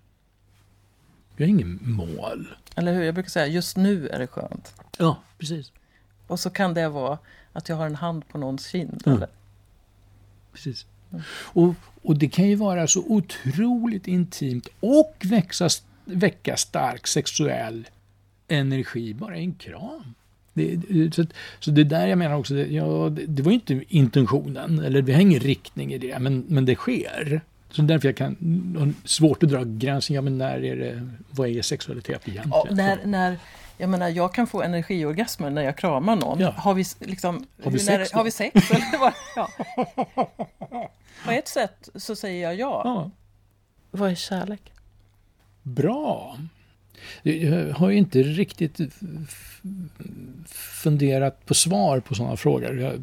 Jag 1.37 1.47
har 1.47 1.49
ingen 1.51 1.79
mål. 1.83 2.57
Eller 2.75 2.95
hur? 2.95 3.03
Jag 3.03 3.15
brukar 3.15 3.31
säga, 3.31 3.47
just 3.47 3.77
nu 3.77 4.09
är 4.09 4.19
det 4.19 4.27
skönt. 4.27 4.75
Ja, 4.99 5.19
precis. 5.39 5.73
Och 6.27 6.41
så 6.41 6.51
kan 6.51 6.75
det 6.75 6.89
vara 6.89 7.19
att 7.53 7.69
jag 7.69 7.77
har 7.77 7.87
en 7.87 7.97
hand 7.97 8.29
på 8.29 8.39
någons 8.39 8.67
kind. 8.67 9.03
Mm. 9.07 9.17
Eller? 9.17 9.29
precis. 10.53 10.87
Och, 11.43 11.75
och 12.03 12.17
det 12.17 12.29
kan 12.29 12.49
ju 12.49 12.55
vara 12.55 12.87
så 12.87 13.05
otroligt 13.07 14.09
intimt 14.09 14.69
och 14.81 15.17
växa, 15.25 15.69
väcka 16.05 16.57
stark 16.57 17.07
sexuell 17.07 17.89
energi 18.49 19.15
bara 19.15 19.37
i 19.37 19.41
en 19.41 19.55
kram. 19.55 20.15
Det, 20.57 20.77
det- 20.77 21.15
så, 21.15 21.25
så 21.61 21.71
det 21.71 21.85
där 21.85 22.07
jag 22.07 22.19
menar 22.19 22.37
också, 22.37 22.55
det, 22.55 22.67
ja, 22.67 22.85
det, 23.11 23.27
det 23.27 23.43
var 23.43 23.51
ju 23.51 23.55
inte 23.55 23.83
intentionen, 23.89 24.79
eller 24.79 25.03
vi 25.03 25.13
har 25.13 25.21
ingen 25.21 25.41
riktning 25.41 25.93
i 25.95 25.99
det, 25.99 26.19
men, 26.19 26.45
men 26.49 26.65
det 26.65 26.75
sker. 26.75 27.41
Så 27.71 27.83
därför 27.83 28.09
jag 28.09 28.17
kan, 28.17 28.95
svårt 29.05 29.43
att 29.43 29.49
dra 29.49 29.63
gränsen, 29.65 30.17
ja 30.17 30.23
men 30.23 30.39
när 30.39 30.65
är 30.65 30.77
det, 30.77 31.09
vad 31.31 31.49
är 31.49 31.63
sexualitet 31.63 32.29
egentligen? 32.29 32.51
Ja, 32.51 32.67
när, 32.71 33.07
när, 33.07 33.39
jag 33.79 33.89
menar, 33.91 34.09
jag 34.09 34.35
kan 34.35 34.47
få 34.47 34.63
energiorgasmer 34.63 35.51
när 35.51 35.63
jag 35.63 35.77
kramar 35.79 36.17
någon. 36.17 36.41
Ja. 36.41 36.51
Har 36.57 36.75
vi 36.75 36.85
liksom... 37.01 37.47
Har 37.65 37.71
vi 37.71 37.79
när, 37.79 37.99
sex 37.99 38.11
då? 38.11 38.17
Har 38.19 38.25
vi 38.25 38.31
sex? 38.31 38.71
Eller 38.71 38.99
vad? 38.99 39.13
Ja. 39.37 39.49
På 41.25 41.31
ett 41.31 41.49
sätt 41.49 41.89
så 41.95 42.17
säger 42.17 42.43
jag 42.43 42.55
ja. 42.55 42.83
Ja, 42.85 43.11
Vad 43.91 44.11
är 44.11 44.15
kärlek? 44.15 44.73
bra. 45.63 46.37
Jag 47.23 47.75
har 47.75 47.91
ju 47.91 47.97
inte 47.97 48.23
riktigt 48.23 48.81
funderat 50.83 51.47
på 51.47 51.55
svar 51.55 52.01
på 52.01 52.15
sådana 52.15 52.37
frågor. 52.37 52.81
Jag, 52.81 53.01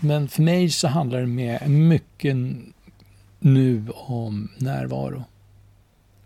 men 0.00 0.28
för 0.28 0.42
mig 0.42 0.70
så 0.70 0.88
handlar 0.88 1.20
det 1.20 1.26
med 1.26 1.70
mycket 1.70 2.36
nu 3.38 3.88
om 3.90 4.50
närvaro. 4.58 5.24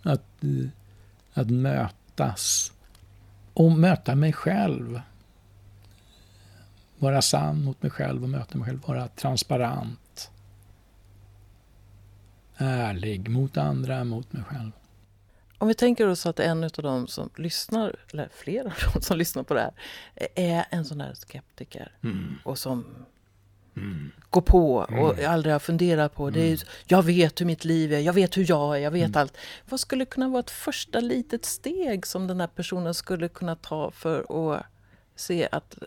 Att, 0.02 0.44
att 1.32 1.50
mötas. 1.50 2.72
Och 3.52 3.72
möta 3.72 4.14
mig 4.14 4.32
själv. 4.32 5.00
Vara 6.98 7.22
sann 7.22 7.64
mot 7.64 7.82
mig 7.82 7.90
själv 7.90 8.22
och 8.22 8.28
möta 8.28 8.58
mig 8.58 8.66
själv. 8.66 8.80
Vara 8.86 9.08
transparent. 9.08 10.30
Ärlig 12.56 13.28
mot 13.28 13.56
andra, 13.56 14.04
mot 14.04 14.32
mig 14.32 14.42
själv. 14.42 14.72
Om 15.58 15.68
vi 15.68 15.74
tänker 15.74 16.06
oss 16.08 16.26
att 16.26 16.40
en 16.40 16.64
av 16.64 16.70
de 16.70 17.06
som 17.06 17.30
lyssnar, 17.36 17.96
eller 18.12 18.28
flera 18.34 18.66
av 18.66 18.92
de 18.94 19.02
som 19.02 19.18
lyssnar 19.18 19.42
på 19.42 19.54
det 19.54 19.60
här, 19.60 19.72
är 20.34 20.64
en 20.70 20.84
sån 20.84 21.00
här 21.00 21.14
skeptiker 21.14 21.92
Mm. 22.02 22.38
och 22.44 22.58
som 22.58 22.84
Mm. 23.76 24.10
går 24.30 24.40
på 24.40 24.74
och 24.76 25.18
aldrig 25.18 25.54
har 25.54 25.58
funderat 25.58 26.14
på 26.14 26.30
det. 26.30 26.52
Är, 26.52 26.62
jag 26.86 27.02
vet 27.02 27.40
hur 27.40 27.46
mitt 27.46 27.64
liv 27.64 27.92
är, 27.92 27.98
jag 28.00 28.12
vet 28.12 28.36
hur 28.36 28.46
jag 28.48 28.76
är, 28.76 28.80
jag 28.80 28.90
vet 28.90 29.04
Mm. 29.08 29.20
allt. 29.20 29.36
Vad 29.68 29.80
skulle 29.80 30.04
kunna 30.04 30.28
vara 30.28 30.40
ett 30.40 30.50
första 30.50 31.00
litet 31.00 31.44
steg 31.44 32.06
som 32.06 32.26
den 32.26 32.40
här 32.40 32.46
personen 32.46 32.94
skulle 32.94 33.28
kunna 33.28 33.56
ta 33.56 33.90
för 33.90 34.26
att 34.56 34.62
se 35.16 35.48
att 35.52 35.78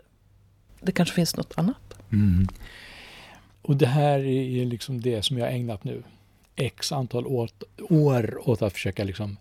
det 0.81 0.91
kanske 0.91 1.15
finns 1.15 1.35
något 1.37 1.53
annat? 1.57 1.93
Mm. 2.11 2.47
Och 3.61 3.75
det 3.75 3.85
här 3.87 4.19
är 4.19 4.65
liksom 4.65 5.01
det 5.01 5.21
som 5.25 5.37
jag 5.37 5.53
ägnat 5.53 5.83
nu 5.83 6.03
x 6.55 6.91
antal 6.91 7.27
åt, 7.27 7.63
år 7.89 8.49
åt 8.49 8.61
att 8.61 8.73
försöka 8.73 9.03
liksom 9.03 9.37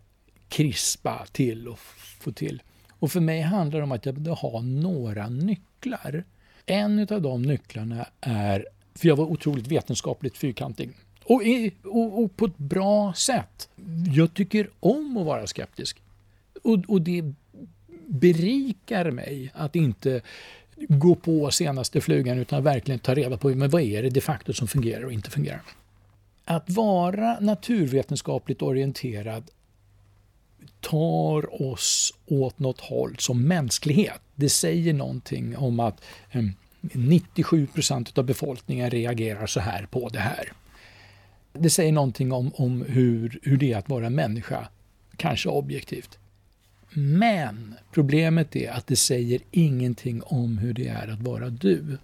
krispa 0.49 1.27
till 1.33 1.69
och 1.69 1.79
få 2.21 2.33
till. 2.33 2.63
Och 2.91 3.13
för 3.13 3.21
mig 3.21 3.41
handlar 3.41 3.79
det 3.79 3.85
om 3.85 3.93
att 3.93 4.07
jag 4.07 4.15
behöver 4.15 4.41
ha 4.43 4.61
några 4.61 5.29
nycklar. 5.29 6.25
En 6.67 7.01
av 7.11 7.23
de 7.23 7.43
nycklarna 7.43 8.07
är, 8.21 8.67
för 8.95 9.09
jag 9.09 9.17
var 9.17 9.25
otroligt 9.25 9.67
vetenskapligt 9.67 10.37
fyrkantig. 10.37 10.91
Och, 11.25 11.43
i- 11.45 11.73
och, 11.85 12.23
och 12.23 12.37
på 12.37 12.45
ett 12.45 12.59
bra 12.59 13.13
sätt. 13.15 13.69
Jag 14.15 14.35
tycker 14.35 14.71
om 14.81 15.17
att 15.17 15.27
vara 15.27 15.47
skeptisk. 15.47 16.03
Och, 16.63 16.79
och 16.89 17.03
det 17.03 17.33
berikar 18.07 19.11
mig 19.11 19.51
att 19.55 19.77
inte 19.77 20.21
gå 20.79 21.15
på 21.15 21.51
senaste 21.51 22.01
flugan 22.01 22.39
utan 22.39 22.63
verkligen 22.63 22.99
ta 23.01 23.15
reda 23.15 23.37
på 23.37 23.49
men 23.49 23.71
vad 23.71 23.83
är 23.83 24.03
det 24.03 24.11
de 24.11 24.21
facto 24.21 24.53
som 24.53 24.69
fungerar 24.69 25.05
och 25.05 25.13
inte 25.13 25.31
fungerar. 25.31 25.63
Att 26.45 26.71
vara 26.71 27.41
naturvetenskapligt 27.41 28.63
orienterad 28.63 29.51
tar 30.81 31.63
oss 31.63 32.15
åt 32.27 32.59
något 32.59 32.81
håll 32.81 33.17
som 33.19 33.49
mänsklighet. 33.49 34.21
Det 34.35 34.49
säger 34.49 34.93
någonting 34.93 35.57
om 35.57 35.81
att 35.81 36.05
eh, 36.31 36.45
97 36.81 37.67
procent 37.67 38.19
av 38.19 38.25
befolkningen 38.25 38.91
reagerar 38.91 39.47
så 39.47 39.61
här 39.61 39.87
på 39.87 40.09
det 40.09 40.19
här. 40.19 40.53
Det 41.53 41.71
säger 41.71 41.93
någonting 41.93 42.33
om, 42.33 42.53
om 42.55 42.83
hur, 42.89 43.41
hur 43.43 43.57
det 43.57 43.73
är 43.73 43.79
att 43.79 43.89
vara 43.89 44.11
människa, 44.11 44.69
kanske 45.17 45.49
objektivt. 45.49 46.19
Men 46.91 47.75
problemet 47.93 48.57
är 48.57 48.71
att 48.71 48.87
det 48.87 48.97
säger 48.97 49.41
ingenting 49.51 50.23
om 50.23 50.59
hur 50.59 50.75
det 50.75 50.89
är 50.89 51.09
att 51.09 51.23
vara 51.23 51.51
du, 51.51 51.99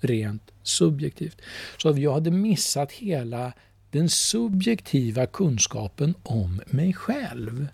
rent 0.00 0.52
subjektivt. 0.62 1.40
Så 1.78 1.94
jag 1.96 2.12
hade 2.12 2.30
missat 2.30 2.92
hela 2.92 3.52
den 3.90 4.08
subjektiva 4.08 5.26
kunskapen 5.26 6.14
om 6.22 6.60
mig 6.66 6.92
själv. 6.92 7.68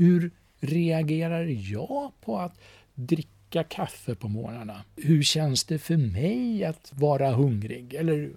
Hur 0.00 0.30
reagerar 0.60 1.72
jag 1.72 2.12
på 2.20 2.38
att 2.38 2.60
dricka 2.94 3.64
kaffe 3.64 4.14
på 4.14 4.28
morgnarna? 4.28 4.84
Hur 4.96 5.22
känns 5.22 5.64
det 5.64 5.78
för 5.78 5.96
mig 5.96 6.64
att 6.64 6.92
vara 6.94 7.30
hungrig? 7.32 7.94
Eller 7.94 8.30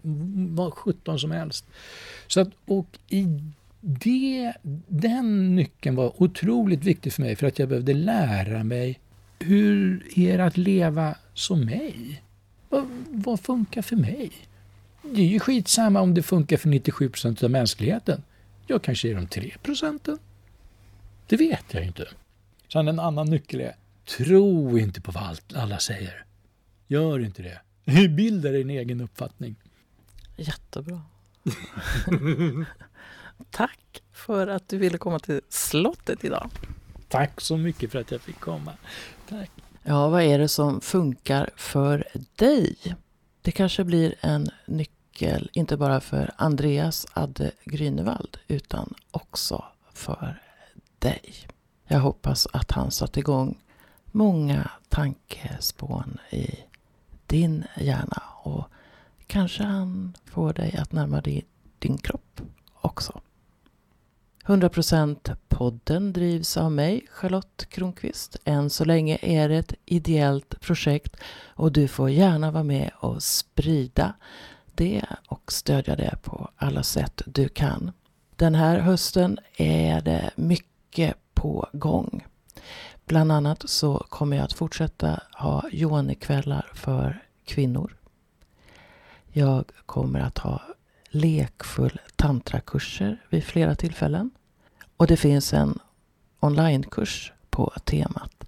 vad 0.55 0.73
sjutton 0.73 1.19
som 1.19 1.31
helst. 1.31 1.65
Så 2.27 2.41
att, 2.41 2.49
och 2.65 2.87
i 3.09 3.25
det, 3.81 4.53
den 4.87 5.55
nyckeln 5.55 5.95
var 5.95 6.21
otroligt 6.23 6.83
viktig 6.83 7.13
för 7.13 7.21
mig 7.21 7.35
för 7.35 7.47
att 7.47 7.59
jag 7.59 7.69
behövde 7.69 7.93
lära 7.93 8.63
mig 8.63 8.99
hur 9.39 10.07
är 10.15 10.37
det 10.37 10.45
att 10.45 10.57
leva 10.57 11.15
som 11.33 11.65
mig? 11.65 12.23
Vad, 12.69 12.85
vad 13.09 13.39
funkar 13.39 13.81
för 13.81 13.95
mig? 13.95 14.31
Det 15.01 15.21
är 15.21 15.27
ju 15.27 15.39
skitsamma 15.39 16.01
om 16.01 16.13
det 16.13 16.23
funkar 16.23 16.57
för 16.57 16.69
97 16.69 17.09
procent 17.09 17.43
av 17.43 17.51
mänskligheten. 17.51 18.23
Jag 18.67 18.81
kanske 18.81 19.09
är 19.09 19.15
de 19.15 19.27
3 19.27 19.53
procenten. 19.63 20.17
Det 21.27 21.37
vet 21.37 21.73
jag 21.73 21.85
inte. 21.85 22.07
Sen 22.73 22.87
en 22.87 22.99
annan 22.99 23.29
nyckel 23.29 23.61
är, 23.61 23.75
tro 24.17 24.77
inte 24.77 25.01
på 25.01 25.11
vad 25.11 25.39
alla 25.55 25.79
säger. 25.79 26.25
Gör 26.87 27.19
inte 27.19 27.41
det. 27.41 27.61
Bilda 28.09 28.49
din 28.49 28.69
egen 28.69 29.01
uppfattning. 29.01 29.55
Jättebra. 30.35 31.01
Tack 33.51 34.03
för 34.11 34.47
att 34.47 34.69
du 34.69 34.77
ville 34.77 34.97
komma 34.97 35.19
till 35.19 35.41
slottet 35.49 36.23
idag. 36.23 36.49
Tack 37.09 37.41
så 37.41 37.57
mycket 37.57 37.91
för 37.91 37.99
att 37.99 38.11
jag 38.11 38.21
fick 38.21 38.39
komma. 38.39 38.73
Tack. 39.29 39.51
Ja, 39.83 40.09
vad 40.09 40.21
är 40.21 40.39
det 40.39 40.47
som 40.47 40.81
funkar 40.81 41.49
för 41.55 42.07
dig? 42.35 42.75
Det 43.41 43.51
kanske 43.51 43.83
blir 43.83 44.15
en 44.21 44.49
nyckel, 44.65 45.49
inte 45.53 45.77
bara 45.77 46.01
för 46.01 46.31
Andreas 46.35 47.07
Adde 47.13 47.51
Grünewald, 47.65 48.37
utan 48.47 48.93
också 49.11 49.63
för 49.93 50.41
dig. 51.03 51.33
Jag 51.87 51.99
hoppas 51.99 52.47
att 52.53 52.71
han 52.71 52.91
satt 52.91 53.17
igång 53.17 53.61
många 54.05 54.71
tankespån 54.89 56.17
i 56.29 56.59
din 57.27 57.63
hjärna 57.77 58.23
och 58.43 58.65
kanske 59.27 59.63
han 59.63 60.13
får 60.25 60.53
dig 60.53 60.77
att 60.77 60.91
närma 60.91 61.21
dig 61.21 61.45
din 61.79 61.97
kropp 61.97 62.41
också. 62.73 63.21
100% 64.45 65.35
podden 65.47 66.13
drivs 66.13 66.57
av 66.57 66.71
mig, 66.71 67.05
Charlotte 67.09 67.65
Kronqvist. 67.69 68.37
Än 68.45 68.69
så 68.69 68.85
länge 68.85 69.17
är 69.21 69.49
det 69.49 69.57
ett 69.57 69.73
ideellt 69.85 70.59
projekt 70.59 71.15
och 71.45 71.71
du 71.71 71.87
får 71.87 72.09
gärna 72.09 72.51
vara 72.51 72.63
med 72.63 72.91
och 72.99 73.23
sprida 73.23 74.13
det 74.75 75.05
och 75.27 75.51
stödja 75.51 75.95
det 75.95 76.15
på 76.23 76.49
alla 76.55 76.83
sätt 76.83 77.21
du 77.25 77.49
kan. 77.49 77.91
Den 78.35 78.55
här 78.55 78.79
hösten 78.79 79.39
är 79.57 80.01
det 80.01 80.31
mycket 80.35 80.72
mycket 80.93 81.17
på 81.33 81.69
gång. 81.73 82.25
Bland 83.05 83.31
annat 83.31 83.69
så 83.69 84.05
kommer 84.09 84.37
jag 84.37 84.43
att 84.43 84.53
fortsätta 84.53 85.19
ha 85.33 85.63
Johanekvällar 85.71 86.71
för 86.73 87.23
kvinnor. 87.45 87.97
Jag 89.31 89.65
kommer 89.85 90.19
att 90.19 90.37
ha 90.37 90.61
lekfull 91.09 91.99
tantrakurser 92.15 93.25
vid 93.29 93.43
flera 93.43 93.75
tillfällen. 93.75 94.31
Och 94.97 95.07
det 95.07 95.17
finns 95.17 95.53
en 95.53 95.79
onlinekurs 96.39 97.33
på 97.49 97.73
temat 97.83 98.43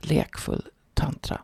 lekfull 0.00 0.68
tantra. 0.94 1.40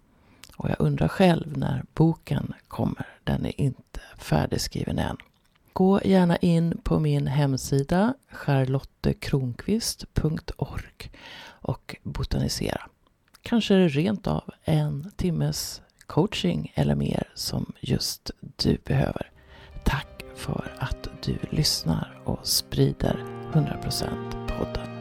Och 0.57 0.71
jag 0.71 0.77
undrar 0.79 1.09
själv 1.09 1.59
när 1.59 1.85
boken 1.95 2.55
kommer. 2.69 3.07
Den 3.25 3.47
är 3.47 3.61
inte 3.61 4.01
färdigskriven 4.19 4.99
än. 4.99 5.17
Gå 5.73 6.01
gärna 6.05 6.37
in 6.37 6.81
på 6.83 6.99
min 6.99 7.27
hemsida 7.27 8.15
charlottekronqvist.org 8.31 11.11
och 11.45 11.97
botanisera. 12.03 12.83
Kanske 13.43 13.75
är 13.75 13.79
det 13.79 13.89
rent 13.89 14.27
av 14.27 14.51
en 14.65 15.11
timmes 15.17 15.83
coaching 16.07 16.73
eller 16.75 16.95
mer 16.95 17.29
som 17.35 17.73
just 17.81 18.31
du 18.57 18.79
behöver. 18.85 19.31
Tack 19.85 20.25
för 20.35 20.75
att 20.79 21.09
du 21.23 21.39
lyssnar 21.51 22.21
och 22.25 22.47
sprider 22.47 23.25
100% 23.53 24.49
podden. 24.49 24.92